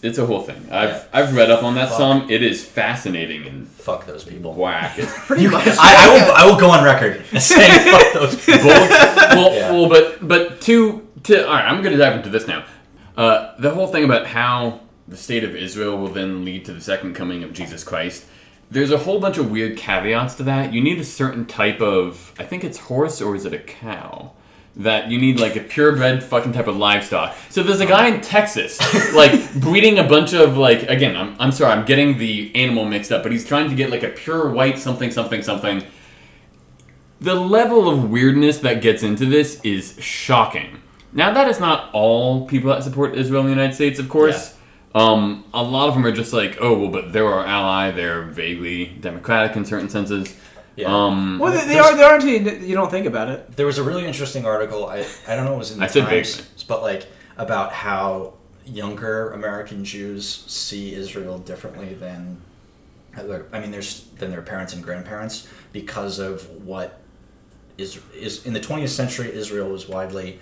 it's 0.02 0.18
a 0.18 0.26
whole 0.26 0.42
thing. 0.42 0.56
I've 0.70 0.90
Yeah. 0.90 1.04
I've 1.12 1.34
read 1.34 1.50
up 1.50 1.62
on 1.62 1.74
that 1.76 1.88
Fuck. 1.88 1.98
some. 1.98 2.30
It 2.30 2.42
is 2.42 2.64
fascinating 2.64 3.46
and 3.46 3.66
Fuck 3.68 4.06
those 4.06 4.24
people. 4.24 4.52
whack. 4.52 4.98
It's 4.98 5.12
pretty 5.26 5.46
much. 5.46 5.66
I, 5.66 5.74
I 5.80 6.08
will. 6.12 6.32
I 6.32 6.44
will 6.46 6.60
go 6.60 6.70
on 6.70 6.84
record 6.84 7.24
saying 7.40 7.90
fuck 7.90 8.12
those 8.12 8.36
people. 8.44 8.66
well, 8.68 9.54
Yeah. 9.54 9.72
well, 9.72 9.88
but 9.88 10.26
but 10.26 10.60
to 10.62 11.06
to 11.24 11.46
all 11.46 11.54
right, 11.54 11.64
I'm 11.64 11.82
going 11.82 11.92
to 11.96 11.98
dive 11.98 12.16
into 12.16 12.28
this 12.30 12.46
now. 12.46 12.64
Uh, 13.16 13.54
the 13.58 13.70
whole 13.70 13.86
thing 13.86 14.04
about 14.04 14.26
how 14.26 14.80
the 15.08 15.16
state 15.16 15.44
of 15.44 15.56
Israel 15.56 15.96
will 15.98 16.08
then 16.08 16.44
lead 16.44 16.64
to 16.66 16.72
the 16.72 16.80
second 16.80 17.14
coming 17.14 17.42
of 17.42 17.52
Jesus 17.52 17.82
Christ. 17.84 18.24
There's 18.70 18.92
a 18.92 18.98
whole 18.98 19.18
bunch 19.18 19.36
of 19.36 19.50
weird 19.50 19.76
caveats 19.76 20.36
to 20.36 20.44
that. 20.44 20.72
You 20.72 20.80
need 20.80 21.00
a 21.00 21.04
certain 21.04 21.44
type 21.44 21.80
of, 21.80 22.32
I 22.38 22.44
think 22.44 22.62
it's 22.62 22.78
horse 22.78 23.20
or 23.20 23.34
is 23.34 23.44
it 23.44 23.52
a 23.52 23.58
cow? 23.58 24.30
That 24.76 25.10
you 25.10 25.18
need 25.18 25.40
like 25.40 25.56
a 25.56 25.60
purebred 25.60 26.22
fucking 26.22 26.52
type 26.52 26.68
of 26.68 26.76
livestock. 26.76 27.36
So 27.50 27.62
there's 27.62 27.80
a 27.80 27.86
guy 27.86 28.06
in 28.06 28.20
Texas, 28.20 28.78
like 29.14 29.52
breeding 29.54 29.98
a 29.98 30.04
bunch 30.04 30.32
of 30.32 30.56
like 30.56 30.84
again. 30.84 31.16
I'm, 31.16 31.36
I'm 31.38 31.52
sorry, 31.52 31.72
I'm 31.72 31.84
getting 31.84 32.18
the 32.18 32.54
animal 32.54 32.84
mixed 32.84 33.10
up, 33.10 33.22
but 33.22 33.32
he's 33.32 33.44
trying 33.44 33.68
to 33.68 33.74
get 33.74 33.90
like 33.90 34.04
a 34.04 34.08
pure 34.08 34.48
white 34.50 34.78
something 34.78 35.10
something 35.10 35.42
something 35.42 35.84
the 37.20 37.34
level 37.34 37.88
of 37.88 38.10
weirdness 38.10 38.58
that 38.58 38.80
gets 38.80 39.02
into 39.02 39.26
this 39.26 39.60
is 39.62 39.96
shocking. 40.00 40.80
Now, 41.12 41.32
that 41.32 41.48
is 41.48 41.60
not 41.60 41.90
all 41.92 42.46
people 42.46 42.70
that 42.70 42.82
support 42.82 43.14
Israel 43.14 43.40
in 43.42 43.46
the 43.46 43.52
United 43.52 43.74
States, 43.74 43.98
of 43.98 44.08
course. 44.08 44.56
Um, 44.94 45.44
a 45.52 45.62
lot 45.62 45.88
of 45.88 45.94
them 45.94 46.06
are 46.06 46.12
just 46.12 46.32
like, 46.32 46.58
oh, 46.60 46.78
well, 46.78 46.90
but 46.90 47.12
they're 47.12 47.26
our 47.26 47.44
ally. 47.44 47.90
They're 47.90 48.22
vaguely 48.22 48.86
democratic 48.86 49.56
in 49.56 49.64
certain 49.64 49.88
senses. 49.88 50.34
Yeah. 50.80 50.94
Um, 51.06 51.38
Well, 51.38 51.52
they, 51.52 51.66
they 51.66 51.78
are. 51.78 51.94
They 51.94 52.02
are 52.02 52.14
until 52.14 52.30
you, 52.30 52.66
you 52.66 52.74
don't 52.74 52.90
think 52.90 53.06
about 53.06 53.28
it. 53.28 53.56
There 53.56 53.66
was 53.66 53.78
a 53.78 53.82
really 53.82 54.06
interesting 54.06 54.46
article. 54.46 54.86
I, 54.86 55.06
I 55.28 55.36
don't 55.36 55.44
know 55.44 55.52
if 55.52 55.56
it 55.56 55.58
was 55.58 55.72
in 55.72 55.78
the 55.78 55.84
I 55.84 55.88
said 55.88 56.04
Times, 56.06 56.36
vaguely. 56.36 56.64
but 56.68 56.82
like 56.82 57.06
about 57.36 57.72
how 57.72 58.34
younger 58.64 59.30
American 59.32 59.84
Jews 59.84 60.44
see 60.46 60.94
Israel 60.94 61.38
differently 61.38 61.94
than, 61.94 62.40
I 63.16 63.60
mean, 63.60 63.70
there's 63.70 64.04
than 64.18 64.30
their 64.30 64.42
parents 64.42 64.72
and 64.72 64.82
grandparents 64.82 65.48
because 65.72 66.18
of 66.18 66.48
what 66.64 67.00
is 67.78 68.00
is 68.14 68.46
in 68.46 68.52
the 68.52 68.60
20th 68.60 68.90
century. 68.90 69.32
Israel 69.34 69.70
was 69.70 69.88
widely 69.88 70.38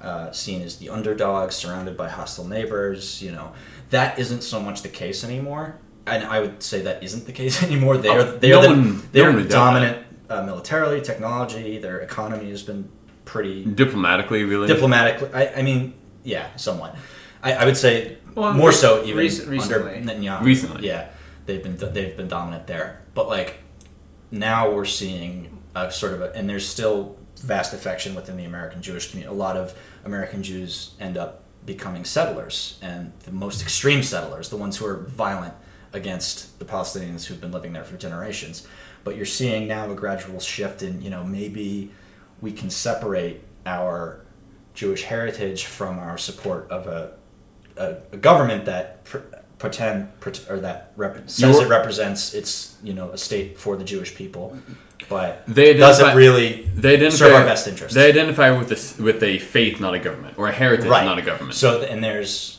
uh, 0.00 0.32
seen 0.32 0.62
as 0.62 0.76
the 0.76 0.88
underdog, 0.88 1.52
surrounded 1.52 1.96
by 1.96 2.08
hostile 2.08 2.46
neighbors. 2.46 3.22
You 3.22 3.32
know, 3.32 3.52
that 3.90 4.18
isn't 4.18 4.42
so 4.42 4.60
much 4.60 4.82
the 4.82 4.88
case 4.88 5.24
anymore. 5.24 5.76
And 6.14 6.24
I 6.24 6.40
would 6.40 6.62
say 6.62 6.82
that 6.82 7.02
isn't 7.02 7.26
the 7.26 7.32
case 7.32 7.62
anymore. 7.68 7.96
They're 7.98 8.20
Oh, 8.20 8.36
they're 8.38 8.54
no 8.56 8.62
the, 8.62 8.68
one- 8.68 8.94
no 8.96 9.02
they're 9.12 9.32
one 9.32 9.48
dominant 9.48 10.06
uh, 10.30 10.42
militarily, 10.42 11.00
technology. 11.00 11.78
Their 11.78 12.00
economy 12.00 12.50
has 12.50 12.62
been 12.62 12.88
pretty 13.24 13.64
diplomatically, 13.64 14.44
really. 14.44 14.66
diplomatically. 14.68 15.30
I, 15.32 15.54
I 15.60 15.62
mean, 15.62 15.94
yeah, 16.24 16.54
somewhat. 16.56 16.96
I, 17.42 17.52
I 17.54 17.64
would 17.64 17.76
say 17.76 18.18
Well, 18.34 18.52
more 18.54 18.68
re- 18.70 18.74
so 18.74 19.04
even 19.04 19.18
rec- 19.18 19.32
under 19.40 19.50
recently. 19.50 19.92
Netanyahu. 20.02 20.42
Recently. 20.42 20.86
yeah, 20.86 21.10
they've 21.46 21.62
been 21.62 21.76
they've 21.76 22.16
been 22.16 22.28
dominant 22.28 22.66
there. 22.66 23.02
But 23.14 23.28
like 23.28 23.58
now 24.30 24.70
we're 24.70 24.84
seeing 24.84 25.62
a 25.74 25.90
sort 25.90 26.12
of 26.14 26.20
a, 26.22 26.32
and 26.34 26.48
there's 26.48 26.66
still 26.68 27.16
vast 27.42 27.72
affection 27.72 28.14
within 28.14 28.36
the 28.36 28.44
American 28.44 28.82
Jewish 28.82 29.10
community. 29.10 29.32
A 29.34 29.38
lot 29.38 29.56
of 29.56 29.74
American 30.04 30.42
Jews 30.42 30.94
end 31.00 31.16
up 31.16 31.44
becoming 31.64 32.04
settlers, 32.04 32.78
and 32.82 33.12
the 33.24 33.30
most 33.32 33.62
extreme 33.62 34.02
settlers, 34.02 34.48
the 34.48 34.56
ones 34.56 34.76
who 34.78 34.86
are 34.86 34.96
violent 35.04 35.54
against 35.92 36.58
the 36.58 36.64
Palestinians 36.64 37.26
who've 37.26 37.40
been 37.40 37.52
living 37.52 37.72
there 37.72 37.84
for 37.84 37.96
generations. 37.96 38.66
But 39.04 39.16
you're 39.16 39.26
seeing 39.26 39.66
now 39.68 39.90
a 39.90 39.94
gradual 39.94 40.40
shift 40.40 40.82
in, 40.82 41.00
you 41.02 41.10
know, 41.10 41.24
maybe 41.24 41.90
we 42.40 42.52
can 42.52 42.70
separate 42.70 43.42
our 43.64 44.20
Jewish 44.74 45.04
heritage 45.04 45.64
from 45.64 45.98
our 45.98 46.18
support 46.18 46.70
of 46.70 46.86
a, 46.86 47.12
a, 47.76 47.96
a 48.12 48.16
government 48.16 48.64
that 48.66 49.04
pr- 49.04 49.18
pretend 49.58 50.18
pret- 50.20 50.48
or 50.48 50.60
that 50.60 50.92
rep- 50.96 51.28
says 51.28 51.40
You're- 51.56 51.64
it 51.64 51.68
represents 51.68 52.32
its 52.34 52.76
you 52.82 52.92
know 52.92 53.10
a 53.10 53.18
state 53.18 53.58
for 53.58 53.76
the 53.76 53.82
Jewish 53.84 54.14
people, 54.14 54.56
but 55.08 55.42
They 55.48 55.74
doesn't 55.74 56.16
really 56.16 56.68
They 56.74 56.94
identify, 56.94 57.16
serve 57.16 57.32
our 57.34 57.44
best 57.44 57.66
interests. 57.66 57.94
They 57.94 58.08
identify 58.08 58.56
with 58.56 58.68
this 58.68 58.96
with 58.98 59.20
a 59.22 59.38
faith, 59.38 59.80
not 59.80 59.94
a 59.94 59.98
government, 59.98 60.38
or 60.38 60.48
a 60.48 60.52
heritage, 60.52 60.86
right, 60.86 61.04
not 61.04 61.18
a 61.18 61.22
government. 61.22 61.54
So 61.56 61.82
and 61.82 62.02
there's. 62.04 62.57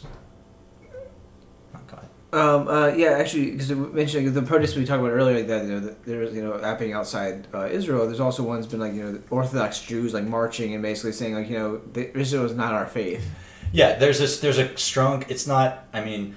Um, 2.32 2.68
uh, 2.68 2.88
yeah, 2.90 3.12
actually, 3.12 3.52
because 3.52 3.72
mentioning 3.72 4.32
the 4.34 4.42
protests 4.44 4.76
we 4.76 4.86
talked 4.86 5.00
about 5.00 5.12
earlier, 5.12 5.42
that 5.42 5.66
you 5.66 5.72
know, 5.72 5.80
that 5.80 6.06
there's 6.06 6.34
you 6.34 6.44
know 6.44 6.58
happening 6.60 6.94
outside 6.94 7.48
uh, 7.54 7.66
Israel. 7.66 8.06
There's 8.06 8.20
also 8.20 8.44
ones 8.44 8.68
been 8.68 8.80
like 8.80 8.94
you 8.94 9.04
know 9.04 9.22
Orthodox 9.32 9.82
Jews 9.82 10.14
like 10.14 10.26
marching 10.26 10.74
and 10.74 10.84
basically 10.84 11.14
saying 11.14 11.34
like 11.34 11.50
you 11.50 11.58
know 11.58 11.82
the, 11.94 12.16
Israel 12.18 12.46
is 12.46 12.54
not 12.54 12.74
our 12.74 12.86
faith. 12.86 13.28
Yeah, 13.72 13.98
there's 13.98 14.20
this. 14.20 14.40
There's 14.40 14.60
a 14.60 14.78
strong. 14.78 15.26
It's 15.28 15.48
not. 15.48 15.88
I 15.92 16.04
mean, 16.04 16.36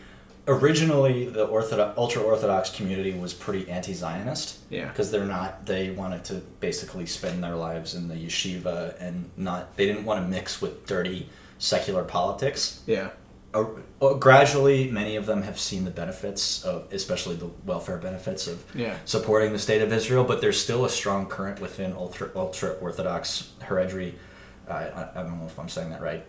originally 0.49 1.27
the 1.29 1.45
orthodox, 1.45 1.99
ultra 1.99 2.23
orthodox 2.23 2.71
community 2.71 3.13
was 3.13 3.35
pretty 3.35 3.69
anti-Zionist. 3.71 4.61
Yeah. 4.71 4.89
because 4.89 5.11
they're 5.11 5.27
not. 5.27 5.67
They 5.67 5.91
wanted 5.91 6.25
to 6.25 6.35
basically 6.61 7.05
spend 7.05 7.45
their 7.45 7.57
lives 7.57 7.95
in 7.95 8.09
the 8.09 8.15
yeshiva 8.15 8.97
and 8.99 9.31
not. 9.37 9.77
They 9.77 9.87
didn't 9.87 10.05
want 10.05 10.25
to 10.25 10.29
mix 10.29 10.63
with 10.63 10.87
dirty 10.87 11.29
secular 11.59 12.03
politics. 12.03 12.81
Yeah. 12.87 13.11
Uh, 13.55 14.15
gradually, 14.15 14.91
many 14.91 15.17
of 15.17 15.27
them 15.27 15.43
have 15.43 15.59
seen 15.59 15.85
the 15.85 15.91
benefits 15.91 16.65
of, 16.65 16.91
especially 16.93 17.37
the 17.37 17.51
welfare 17.67 17.99
benefits 17.99 18.47
of 18.47 18.65
Yeah. 18.75 18.97
supporting 19.05 19.53
the 19.53 19.59
state 19.59 19.83
of 19.83 19.93
Israel. 19.93 20.25
But 20.25 20.41
there's 20.41 20.61
still 20.61 20.85
a 20.85 20.89
strong 20.89 21.27
current 21.27 21.61
within 21.61 21.93
ultra 21.93 22.31
ultra 22.35 22.71
orthodox 22.81 23.51
hereditary. 23.61 24.19
Uh, 24.69 24.73
I, 24.73 25.21
I 25.21 25.23
don't 25.23 25.39
know 25.39 25.47
if 25.47 25.59
I'm 25.59 25.69
saying 25.69 25.91
that 25.91 26.01
right. 26.01 26.25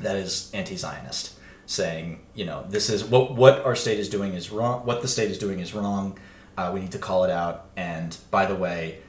That 0.00 0.16
is 0.16 0.50
anti-Zionist, 0.54 1.34
saying 1.66 2.20
you 2.34 2.46
know 2.46 2.64
this 2.68 2.88
is 2.88 3.04
what 3.04 3.34
what 3.36 3.64
our 3.64 3.76
state 3.76 3.98
is 3.98 4.08
doing 4.08 4.32
is 4.34 4.50
wrong. 4.50 4.86
What 4.86 5.02
the 5.02 5.08
state 5.08 5.30
is 5.30 5.38
doing 5.38 5.60
is 5.60 5.74
wrong. 5.74 6.18
Uh, 6.56 6.70
we 6.72 6.80
need 6.80 6.92
to 6.92 6.98
call 6.98 7.24
it 7.24 7.30
out. 7.30 7.66
And 7.76 8.16
by 8.30 8.46
the 8.46 8.54
way, 8.54 9.00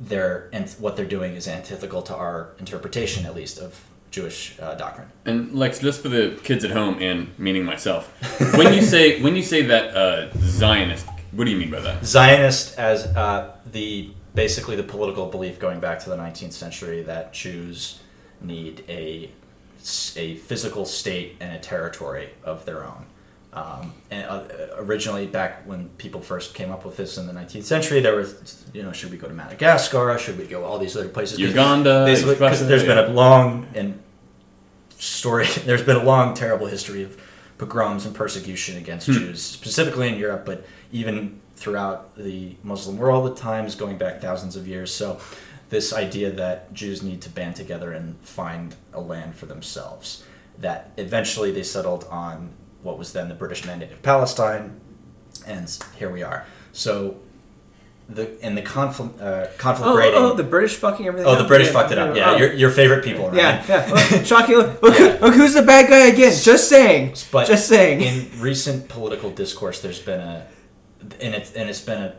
they're 0.00 0.48
and 0.52 0.68
what 0.80 0.96
they're 0.96 1.06
doing 1.06 1.34
is 1.34 1.46
antithetical 1.46 2.02
to 2.02 2.14
our 2.16 2.54
interpretation, 2.58 3.24
at 3.26 3.34
least, 3.34 3.58
of 3.58 3.84
Jewish 4.10 4.58
uh, 4.60 4.74
doctrine. 4.74 5.08
And 5.24 5.54
Lex, 5.54 5.80
just 5.80 6.00
for 6.00 6.08
the 6.08 6.38
kids 6.42 6.64
at 6.64 6.70
home, 6.70 7.00
and 7.00 7.38
meaning 7.38 7.64
myself, 7.64 8.12
when 8.54 8.72
you 8.72 8.82
say 8.82 9.20
when 9.22 9.36
you 9.36 9.42
say 9.42 9.62
that 9.62 9.94
uh, 9.94 10.30
Zionist, 10.38 11.06
what 11.32 11.44
do 11.44 11.50
you 11.50 11.58
mean 11.58 11.70
by 11.70 11.80
that? 11.80 12.04
Zionist 12.04 12.78
as 12.78 13.06
uh, 13.06 13.56
the 13.70 14.10
basically 14.34 14.76
the 14.76 14.82
political 14.82 15.26
belief 15.26 15.58
going 15.58 15.80
back 15.80 15.98
to 16.00 16.10
the 16.10 16.16
19th 16.16 16.52
century 16.52 17.02
that 17.02 17.32
Jews 17.32 18.00
need 18.40 18.84
a 18.88 19.30
a 20.16 20.36
physical 20.36 20.84
state 20.84 21.36
and 21.40 21.54
a 21.54 21.58
territory 21.58 22.30
of 22.44 22.64
their 22.64 22.84
own. 22.84 23.06
Um, 23.58 23.92
and 24.10 24.24
uh, 24.26 24.44
originally, 24.76 25.26
back 25.26 25.66
when 25.66 25.88
people 25.90 26.20
first 26.20 26.54
came 26.54 26.70
up 26.70 26.84
with 26.84 26.96
this 26.96 27.18
in 27.18 27.26
the 27.26 27.32
19th 27.32 27.64
century, 27.64 28.00
there 28.00 28.14
was, 28.14 28.64
you 28.72 28.82
know, 28.82 28.92
should 28.92 29.10
we 29.10 29.16
go 29.16 29.26
to 29.26 29.34
Madagascar? 29.34 30.16
Should 30.18 30.38
we 30.38 30.46
go 30.46 30.64
all 30.64 30.78
these 30.78 30.96
other 30.96 31.08
places? 31.08 31.38
Uganda, 31.38 32.04
basically, 32.04 32.34
because 32.34 32.66
there's 32.66 32.84
been 32.84 32.98
a 32.98 33.08
long 33.08 33.66
and 33.74 34.00
story. 34.98 35.46
There's 35.64 35.82
been 35.82 35.96
a 35.96 36.02
long, 36.02 36.34
terrible 36.34 36.66
history 36.66 37.04
of 37.04 37.16
pogroms 37.56 38.04
and 38.04 38.14
persecution 38.14 38.76
against 38.76 39.06
Hmm. 39.06 39.14
Jews, 39.14 39.42
specifically 39.42 40.08
in 40.08 40.16
Europe, 40.18 40.44
but 40.44 40.64
even 40.92 41.40
throughout 41.56 42.16
the 42.16 42.56
Muslim 42.62 42.98
world 42.98 43.30
at 43.30 43.36
times, 43.36 43.74
going 43.74 43.96
back 43.98 44.20
thousands 44.20 44.56
of 44.56 44.66
years. 44.66 44.92
So 44.92 45.20
this 45.70 45.92
idea 45.92 46.30
that 46.32 46.72
Jews 46.72 47.02
need 47.02 47.20
to 47.22 47.30
band 47.30 47.56
together 47.56 47.92
and 47.92 48.18
find 48.20 48.74
a 48.92 49.00
land 49.00 49.36
for 49.36 49.46
themselves. 49.46 50.24
That 50.58 50.90
eventually 50.96 51.52
they 51.52 51.62
settled 51.62 52.04
on 52.10 52.50
what 52.82 52.98
was 52.98 53.12
then 53.12 53.28
the 53.28 53.34
British 53.34 53.64
Mandate 53.64 53.92
of 53.92 54.02
Palestine, 54.02 54.80
and 55.46 55.68
here 55.96 56.10
we 56.10 56.22
are. 56.22 56.46
So, 56.72 57.18
the 58.08 58.38
in 58.44 58.54
the 58.54 58.62
conflict 58.62 59.20
uh, 59.20 59.48
conflict 59.58 59.90
Oh, 59.90 59.96
rating. 59.96 60.18
oh, 60.20 60.32
the 60.34 60.42
British 60.44 60.76
fucking 60.76 61.06
everything. 61.06 61.28
Oh, 61.28 61.36
the? 61.36 61.44
British 61.44 61.66
Yeah, 61.68 61.72
fucked 61.74 61.92
it 61.92 61.98
up. 61.98 62.16
Yeah, 62.16 62.30
oh. 62.30 62.36
your, 62.36 62.52
your 62.54 62.70
favorite 62.70 63.04
people, 63.04 63.26
right? 63.28 63.36
Yeah, 63.36 63.64
yeah. 63.68 63.92
Look, 64.16 64.24
Shocking. 64.26 64.56
Look, 64.56 64.82
look, 64.82 64.98
Yeah. 64.98 65.18
look 65.20 65.34
who's 65.34 65.54
the 65.54 65.62
bad 65.62 65.88
guy 65.90 66.06
again. 66.06 66.32
Just 66.40 66.68
saying. 66.68 67.14
But 67.30 67.46
Just 67.48 67.68
saying. 67.68 68.00
in 68.00 68.40
recent 68.40 68.88
political 68.88 69.30
discourse, 69.30 69.80
there's 69.82 70.00
been 70.00 70.20
a, 70.20 70.46
and 71.20 71.34
it's 71.34 71.52
and 71.52 71.68
it's 71.68 71.82
been 71.82 72.00
a, 72.02 72.14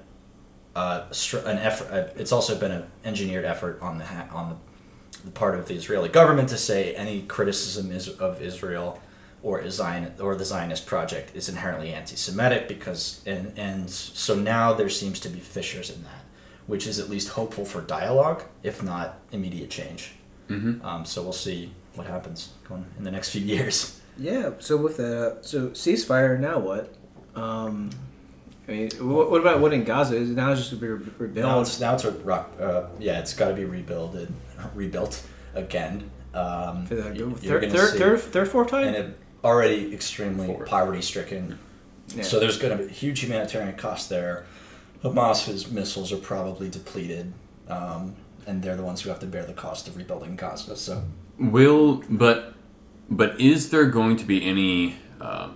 uh, 0.76 1.06
an 1.46 1.58
effort. 1.58 1.88
Uh, 1.92 2.08
it's 2.18 2.32
also 2.32 2.60
been 2.60 2.72
an 2.72 2.84
engineered 3.04 3.46
effort 3.46 3.80
on 3.82 3.98
the 3.98 4.06
ha- 4.06 4.28
on 4.32 4.50
the, 4.50 5.26
the 5.26 5.32
part 5.32 5.58
of 5.58 5.68
the 5.68 5.74
Israeli 5.74 6.10
government 6.10 6.50
to 6.50 6.58
say 6.58 6.94
any 6.96 7.24
criticism 7.24 7.92
is 7.92 8.10
of 8.10 8.42
Israel 8.42 9.00
or 9.42 9.60
is 9.62 9.76
Zion 9.76 10.14
or 10.20 10.36
the 10.36 10.46
Zionist 10.46 10.86
project 10.86 11.36
is 11.36 11.48
inherently 11.50 11.94
anti-Semitic 11.94 12.68
because 12.68 13.22
and 13.26 13.54
and 13.58 13.90
so 13.90 14.36
now 14.36 14.74
there 14.74 14.90
seems 14.90 15.20
to 15.22 15.30
be 15.30 15.40
fissures 15.40 15.90
in 15.90 16.04
that, 16.04 16.24
which 16.68 16.86
is 16.88 17.00
at 17.00 17.10
least 17.10 17.30
hopeful 17.30 17.66
for 17.66 17.82
dialogue, 17.82 18.44
if 18.64 18.84
not 18.84 19.20
immediate 19.32 19.70
change. 19.70 20.14
Mhm. 20.50 20.84
Um, 20.84 21.06
so 21.06 21.22
we'll 21.22 21.32
see 21.34 21.72
what 21.96 22.08
happens 22.08 22.50
going 22.68 22.86
in 22.98 23.04
the 23.04 23.12
next 23.12 23.30
few 23.30 23.42
years. 23.56 24.00
Yeah. 24.18 24.52
So 24.60 24.76
with 24.78 24.98
that, 24.98 25.40
so 25.42 25.70
ceasefire. 25.70 26.38
Now 26.40 26.60
what? 26.60 26.94
Um, 27.36 27.90
I 28.68 28.72
mean, 28.72 28.90
what, 29.00 29.32
what 29.32 29.42
about 29.42 29.62
what 29.62 29.74
in 29.74 29.84
Gaza? 29.84 30.16
Is 30.16 30.30
it 30.32 30.36
now 30.36 30.54
just 30.54 30.70
to 30.72 30.76
be 30.76 30.88
re- 30.88 31.06
rebuilt? 31.18 31.46
Now 31.48 31.62
it's 31.62 31.80
now 31.80 31.94
it's 31.96 32.04
a 32.04 32.12
rock. 32.12 32.52
Uh, 32.60 32.84
yeah, 33.00 33.20
it's 33.20 33.34
got 33.34 33.48
to 33.50 33.54
be 33.56 33.66
rebuilt, 33.66 34.16
rebuilt 34.76 35.24
again. 35.56 36.10
Um, 36.34 36.86
for 36.86 36.96
the 36.96 37.04
third, 37.04 37.72
third, 37.72 37.98
third, 37.98 38.20
third, 38.22 38.48
fourth 38.50 38.70
time. 38.70 39.16
Already 39.44 39.94
extremely 39.94 40.48
Forward. 40.48 40.68
poverty 40.68 41.02
stricken. 41.02 41.60
Yeah. 42.16 42.24
So 42.24 42.40
there's 42.40 42.58
going 42.58 42.78
to 42.78 42.86
be 42.86 42.92
huge 42.92 43.22
humanitarian 43.22 43.76
cost 43.76 44.10
there. 44.10 44.46
Hamas's 45.04 45.72
missiles 45.72 46.12
are 46.12 46.18
probably 46.18 46.70
depleted, 46.70 47.34
um, 47.70 48.16
and 48.46 48.62
they're 48.62 48.76
the 48.76 48.84
ones 48.84 49.02
who 49.02 49.10
have 49.10 49.20
to 49.20 49.26
bear 49.28 49.46
the 49.46 49.54
cost 49.54 49.88
of 49.88 49.96
rebuilding 49.96 50.36
Gaza. 50.36 50.76
So 50.76 51.04
Will 51.38 52.04
but 52.10 52.54
but 53.10 53.40
is 53.40 53.70
there 53.70 53.86
going 53.86 54.18
to 54.18 54.26
be 54.26 54.46
any 54.46 54.96
uh, 55.22 55.50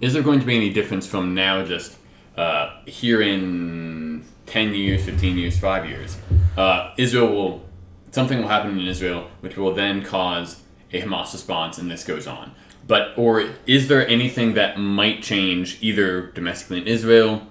is 0.00 0.12
there 0.12 0.22
going 0.22 0.40
to 0.40 0.46
be 0.46 0.56
any 0.56 0.70
difference 0.70 1.06
from 1.06 1.34
now 1.34 1.64
just 1.64 1.96
uh, 2.36 2.80
here 2.86 3.20
in 3.20 4.24
ten 4.46 4.74
years, 4.74 5.04
fifteen 5.04 5.36
years, 5.38 5.58
five 5.58 5.88
years? 5.88 6.18
Uh, 6.56 6.92
Israel 6.96 7.28
will 7.28 7.64
something 8.12 8.38
will 8.40 8.48
happen 8.48 8.78
in 8.78 8.86
Israel 8.86 9.28
which 9.40 9.56
will 9.56 9.74
then 9.74 10.04
cause 10.04 10.60
a 10.92 11.02
Hamas 11.02 11.32
response, 11.32 11.78
and 11.78 11.90
this 11.90 12.04
goes 12.04 12.26
on. 12.28 12.54
But 12.86 13.12
or 13.16 13.50
is 13.66 13.88
there 13.88 14.06
anything 14.06 14.54
that 14.54 14.78
might 14.78 15.22
change 15.22 15.78
either 15.80 16.26
domestically 16.28 16.78
in 16.78 16.86
Israel, 16.86 17.42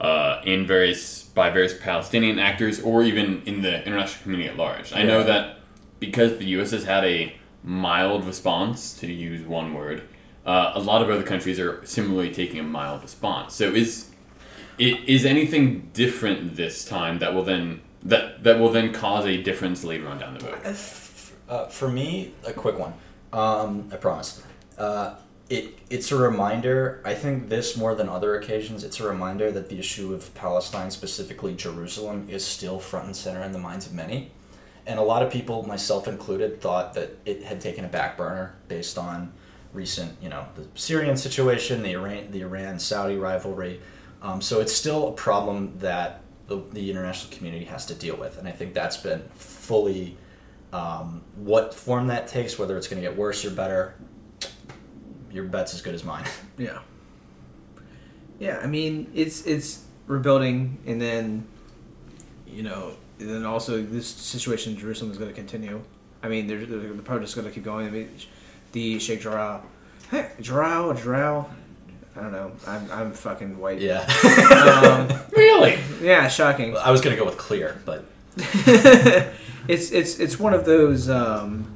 uh, 0.00 0.40
in 0.44 0.66
various 0.66 1.24
by 1.24 1.50
various 1.50 1.74
Palestinian 1.78 2.38
actors, 2.38 2.80
or 2.80 3.02
even 3.02 3.42
in 3.44 3.62
the 3.62 3.84
international 3.84 4.22
community 4.22 4.48
at 4.48 4.56
large? 4.56 4.92
I 4.92 5.02
know 5.02 5.22
that 5.22 5.58
because 6.00 6.38
the 6.38 6.46
U.S. 6.46 6.70
has 6.70 6.84
had 6.84 7.04
a 7.04 7.34
mild 7.62 8.24
response, 8.24 8.94
to 9.00 9.12
use 9.12 9.46
one 9.46 9.74
word, 9.74 10.02
uh, 10.46 10.72
a 10.74 10.80
lot 10.80 11.02
of 11.02 11.10
other 11.10 11.22
countries 11.22 11.60
are 11.60 11.84
similarly 11.84 12.32
taking 12.32 12.58
a 12.58 12.62
mild 12.62 13.02
response. 13.02 13.54
So 13.54 13.72
is 13.74 14.10
is 14.78 15.26
anything 15.26 15.90
different 15.92 16.54
this 16.56 16.84
time 16.84 17.18
that 17.18 17.34
will 17.34 17.44
then 17.44 17.82
that 18.02 18.44
that 18.44 18.58
will 18.58 18.70
then 18.70 18.92
cause 18.92 19.26
a 19.26 19.42
difference 19.42 19.84
later 19.84 20.08
on 20.08 20.18
down 20.18 20.38
the 20.38 20.46
road? 20.46 20.58
Uh, 21.48 21.66
for 21.66 21.88
me, 21.88 22.32
a 22.46 22.52
quick 22.52 22.78
one. 22.78 22.94
Um, 23.32 23.88
I 23.92 23.96
promise. 23.96 24.42
Uh, 24.78 25.16
it 25.50 25.78
it's 25.90 26.12
a 26.12 26.16
reminder. 26.16 27.02
I 27.04 27.14
think 27.14 27.48
this 27.48 27.76
more 27.76 27.94
than 27.94 28.08
other 28.08 28.36
occasions, 28.36 28.84
it's 28.84 29.00
a 29.00 29.08
reminder 29.08 29.50
that 29.50 29.68
the 29.68 29.78
issue 29.78 30.14
of 30.14 30.32
Palestine, 30.34 30.90
specifically 30.90 31.54
Jerusalem, 31.54 32.28
is 32.30 32.44
still 32.44 32.78
front 32.78 33.06
and 33.06 33.16
center 33.16 33.42
in 33.42 33.52
the 33.52 33.58
minds 33.58 33.86
of 33.86 33.94
many. 33.94 34.30
And 34.86 34.98
a 34.98 35.02
lot 35.02 35.22
of 35.22 35.30
people, 35.30 35.66
myself 35.66 36.08
included, 36.08 36.60
thought 36.60 36.94
that 36.94 37.18
it 37.26 37.42
had 37.42 37.60
taken 37.60 37.84
a 37.84 37.88
back 37.88 38.16
burner 38.16 38.54
based 38.68 38.96
on 38.96 39.32
recent, 39.72 40.16
you 40.22 40.28
know, 40.28 40.46
the 40.54 40.66
Syrian 40.74 41.16
situation, 41.16 41.82
the 41.82 41.92
Iran, 41.92 42.30
the 42.30 42.40
Iran 42.40 42.78
Saudi 42.78 43.16
rivalry. 43.16 43.80
Um, 44.22 44.40
so 44.40 44.60
it's 44.60 44.72
still 44.72 45.08
a 45.08 45.12
problem 45.12 45.78
that 45.78 46.22
the, 46.46 46.62
the 46.72 46.90
international 46.90 47.36
community 47.36 47.66
has 47.66 47.84
to 47.86 47.94
deal 47.94 48.16
with, 48.16 48.38
and 48.38 48.48
I 48.48 48.52
think 48.52 48.74
that's 48.74 48.96
been 48.96 49.22
fully 49.34 50.16
um, 50.72 51.22
what 51.36 51.74
form 51.74 52.08
that 52.08 52.26
takes, 52.26 52.58
whether 52.58 52.76
it's 52.76 52.88
going 52.88 53.02
to 53.02 53.08
get 53.08 53.16
worse 53.16 53.44
or 53.44 53.50
better, 53.50 53.94
your 55.30 55.44
bet's 55.44 55.74
as 55.74 55.82
good 55.82 55.94
as 55.94 56.04
mine. 56.04 56.24
Yeah. 56.58 56.78
Yeah, 58.40 58.60
I 58.62 58.66
mean 58.66 59.10
it's 59.14 59.46
it's 59.46 59.84
rebuilding, 60.06 60.78
and 60.86 61.00
then 61.00 61.46
you 62.46 62.62
know, 62.62 62.92
and 63.18 63.28
then 63.28 63.44
also 63.44 63.82
this 63.82 64.06
situation 64.08 64.72
in 64.74 64.78
Jerusalem 64.78 65.10
is 65.10 65.18
going 65.18 65.30
to 65.30 65.34
continue. 65.36 65.80
I 66.22 66.28
mean, 66.28 66.46
there's, 66.46 66.68
the 66.68 66.76
the 66.76 67.02
protests 67.02 67.34
going 67.34 67.46
to 67.46 67.52
keep 67.52 67.64
going. 67.64 67.86
I 67.86 67.90
mean, 67.90 68.10
the 68.72 68.98
Sheikh 69.00 69.20
Jarrah, 69.22 69.62
hey, 70.10 70.30
Jarrah, 70.40 70.94
Jarrah. 71.00 71.46
I 72.16 72.20
don't 72.22 72.32
know. 72.32 72.52
I'm 72.66 72.90
I'm 72.90 73.12
fucking 73.12 73.58
white. 73.58 73.80
Yeah, 73.80 74.00
Um, 74.52 75.20
Really? 75.36 75.78
yeah, 76.00 76.26
shocking. 76.28 76.76
I 76.76 76.90
was 76.90 77.00
going 77.00 77.14
to 77.16 77.20
go 77.20 77.26
with 77.28 77.38
clear, 77.38 77.80
but 77.84 78.04
it's 79.68 79.90
it's 79.92 80.18
it's 80.18 80.38
one 80.38 80.54
of 80.54 80.64
those. 80.64 81.08
Um, 81.08 81.66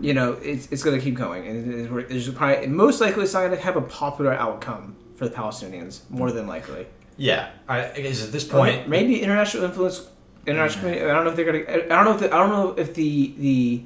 you 0.00 0.14
know, 0.14 0.32
it's 0.42 0.68
it's 0.70 0.82
going 0.82 0.96
to 0.98 1.02
keep 1.04 1.14
going, 1.14 1.46
and 1.46 1.88
there's 2.08 2.28
probably 2.30 2.66
most 2.66 3.00
likely 3.00 3.24
it's 3.24 3.34
not 3.34 3.40
going 3.46 3.52
to 3.56 3.62
have 3.62 3.76
a 3.76 3.80
popular 3.82 4.32
outcome 4.32 4.96
for 5.16 5.28
the 5.28 5.34
Palestinians. 5.34 6.08
More 6.10 6.30
than 6.32 6.46
likely, 6.46 6.86
yeah, 7.16 7.50
I, 7.68 7.90
I 7.92 8.00
guess 8.00 8.24
at 8.24 8.32
this 8.32 8.44
point, 8.44 8.88
may- 8.88 9.02
maybe 9.02 9.20
international 9.22 9.64
influence, 9.64 10.06
international. 10.46 10.78
Mm. 10.78 10.92
community- 10.92 11.10
I 11.10 11.14
don't 11.14 11.24
know 11.24 11.30
if 11.30 11.36
they're 11.36 11.44
going 11.52 11.64
to. 11.66 11.92
I 11.94 11.96
don't 11.96 12.04
know. 12.04 12.14
If 12.14 12.20
the, 12.20 12.34
I 12.34 12.38
don't 12.38 12.50
know 12.50 12.74
if 12.82 12.94
the 12.94 13.34
the 13.38 13.82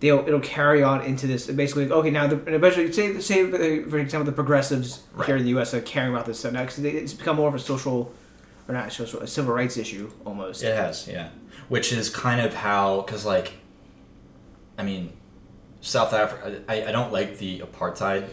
they'll 0.00 0.26
it'll 0.26 0.40
carry 0.40 0.82
on 0.82 1.02
into 1.02 1.26
this. 1.26 1.46
Basically, 1.46 1.90
okay, 1.90 2.10
now 2.10 2.26
the, 2.26 2.36
eventually, 2.54 2.92
say 2.92 3.18
say 3.20 3.82
for 3.82 3.98
example, 3.98 4.24
the 4.26 4.32
progressives 4.32 5.02
Right. 5.14 5.26
here 5.26 5.36
in 5.36 5.42
the 5.44 5.50
U.S. 5.50 5.72
are 5.74 5.80
caring 5.80 6.12
about 6.14 6.26
this 6.26 6.38
stuff 6.38 6.52
now 6.52 6.62
because 6.62 6.78
it's 6.84 7.14
become 7.14 7.36
more 7.36 7.48
of 7.48 7.54
a 7.54 7.58
social, 7.58 8.12
or 8.68 8.74
not 8.74 8.92
social, 8.92 9.20
a 9.20 9.26
civil 9.26 9.54
rights 9.54 9.76
issue 9.76 10.10
almost. 10.24 10.62
it 10.62 10.76
has, 10.76 11.08
yeah, 11.08 11.30
which 11.68 11.92
is 11.92 12.10
kind 12.10 12.40
of 12.40 12.52
how 12.54 13.00
because 13.02 13.24
like, 13.24 13.54
I 14.78 14.82
mean, 14.82 15.12
South 15.80 16.12
Africa. 16.12 16.62
I, 16.68 16.86
I 16.86 16.92
don't 16.92 17.12
like 17.12 17.38
the 17.38 17.60
apartheid 17.60 18.28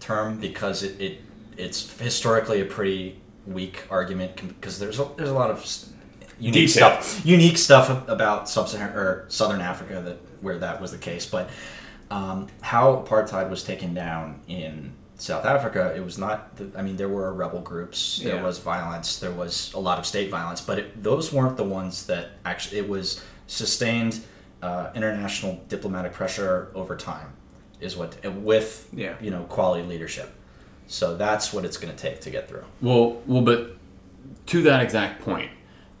term 0.00 0.38
because 0.38 0.82
it, 0.82 1.00
it 1.00 1.20
it's 1.56 1.98
historically 1.98 2.60
a 2.60 2.64
pretty 2.64 3.20
weak 3.46 3.84
argument 3.90 4.36
because 4.36 4.78
there's 4.78 4.98
a, 4.98 5.08
there's 5.16 5.30
a 5.30 5.34
lot 5.34 5.50
of 5.50 5.58
unique 6.38 6.68
Detail. 6.68 7.00
stuff 7.02 7.26
unique 7.26 7.58
stuff 7.58 8.08
about 8.08 8.48
sub-Saharan 8.48 8.96
or 8.96 9.24
Southern 9.28 9.60
Africa 9.60 10.00
that 10.04 10.18
where 10.42 10.58
that 10.58 10.80
was 10.80 10.90
the 10.90 10.98
case, 10.98 11.26
but 11.26 11.50
um, 12.10 12.48
how 12.62 13.04
apartheid 13.06 13.50
was 13.50 13.62
taken 13.62 13.92
down 13.94 14.40
in 14.48 14.92
South 15.16 15.44
Africa, 15.44 15.92
it 15.94 16.02
was 16.02 16.16
not. 16.18 16.56
The, 16.56 16.70
I 16.78 16.82
mean, 16.82 16.96
there 16.96 17.10
were 17.10 17.32
rebel 17.34 17.60
groups, 17.60 18.20
there 18.24 18.36
Yeah. 18.36 18.42
was 18.42 18.58
violence, 18.58 19.18
there 19.18 19.30
was 19.30 19.70
a 19.74 19.78
lot 19.78 19.98
of 19.98 20.06
state 20.06 20.30
violence, 20.30 20.62
but 20.62 20.78
it, 20.78 21.02
those 21.02 21.30
weren't 21.30 21.58
the 21.58 21.64
ones 21.64 22.06
that 22.06 22.30
actually. 22.44 22.78
It 22.78 22.88
was 22.88 23.22
sustained 23.46 24.20
uh, 24.62 24.90
international 24.94 25.62
diplomatic 25.68 26.12
pressure 26.12 26.70
over 26.74 26.96
time, 26.96 27.32
is 27.80 27.96
what 27.96 28.16
with 28.34 28.88
Yeah. 28.92 29.14
you 29.20 29.30
know 29.30 29.44
quality 29.44 29.86
leadership. 29.86 30.32
So 30.86 31.16
that's 31.16 31.52
what 31.52 31.64
it's 31.64 31.76
going 31.76 31.94
to 31.94 32.00
take 32.00 32.20
to 32.22 32.30
get 32.30 32.48
through. 32.48 32.64
Well, 32.82 33.22
well, 33.26 33.42
but 33.42 33.76
to 34.46 34.62
that 34.62 34.82
exact 34.82 35.22
point, 35.22 35.50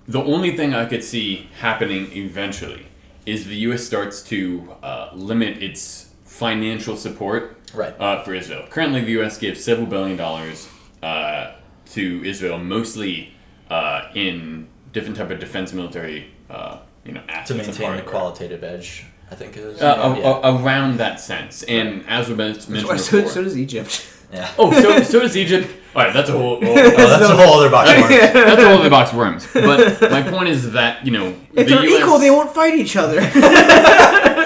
the 0.08 0.20
only 0.20 0.56
thing 0.56 0.74
I 0.74 0.84
could 0.86 1.04
see 1.04 1.48
happening 1.60 2.10
eventually 2.12 2.86
is 3.26 3.46
the 3.46 3.54
U.S. 3.68 3.84
starts 3.84 4.22
to 4.24 4.74
uh, 4.82 5.10
limit 5.14 5.62
its 5.62 6.10
financial 6.24 6.96
support 6.96 7.56
Right. 7.72 7.94
uh, 8.00 8.22
for 8.24 8.34
Israel. 8.34 8.64
Currently, 8.68 9.02
the 9.02 9.12
U.S. 9.12 9.38
gives 9.38 9.62
several 9.62 9.86
billion 9.86 10.16
dollars 10.16 10.68
uh, 11.02 11.52
to 11.92 12.24
Israel, 12.24 12.58
mostly 12.58 13.32
uh, 13.70 14.08
in 14.14 14.66
different 14.92 15.16
type 15.16 15.30
of 15.30 15.38
defense 15.38 15.72
military, 15.72 16.32
uh, 16.48 16.78
you 17.04 17.12
know, 17.12 17.22
to 17.46 17.54
maintain 17.54 17.96
the 17.96 18.02
qualitative 18.02 18.62
edge, 18.64 19.04
I 19.30 19.34
think 19.34 19.56
is 19.56 19.80
Uh, 19.80 20.16
yeah. 20.18 20.40
a- 20.44 20.54
around 20.56 20.98
that 20.98 21.20
sense, 21.20 21.62
and 21.64 22.04
as 22.08 22.28
we 22.28 22.34
men- 22.34 22.56
mentioned 22.68 22.86
So, 22.86 22.96
so, 22.96 23.16
before, 23.18 23.30
so 23.32 23.44
does 23.44 23.56
Egypt. 23.56 24.06
yeah. 24.32 24.50
oh, 24.58 24.72
so 24.72 25.02
so 25.12 25.20
does 25.20 25.36
Egypt. 25.36 25.68
All 25.94 26.04
right, 26.04 26.12
that's 26.14 26.28
a 26.30 26.32
whole. 26.32 26.58
Oh, 26.62 26.74
that's 26.74 27.24
a 27.24 27.36
whole 27.36 27.54
other 27.58 27.68
box. 27.70 27.90
of 27.90 27.96
worms. 27.98 28.08
That's 28.32 28.62
a 28.62 28.68
whole 28.68 28.78
other 28.78 28.90
box 28.90 29.10
of 29.10 29.16
worms. 29.18 29.46
But 29.52 30.00
my 30.10 30.22
point 30.22 30.48
is 30.48 30.70
that 30.72 31.04
you 31.04 31.10
know 31.12 31.34
If 31.52 31.66
the 31.66 31.74
they're 31.74 31.84
US 31.84 32.00
equal, 32.02 32.18
they 32.18 32.30
won't 32.30 32.54
fight 32.54 32.74
each 32.74 32.96
other. 32.96 33.20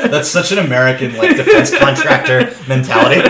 That's 0.08 0.28
such 0.28 0.52
an 0.52 0.58
American 0.58 1.16
like 1.16 1.36
defense 1.36 1.76
contractor 1.76 2.54
mentality. 2.68 3.20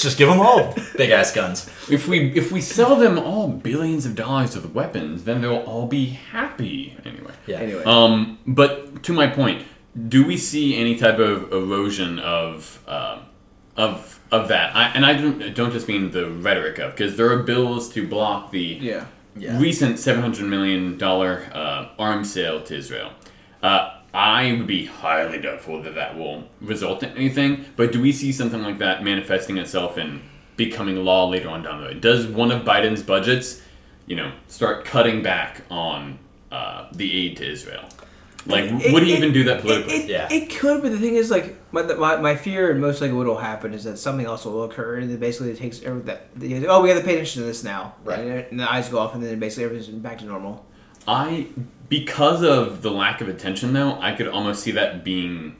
Let's 0.00 0.16
just 0.16 0.18
give 0.18 0.30
them 0.30 0.40
all 0.40 0.74
big 0.96 1.10
ass 1.10 1.30
guns. 1.30 1.68
If 1.90 2.08
we 2.08 2.32
if 2.32 2.50
we 2.50 2.62
sell 2.62 2.96
them 2.96 3.18
all 3.18 3.48
billions 3.48 4.06
of 4.06 4.14
dollars 4.14 4.56
of 4.56 4.74
weapons, 4.74 5.24
then 5.24 5.42
they'll 5.42 5.58
all 5.58 5.86
be 5.86 6.06
happy 6.06 6.96
anyway. 7.04 7.32
Yeah. 7.46 7.58
Anyway. 7.58 7.84
Um, 7.84 8.38
but 8.46 9.02
to 9.02 9.12
my 9.12 9.26
point, 9.26 9.66
do 10.08 10.24
we 10.24 10.38
see 10.38 10.74
any 10.78 10.96
type 10.96 11.18
of 11.18 11.52
erosion 11.52 12.18
of 12.18 12.82
uh, 12.88 13.18
of 13.76 14.20
of 14.32 14.48
that? 14.48 14.74
I, 14.74 14.84
and 14.94 15.04
I 15.04 15.12
don't, 15.20 15.54
don't 15.54 15.70
just 15.70 15.86
mean 15.86 16.12
the 16.12 16.30
rhetoric 16.30 16.78
of 16.78 16.92
because 16.92 17.18
there 17.18 17.30
are 17.30 17.42
bills 17.42 17.90
to 17.92 18.08
block 18.08 18.52
the 18.52 18.78
Yeah. 18.80 19.04
Yeah. 19.36 19.58
recent 19.60 19.98
seven 19.98 20.22
hundred 20.22 20.46
million 20.46 20.96
dollar 20.96 21.46
uh, 21.52 21.88
arms 21.98 22.32
sale 22.32 22.62
to 22.62 22.74
Israel. 22.74 23.12
Uh, 23.62 23.99
I 24.12 24.52
would 24.52 24.66
be 24.66 24.86
highly 24.86 25.38
doubtful 25.40 25.82
that 25.82 25.94
that 25.94 26.18
will 26.18 26.48
result 26.60 27.02
in 27.02 27.10
anything. 27.16 27.64
But 27.76 27.92
do 27.92 28.00
we 28.00 28.12
see 28.12 28.32
something 28.32 28.62
like 28.62 28.78
that 28.78 29.04
manifesting 29.04 29.56
itself 29.58 29.98
in 29.98 30.22
becoming 30.56 30.96
law 31.04 31.28
later 31.28 31.48
on 31.48 31.62
down 31.62 31.80
the 31.80 31.86
road? 31.88 32.00
Does 32.00 32.26
one 32.26 32.50
of 32.50 32.62
Biden's 32.64 33.02
budgets, 33.02 33.62
you 34.06 34.16
know, 34.16 34.32
start 34.48 34.84
cutting 34.84 35.22
back 35.22 35.62
on 35.70 36.18
uh, 36.50 36.88
the 36.92 37.12
aid 37.26 37.36
to 37.38 37.48
Israel? 37.50 37.84
Like, 38.46 38.64
It- 38.64 38.92
would 38.92 39.02
he 39.04 39.12
it- 39.12 39.18
even 39.18 39.32
do 39.32 39.44
that 39.44 39.60
politically? 39.60 39.94
it, 39.94 40.08
Yeah. 40.08 40.26
it 40.32 40.50
could, 40.50 40.80
but 40.82 40.90
the 40.90 40.98
thing 40.98 41.14
is, 41.14 41.30
like, 41.30 41.56
my, 41.72 41.82
my, 41.82 42.16
my 42.16 42.34
fear 42.34 42.70
and 42.70 42.80
most 42.80 43.00
likely 43.02 43.14
what 43.16 43.26
will 43.26 43.36
happen 43.38 43.74
is 43.74 43.84
that 43.84 43.98
something 43.98 44.24
else 44.26 44.44
will 44.46 44.64
occur, 44.64 44.96
and 44.96 45.10
it 45.10 45.20
basically 45.20 45.50
it 45.50 45.58
takes 45.58 45.82
every, 45.82 46.00
that. 46.02 46.28
the- 46.34 46.66
Oh, 46.66 46.80
we 46.82 46.88
have 46.88 46.98
to 46.98 47.04
pay 47.04 47.12
attention 47.14 47.42
to 47.42 47.46
this 47.46 47.62
now, 47.62 47.94
Right. 48.02 48.18
And, 48.18 48.30
and 48.50 48.60
the 48.60 48.70
eyes 48.72 48.88
go 48.88 48.98
off, 48.98 49.14
and 49.14 49.22
then 49.22 49.38
basically 49.38 49.64
everything's 49.64 49.88
back 49.88 50.18
to 50.18 50.24
normal. 50.24 50.64
I 51.06 51.46
because 51.90 52.42
of 52.42 52.80
the 52.80 52.90
lack 52.90 53.20
of 53.20 53.28
attention 53.28 53.74
though, 53.74 54.00
I 54.00 54.14
could 54.14 54.28
almost 54.28 54.62
see 54.62 54.70
that 54.70 55.04
being 55.04 55.56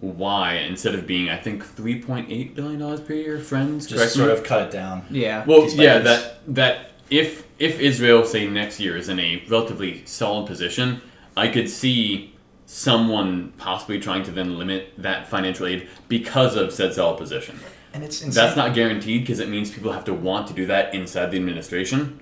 why 0.00 0.54
instead 0.54 0.94
of 0.94 1.06
being 1.06 1.28
I 1.28 1.36
think 1.36 1.66
three 1.66 2.00
point 2.00 2.30
eight 2.30 2.54
billion 2.54 2.80
dollars 2.80 3.00
per 3.00 3.12
year, 3.12 3.38
friends. 3.38 3.86
Just 3.86 3.98
correct 3.98 4.12
sort 4.12 4.28
me? 4.28 4.34
of 4.34 4.44
cut 4.44 4.62
it 4.62 4.70
down. 4.70 5.04
Yeah. 5.10 5.44
Well, 5.44 5.68
yeah, 5.68 5.98
budgets. 5.98 6.04
that 6.04 6.54
that 6.54 6.90
if 7.10 7.46
if 7.58 7.80
Israel 7.80 8.24
say 8.24 8.46
next 8.48 8.80
year 8.80 8.96
is 8.96 9.08
in 9.08 9.18
a 9.18 9.42
relatively 9.48 10.06
solid 10.06 10.46
position, 10.46 11.02
I 11.36 11.48
could 11.48 11.68
see 11.68 12.34
someone 12.66 13.52
possibly 13.56 13.98
trying 13.98 14.22
to 14.22 14.30
then 14.30 14.58
limit 14.58 14.92
that 14.98 15.26
financial 15.26 15.66
aid 15.66 15.88
because 16.06 16.54
of 16.54 16.72
said 16.72 16.94
solid 16.94 17.18
position. 17.18 17.58
And 17.92 18.04
it's 18.04 18.22
insane. 18.22 18.44
That's 18.44 18.56
not 18.56 18.74
guaranteed 18.74 19.22
because 19.22 19.40
it 19.40 19.48
means 19.48 19.70
people 19.72 19.90
have 19.90 20.04
to 20.04 20.14
want 20.14 20.46
to 20.48 20.52
do 20.54 20.66
that 20.66 20.94
inside 20.94 21.32
the 21.32 21.38
administration. 21.38 22.20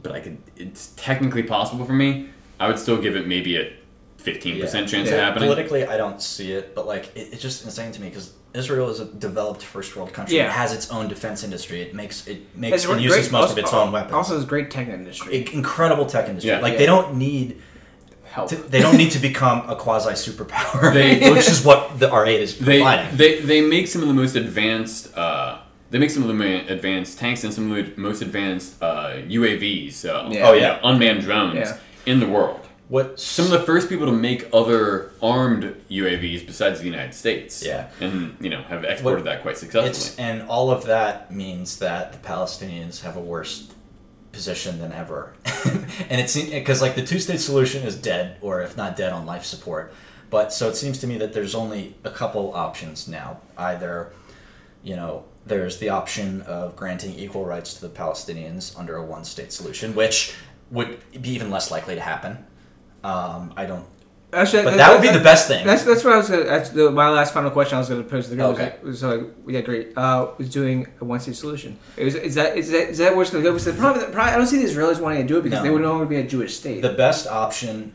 But 0.00 0.12
I 0.12 0.20
could, 0.20 0.38
it's 0.56 0.92
technically 0.96 1.42
possible 1.42 1.86
for 1.86 1.94
me. 1.94 2.28
I 2.60 2.68
would 2.68 2.78
still 2.78 2.98
give 3.00 3.16
it 3.16 3.26
maybe 3.26 3.56
a 3.56 3.72
fifteen 4.18 4.60
percent 4.60 4.86
Yeah. 4.86 4.98
chance 4.98 5.08
Yeah. 5.10 5.16
of 5.16 5.20
happening. 5.20 5.48
Politically, 5.48 5.86
I 5.86 5.96
don't 5.96 6.20
see 6.22 6.52
it, 6.52 6.74
but 6.74 6.86
like 6.86 7.04
it, 7.14 7.28
it's 7.32 7.42
just 7.42 7.64
insane 7.64 7.92
to 7.92 8.00
me 8.00 8.08
because 8.08 8.32
Israel 8.54 8.88
is 8.88 9.00
a 9.00 9.04
developed 9.04 9.62
first 9.62 9.94
world 9.96 10.12
country. 10.12 10.36
Yeah. 10.36 10.46
It 10.46 10.52
has 10.52 10.72
its 10.72 10.90
own 10.90 11.08
defense 11.08 11.44
industry. 11.44 11.82
It 11.82 11.94
makes 11.94 12.26
it 12.26 12.38
makes 12.56 12.74
It's 12.76 12.84
it 12.84 12.88
great- 12.88 13.02
uses 13.02 13.30
most 13.30 13.42
also, 13.42 13.52
of 13.52 13.58
its 13.58 13.72
own 13.72 13.92
weapons. 13.92 14.14
Also, 14.14 14.36
it's 14.36 14.44
great 14.46 14.70
tech 14.70 14.88
industry. 14.88 15.46
I- 15.46 15.50
incredible 15.54 16.06
tech 16.06 16.28
industry. 16.28 16.50
Yeah. 16.50 16.60
Like 16.60 16.72
Yeah. 16.74 16.78
they 16.80 16.86
don't 16.86 17.16
need 17.16 17.60
Help. 18.24 18.48
to, 18.50 18.56
they 18.56 18.80
don't 18.80 18.96
need 18.96 19.10
to 19.12 19.18
become 19.18 19.68
a 19.68 19.76
quasi 19.76 20.10
superpower. 20.12 20.92
They- 20.94 21.30
which 21.34 21.48
is 21.48 21.64
what 21.64 21.98
the 22.00 22.08
R8 22.08 22.38
is 22.46 22.58
They, 22.70 22.78
providing. 22.78 23.16
they 23.16 23.40
they 23.40 23.60
make 23.60 23.86
some 23.88 24.02
of 24.02 24.08
the 24.08 24.14
most 24.22 24.34
advanced. 24.36 25.16
Uh, 25.16 25.58
they 25.90 25.98
make 25.98 26.10
some 26.10 26.22
of 26.22 26.28
the 26.28 26.34
ma- 26.34 26.64
advanced 26.76 27.18
tanks 27.18 27.44
and 27.44 27.54
some 27.54 27.70
of 27.70 27.76
the 27.94 28.00
most 28.00 28.20
advanced 28.22 28.82
uh, 28.82 29.12
UAVs. 29.28 30.04
Uh, 30.04 30.28
Yeah. 30.32 30.48
Oh, 30.48 30.52
yeah. 30.54 30.80
unmanned 30.82 31.20
drones 31.22 31.54
Yeah. 31.56 31.76
In 32.06 32.20
the 32.20 32.28
world. 32.28 32.60
what 32.88 33.18
Some 33.18 33.46
of 33.46 33.50
the 33.50 33.60
first 33.62 33.88
people 33.88 34.06
to 34.06 34.12
make 34.12 34.48
other 34.52 35.10
armed 35.22 35.74
UAVs 35.90 36.46
besides 36.46 36.78
the 36.80 36.86
United 36.86 37.14
States. 37.14 37.64
Yeah. 37.64 37.88
and 38.00 38.36
you 38.40 38.48
know 38.48 38.62
have 38.62 38.84
exported 38.84 39.24
What- 39.24 39.24
that 39.24 39.42
quite 39.42 39.58
successfully. 39.58 39.90
It's 39.90 40.16
and 40.18 40.42
all 40.48 40.70
of 40.70 40.84
that 40.86 41.32
means 41.34 41.78
that 41.78 42.12
the 42.12 42.18
Palestinians 42.18 43.02
have 43.02 43.16
a 43.16 43.20
worse 43.20 43.68
position 44.32 44.78
than 44.78 44.92
ever, 44.92 45.32
and 46.10 46.20
it's 46.20 46.36
because 46.38 46.82
like 46.82 46.94
the 46.94 47.02
two 47.04 47.18
state 47.18 47.40
solution 47.40 47.82
is 47.84 47.96
dead, 47.96 48.36
or 48.42 48.60
if 48.62 48.76
not 48.76 48.94
dead, 48.94 49.12
on 49.12 49.24
life 49.26 49.44
support. 49.44 49.92
But 50.28 50.52
so 50.52 50.68
it 50.68 50.76
seems 50.76 50.98
to 50.98 51.06
me 51.06 51.16
that 51.18 51.32
there's 51.32 51.54
only 51.54 51.94
a 52.04 52.10
couple 52.10 52.52
options 52.54 53.08
now. 53.08 53.38
Either, 53.56 54.12
you 54.82 54.94
know, 54.94 55.24
there's 55.46 55.78
the 55.78 55.88
option 55.88 56.42
of 56.42 56.76
granting 56.76 57.14
equal 57.18 57.46
rights 57.46 57.74
to 57.74 57.80
the 57.80 57.88
Palestinians 57.88 58.78
under 58.78 58.96
a 58.96 59.02
one 59.04 59.24
state 59.24 59.52
solution, 59.54 59.94
which 59.94 60.34
would 60.70 60.98
be 61.22 61.30
even 61.30 61.50
less 61.50 61.70
likely 61.70 61.94
to 61.94 62.00
happen. 62.00 62.44
Um, 63.04 63.52
I 63.56 63.66
don't, 63.66 63.86
Actually, 64.32 64.64
but 64.64 64.76
that 64.76 64.92
would 64.92 65.00
be 65.02 65.16
the 65.16 65.22
best 65.22 65.46
thing. 65.46 65.64
That's 65.64 65.84
that's 65.84 66.02
what 66.02 66.12
I 66.12 66.16
was. 66.16 66.28
Gonna, 66.28 66.44
that's 66.44 66.70
the, 66.70 66.90
my 66.90 67.08
last 67.08 67.32
final 67.32 67.50
question. 67.50 67.76
I 67.76 67.78
was 67.78 67.88
going 67.88 68.02
to 68.02 68.08
pose 68.08 68.24
to 68.24 68.30
the 68.30 68.36
girl. 68.36 68.50
Okay. 68.50 68.74
Was, 68.82 69.00
so 69.00 69.16
like, 69.16 69.26
yeah, 69.46 69.60
great. 69.60 69.96
Uh, 69.96 70.32
was 70.36 70.50
doing 70.50 70.88
a 71.00 71.04
one 71.04 71.20
state 71.20 71.36
solution. 71.36 71.78
Is, 71.96 72.16
is 72.16 72.34
that 72.34 72.56
is 72.58 72.70
that 72.70 72.90
is 72.90 72.98
that 72.98 73.12
where 73.12 73.22
it's 73.22 73.30
going 73.30 73.42
to 73.44 73.48
go? 73.48 73.54
Because 73.54 73.66
the 73.66 73.72
problem, 73.72 74.10
probably, 74.10 74.32
I 74.32 74.36
don't 74.36 74.48
see 74.48 74.58
the 74.58 74.68
Israelis 74.68 75.00
wanting 75.00 75.22
to 75.22 75.28
do 75.28 75.38
it 75.38 75.42
because 75.44 75.60
No. 75.60 75.62
they 75.62 75.70
would 75.70 75.80
no 75.80 75.90
longer 75.92 76.06
be 76.06 76.16
a 76.16 76.24
Jewish 76.26 76.56
state. 76.56 76.82
The 76.82 76.92
best 76.92 77.28
option 77.28 77.94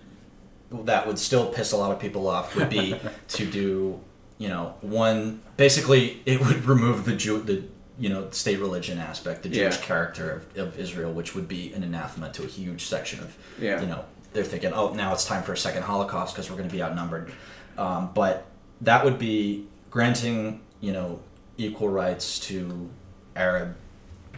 that 0.71 1.05
would 1.05 1.19
still 1.19 1.51
piss 1.51 1.73
a 1.73 1.77
lot 1.77 1.91
of 1.91 1.99
people 1.99 2.27
off 2.27 2.55
would 2.55 2.69
be 2.69 2.95
to 3.27 3.45
do, 3.45 3.99
you 4.37 4.47
know, 4.47 4.75
one. 4.79 5.41
Basically, 5.57 6.21
it 6.25 6.39
would 6.39 6.65
remove 6.65 7.03
the 7.03 7.13
Jew, 7.15 7.41
the 7.41 7.65
you 8.01 8.09
know, 8.09 8.27
state 8.31 8.59
religion 8.59 8.97
aspect, 8.97 9.43
the 9.43 9.49
Jewish 9.49 9.77
Yeah. 9.77 9.83
character 9.85 10.31
of, 10.31 10.57
of 10.57 10.79
Israel, 10.79 11.13
which 11.13 11.35
would 11.35 11.47
be 11.47 11.71
an 11.73 11.83
anathema 11.83 12.31
to 12.33 12.43
a 12.43 12.47
huge 12.47 12.85
section 12.85 13.19
of, 13.19 13.37
Yeah. 13.59 13.79
you 13.79 13.85
know, 13.85 14.03
they're 14.33 14.43
thinking, 14.43 14.73
oh, 14.73 14.91
now 14.93 15.13
it's 15.13 15.23
time 15.25 15.43
for 15.43 15.53
a 15.53 15.57
second 15.57 15.83
Holocaust 15.83 16.33
because 16.33 16.49
we're 16.49 16.57
going 16.57 16.67
to 16.69 16.73
be 16.75 16.81
outnumbered. 16.81 17.31
Um, 17.77 18.09
but 18.15 18.47
that 18.81 19.05
would 19.05 19.19
be 19.19 19.67
granting, 19.91 20.61
you 20.79 20.91
know, 20.93 21.19
equal 21.57 21.89
rights 21.89 22.39
to 22.47 22.89
Arab, 23.35 23.75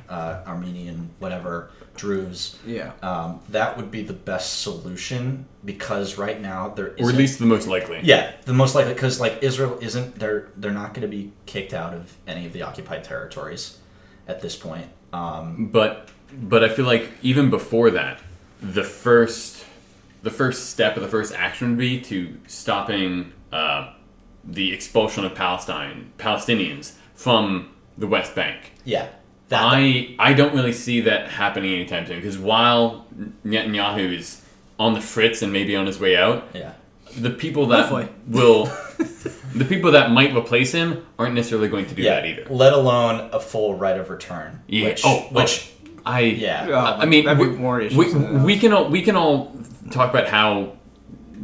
uh, 0.10 0.42
Armenian, 0.46 1.10
whatever 1.20 1.72
Druze 1.96 2.58
yeah. 2.66 2.94
um, 3.02 3.40
that 3.50 3.78
would 3.78 3.92
be 3.92 4.02
the 4.02 4.14
best 4.14 4.62
solution 4.62 5.46
because 5.64 6.18
right 6.18 6.42
now 6.42 6.70
there 6.70 6.96
or 7.00 7.10
at 7.10 7.16
least 7.16 7.40
the 7.40 7.46
most 7.46 7.68
likely. 7.68 8.00
yeah 8.04 8.32
the 8.46 8.54
most 8.54 8.74
likely 8.76 8.94
because 8.94 9.20
like 9.20 9.44
Israel 9.44 9.78
isn't 9.82 10.18
they're 10.18 10.48
they're 10.56 10.72
not 10.72 10.94
going 10.94 11.04
to 11.04 11.08
be 11.08 11.32
kicked 11.46 11.74
out 11.74 11.94
of 11.94 12.14
any 12.28 12.46
of 12.46 12.54
the 12.54 12.64
occupied 12.64 13.04
territories 13.04 13.78
at 14.28 14.42
this 14.42 14.56
point. 14.56 14.88
Um, 15.12 15.68
But 15.68 16.10
but 16.32 16.64
I 16.64 16.70
feel 16.70 16.86
like 16.86 17.12
even 17.22 17.50
before 17.50 17.92
that, 17.92 18.20
the 18.62 18.84
first 18.84 19.66
the 20.24 20.32
first 20.32 20.70
step 20.70 20.98
or 20.98 21.02
the 21.02 21.08
first 21.08 21.34
action 21.34 21.70
would 21.72 21.78
be 21.78 22.00
to 22.02 22.38
stopping 22.48 23.34
uh, 23.52 23.94
the 24.44 24.74
expulsion 24.74 25.26
of 25.26 25.36
Palestine 25.36 26.12
Palestinians 26.18 26.94
from 27.14 27.70
the 27.98 28.08
West 28.08 28.34
Bank. 28.34 28.72
yeah, 28.86 29.10
that, 29.50 29.62
I 29.62 30.16
I 30.20 30.34
don't 30.34 30.54
really 30.54 30.74
see 30.74 31.02
that 31.02 31.30
happening 31.30 31.74
anytime 31.74 32.06
soon 32.06 32.18
because 32.18 32.38
while 32.38 33.06
Netanyahu 33.46 34.18
is 34.18 34.42
on 34.80 34.94
the 34.94 35.02
fritz 35.02 35.42
and 35.42 35.54
maybe 35.54 35.76
on 35.76 35.86
his 35.86 36.00
way 36.00 36.16
out, 36.16 36.48
yeah 36.54 36.74
the 37.18 37.30
people 37.30 37.68
that 37.68 37.90
Hopefully. 37.90 38.08
will 38.28 38.66
the 39.56 39.66
people 39.68 39.92
that 39.92 40.12
might 40.12 40.36
replace 40.36 40.72
him 40.72 41.06
aren't 41.20 41.36
necessarily 41.36 41.68
going 41.68 41.86
to 41.86 41.96
do 41.96 42.02
yeah 42.02 42.16
that 42.16 42.26
either. 42.26 42.46
let 42.50 42.74
alone 42.74 43.30
a 43.32 43.40
full 43.40 43.76
right 43.76 44.00
of 44.00 44.10
return. 44.10 44.62
Yeah. 44.68 44.86
Which, 44.86 45.02
oh, 45.06 45.20
which 45.32 45.72
oh, 45.86 46.02
I 46.06 46.20
yeah. 46.22 46.68
Oh, 46.70 47.02
I 47.02 47.06
mean, 47.06 47.38
we, 47.38 47.48
more 47.48 47.82
issues 47.82 47.98
we, 47.98 48.14
we 48.44 48.58
can 48.58 48.74
all 48.74 48.90
we 48.90 49.02
can 49.02 49.16
all 49.16 49.56
talk 49.92 50.10
about 50.10 50.28
how 50.28 50.74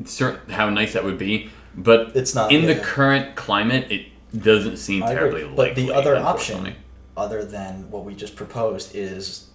certain 0.06 0.52
how 0.52 0.70
nice 0.70 0.94
that 0.94 1.04
would 1.04 1.18
be, 1.18 1.50
but 1.76 2.16
It's 2.16 2.34
not, 2.34 2.52
in 2.52 2.66
the 2.66 2.76
yeah. 2.76 2.84
current 2.84 3.36
climate. 3.36 3.92
It 3.92 4.08
doesn't 4.38 4.78
seem 4.78 5.02
terribly 5.04 5.44
likely. 5.44 5.56
But 5.56 5.76
the 5.76 5.92
other 5.92 6.16
unfortunately. 6.16 6.72
option, 6.72 6.84
other 7.20 7.44
than 7.44 7.90
what 7.92 8.06
we 8.06 8.16
just 8.16 8.36
proposed, 8.36 8.96
is 8.96 9.48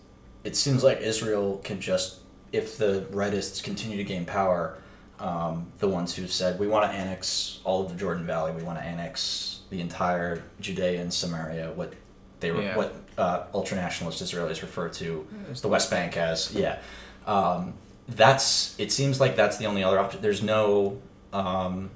it 0.44 0.54
seems 0.56 0.84
like 0.84 0.98
Israel 1.00 1.60
can 1.64 1.80
just, 1.80 2.20
if 2.52 2.76
the 2.78 3.06
rightists 3.10 3.62
continue 3.62 3.96
to 3.96 4.04
gain 4.04 4.24
power, 4.24 4.78
um, 5.18 5.66
the 5.78 5.88
ones 5.88 6.14
who 6.14 6.26
said 6.26 6.58
we 6.58 6.66
want 6.66 6.84
to 6.90 6.96
annex 6.96 7.60
all 7.64 7.82
of 7.82 7.88
the 7.90 7.96
Jordan 7.96 8.26
Valley, 8.26 8.52
we 8.52 8.62
want 8.62 8.78
to 8.78 8.84
annex 8.84 9.60
the 9.70 9.80
entire 9.80 10.42
Judea 10.60 11.00
and 11.00 11.12
Samaria, 11.12 11.72
what 11.74 11.94
they 12.40 12.50
were, 12.52 12.62
Yeah. 12.62 12.76
what 12.76 12.94
uh, 13.16 13.44
ultranationalist 13.54 14.20
Israelis 14.22 14.60
refer 14.60 14.88
to 15.00 15.26
the 15.62 15.68
West 15.68 15.90
Bank 15.90 16.16
as, 16.16 16.52
yeah. 16.54 16.78
Um, 17.26 17.74
that's. 18.08 18.78
It 18.78 18.92
seems 18.92 19.18
like 19.18 19.34
that's 19.34 19.56
the 19.56 19.64
only 19.64 19.82
other 19.82 19.98
option. 19.98 20.20
There's 20.20 20.42
no. 20.42 20.98
Um, 21.32 21.90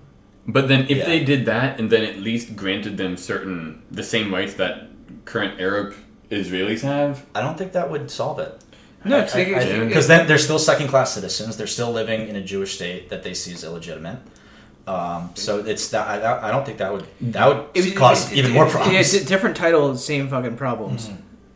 But 0.46 0.66
then, 0.68 0.86
if 0.88 0.98
Yeah. 0.98 1.04
they 1.04 1.20
did 1.22 1.44
that, 1.44 1.78
and 1.78 1.90
then 1.90 2.02
at 2.04 2.16
least 2.16 2.56
granted 2.56 2.96
them 2.96 3.18
certain 3.18 3.82
the 3.90 4.02
same 4.02 4.32
rights 4.32 4.54
that 4.54 4.87
current 5.24 5.60
Arab 5.60 5.94
Israelis 6.30 6.82
have, 6.82 7.24
I 7.34 7.40
don't 7.40 7.56
think 7.58 7.72
that 7.72 7.90
would 7.90 8.10
solve 8.10 8.38
it. 8.38 8.60
No, 9.04 9.20
'cause 9.22 9.32
they- 9.34 9.84
because 9.86 10.08
then 10.08 10.26
they're 10.26 10.38
still 10.38 10.58
second 10.58 10.88
class 10.88 11.12
citizens. 11.14 11.56
They're 11.56 11.66
still 11.66 11.92
living 11.92 12.28
in 12.28 12.36
a 12.36 12.42
Jewish 12.42 12.74
state 12.74 13.08
that 13.10 13.22
they 13.22 13.32
see 13.34 13.52
as 13.54 13.64
illegitimate. 13.64 14.18
Um, 14.86 15.30
so 15.34 15.58
it's 15.60 15.88
that 15.90 16.06
I, 16.24 16.48
I 16.48 16.50
don't 16.50 16.64
think 16.64 16.78
that 16.78 16.92
would 16.92 17.06
that 17.20 17.46
would 17.46 17.66
It 17.74 17.94
cause 17.94 18.32
it- 18.32 18.38
even 18.38 18.50
it- 18.52 18.54
more 18.54 18.66
it- 18.66 18.70
problems. 18.70 18.96
It's 19.14 19.24
a 19.24 19.26
different 19.26 19.56
title, 19.56 19.94
same 19.96 20.28
fucking 20.28 20.56
problems. 20.56 21.10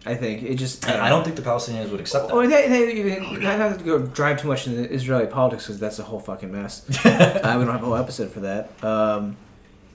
I 0.04 0.14
think 0.16 0.42
it 0.42 0.56
just. 0.56 0.84
and 0.86 1.00
I 1.00 1.08
don't 1.08 1.22
think 1.24 1.36
the 1.36 1.42
Palestinians 1.42 1.90
would 1.90 2.00
accept 2.00 2.26
that. 2.28 2.34
Well, 2.34 2.48
they, 2.48 2.68
they, 2.68 2.92
even, 2.92 3.34
not 3.40 3.56
have 3.58 3.78
to 3.78 3.84
go 3.84 4.00
drive 4.00 4.40
too 4.42 4.48
much 4.48 4.66
into 4.66 4.92
Israeli 4.92 5.26
politics 5.26 5.64
because 5.66 5.78
that's 5.78 5.98
a 6.00 6.02
whole 6.02 6.18
fucking 6.18 6.50
mess. 6.50 6.82
uh, 7.06 7.56
we 7.58 7.64
don't 7.64 7.72
have 7.72 7.82
a 7.82 7.86
whole 7.86 7.94
episode 7.96 8.30
for 8.32 8.40
that. 8.40 8.70
Um, 8.84 9.36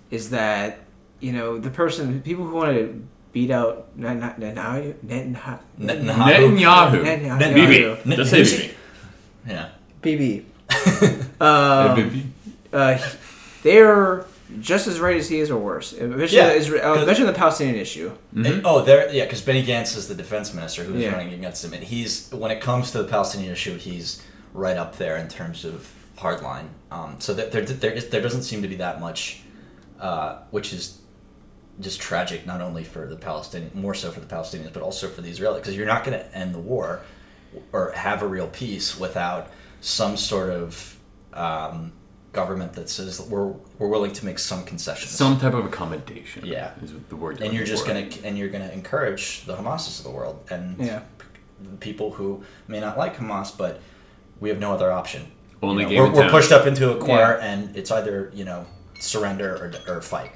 is 0.09 0.29
that 0.29 0.79
you 1.19 1.33
know 1.33 1.57
the 1.57 1.69
person, 1.69 2.21
people 2.21 2.45
who 2.45 2.55
want 2.55 2.71
to 2.77 3.03
beat 3.37 3.51
out 3.51 3.95
Netanyahu. 3.99 4.93
Netanyahu. 5.05 5.59
Netanyahu. 5.79 6.39
Netanyahu. 6.57 7.03
Netanyahu. 7.03 7.39
Netanyahu. 7.39 8.03
Bibi. 8.05 8.15
Just 8.15 8.31
say 8.31 8.43
Bibi. 8.43 8.73
Yeah. 9.47 9.69
Bibi. 10.01 10.45
Um, 11.39 11.95
Bibi. 11.95 12.25
uh, 12.73 12.97
they're 13.61 14.25
just 14.59 14.87
as 14.87 14.99
right 14.99 15.17
as 15.17 15.29
he 15.29 15.39
is, 15.39 15.51
or 15.51 15.59
worse. 15.59 15.93
Especially, 15.93 16.35
Yeah, 16.37 16.55
Isra- 16.55 16.79
uh, 16.79 16.81
'cause- 16.81 17.01
especially 17.03 17.25
the 17.27 17.33
Palestinian 17.33 17.75
issue. 17.77 18.11
And- 18.35 18.61
oh, 18.65 18.81
there, 18.83 19.13
yeah, 19.13 19.25
because 19.25 19.41
Benny 19.41 19.63
Gantz 19.63 19.95
is 19.95 20.07
the 20.07 20.15
defense 20.15 20.51
minister 20.55 20.83
who's 20.83 21.03
Yeah. 21.03 21.11
running 21.11 21.33
against 21.33 21.63
him, 21.63 21.73
and 21.73 21.83
he's 21.83 22.29
when 22.31 22.49
it 22.49 22.59
comes 22.59 22.89
to 22.93 22.97
the 23.03 23.03
Palestinian 23.15 23.51
issue, 23.53 23.77
he's 23.77 24.23
right 24.53 24.77
up 24.77 24.97
there 24.97 25.15
in 25.17 25.27
terms 25.27 25.63
of 25.63 25.75
hardline. 26.17 26.69
Um, 26.91 27.17
so 27.19 27.35
that 27.35 27.51
there, 27.51 27.61
there, 27.61 27.91
is, 27.91 28.07
there 28.09 28.21
doesn't 28.21 28.43
seem 28.49 28.63
to 28.63 28.67
be 28.67 28.77
that 28.77 28.99
much, 28.99 29.41
uh, 30.01 30.37
which 30.49 30.73
is 30.73 30.97
just 31.79 31.99
tragic, 32.01 32.45
not 32.45 32.61
only 32.61 32.83
for 32.83 33.05
the 33.07 33.15
Palestinian, 33.15 33.71
more 33.73 33.93
so 33.93 34.11
for 34.11 34.19
the 34.19 34.25
Palestinians, 34.25 34.73
but 34.73 34.81
also 34.81 35.07
for 35.07 35.21
the 35.21 35.29
Israelis, 35.31 35.57
because 35.57 35.75
you're 35.75 35.85
not 35.85 36.03
going 36.03 36.17
to 36.17 36.35
end 36.37 36.53
the 36.55 36.59
war 36.59 37.01
or 37.71 37.91
have 37.91 38.21
a 38.23 38.27
real 38.27 38.47
peace 38.47 38.99
without 38.99 39.49
some 39.81 40.17
sort 40.17 40.49
of 40.49 40.97
um, 41.33 41.91
government 42.33 42.73
that 42.73 42.89
says 42.89 43.21
we're 43.21 43.53
we're 43.79 43.87
willing 43.87 44.11
to 44.13 44.25
make 44.25 44.39
some 44.39 44.63
concessions. 44.65 45.11
Some 45.11 45.39
type 45.39 45.53
of 45.53 45.65
accommodation. 45.65 46.45
Yeah. 46.45 46.71
Is 46.83 46.93
the 47.09 47.15
word. 47.15 47.41
and 47.41 47.53
you're 47.53 47.65
just 47.65 47.85
for. 47.85 47.93
gonna 47.93 48.09
and 48.23 48.37
you're 48.37 48.49
gonna 48.49 48.69
encourage 48.69 49.45
the 49.45 49.55
Hamases 49.55 49.99
of 49.99 50.03
the 50.05 50.11
world 50.11 50.43
and 50.49 50.77
Yeah. 50.79 51.01
p- 51.19 51.25
people 51.79 52.11
who 52.11 52.43
may 52.67 52.79
not 52.79 52.97
like 52.97 53.17
Hamas, 53.17 53.55
but 53.55 53.81
we 54.39 54.49
have 54.49 54.59
no 54.59 54.73
other 54.73 54.91
option. 54.91 55.31
Only 55.63 55.83
You 55.83 55.89
know, 55.89 56.05
game 56.05 56.13
we're, 56.13 56.23
we're 56.25 56.29
pushed 56.31 56.51
up 56.51 56.67
into 56.67 56.91
a 56.91 56.97
corner, 56.99 57.37
Yeah. 57.39 57.45
and 57.45 57.75
it's 57.75 57.91
either 57.91 58.31
you 58.33 58.45
know 58.45 58.65
surrender 58.99 59.73
or, 59.87 59.95
or 59.97 60.01
fight. 60.01 60.31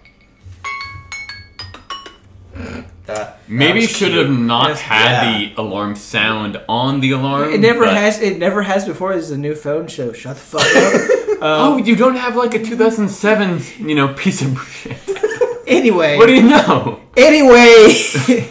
That 3.07 3.39
Maybe 3.47 3.79
that 3.81 3.87
was 3.87 3.89
should 3.89 4.11
cute. 4.11 4.25
have 4.27 4.37
not 4.37 4.69
Yes. 4.69 4.81
had 4.81 5.11
Yeah. 5.41 5.49
the 5.55 5.61
alarm 5.61 5.95
sound 5.95 6.61
on 6.69 6.99
the 6.99 7.11
alarm. 7.11 7.51
It 7.53 7.59
never 7.59 7.85
but- 7.85 7.95
has. 7.95 8.21
It 8.21 8.37
never 8.37 8.61
has 8.61 8.85
before. 8.85 9.13
This 9.15 9.25
is 9.25 9.31
a 9.31 9.37
new 9.37 9.55
phone 9.55 9.87
show. 9.87 10.13
Shut 10.13 10.35
the 10.35 10.41
fuck 10.41 10.61
up. 10.75 11.17
Um, 11.41 11.47
oh, 11.73 11.77
you 11.77 11.95
don't 11.95 12.17
have 12.17 12.35
like 12.35 12.53
a 12.53 12.59
2007, 12.63 13.63
you 13.79 13.95
know, 13.95 14.09
piece 14.13 14.43
of 14.43 14.61
shit. 14.69 14.95
anyway. 15.67 16.15
What 16.15 16.27
do 16.27 16.35
you 16.35 16.43
know? 16.43 16.99
Anyway. 17.17 17.95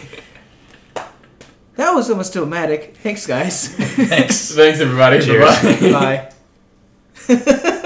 that 1.75 1.91
was 1.93 2.09
almost 2.09 2.33
dramatic. 2.33 2.97
Thanks, 3.01 3.25
guys. 3.25 3.69
Thanks. 3.69 4.53
Thanks, 4.53 4.81
everybody. 4.81 5.21
Cheers. 5.21 5.93
Bye. 5.93 7.77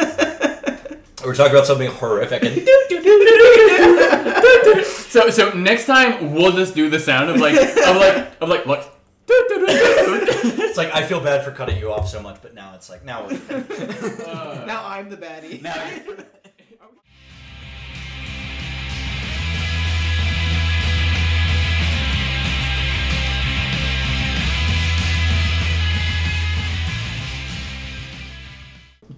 We're 1.26 1.34
talking 1.34 1.53
about 1.53 1.65
something 1.65 1.89
horrific, 1.89 2.43
and 2.43 2.55
so, 4.86 5.32
so 5.32 5.51
next 5.53 5.88
time 5.88 6.34
we'll 6.34 6.51
just 6.51 6.76
do 6.76 6.88
the 6.89 6.99
sound 6.99 7.32
of 7.32 7.38
like, 7.38 7.55
of 7.55 7.95
like, 7.97 8.41
of 8.41 8.49
like, 8.49 8.67
look. 8.67 8.84
it's 9.28 10.78
like 10.78 10.93
I 10.93 11.03
feel 11.03 11.19
bad 11.19 11.43
for 11.43 11.49
cutting 11.49 11.80
you 11.80 11.91
off 11.91 12.07
so 12.07 12.21
much, 12.21 12.43
but 12.43 12.53
now 12.53 12.76
it's 12.76 12.91
like 12.91 13.03
now. 13.03 13.26
We're, 13.26 13.34
uh. 14.28 14.65
Now 14.67 14.86
I'm 14.86 15.09
the 15.09 15.17
baddie. 15.17 15.63
now 15.63 15.73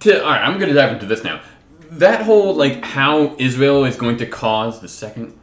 to, 0.00 0.24
all 0.24 0.30
right, 0.30 0.42
I'm 0.42 0.58
going 0.58 0.68
to 0.68 0.74
dive 0.74 0.92
into 0.92 1.06
this 1.06 1.24
now. 1.24 1.40
That 1.90 2.22
whole 2.22 2.54
like 2.54 2.84
how 2.84 3.34
Israel 3.38 3.84
is 3.84 3.96
going 3.96 4.18
to 4.18 4.26
cause 4.26 4.80
the 4.80 4.88
second. 4.88 5.38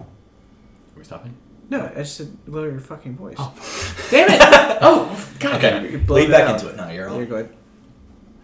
Are 0.00 0.06
we 0.96 1.04
stopping? 1.04 1.36
No, 1.70 1.84
I 1.94 1.98
just 1.98 2.16
said 2.16 2.36
lower 2.46 2.70
your 2.70 2.80
fucking 2.80 3.16
voice. 3.16 3.36
Oh. 3.38 3.54
Damn 4.10 4.30
it! 4.30 4.38
oh, 4.80 5.28
God. 5.38 5.56
okay, 5.62 5.90
You 5.92 5.98
lead 5.98 6.30
back 6.30 6.48
out. 6.48 6.54
into 6.54 6.68
it 6.72 6.76
now. 6.76 6.88
You're 6.90 7.14
You're 7.14 7.26
good. 7.26 7.54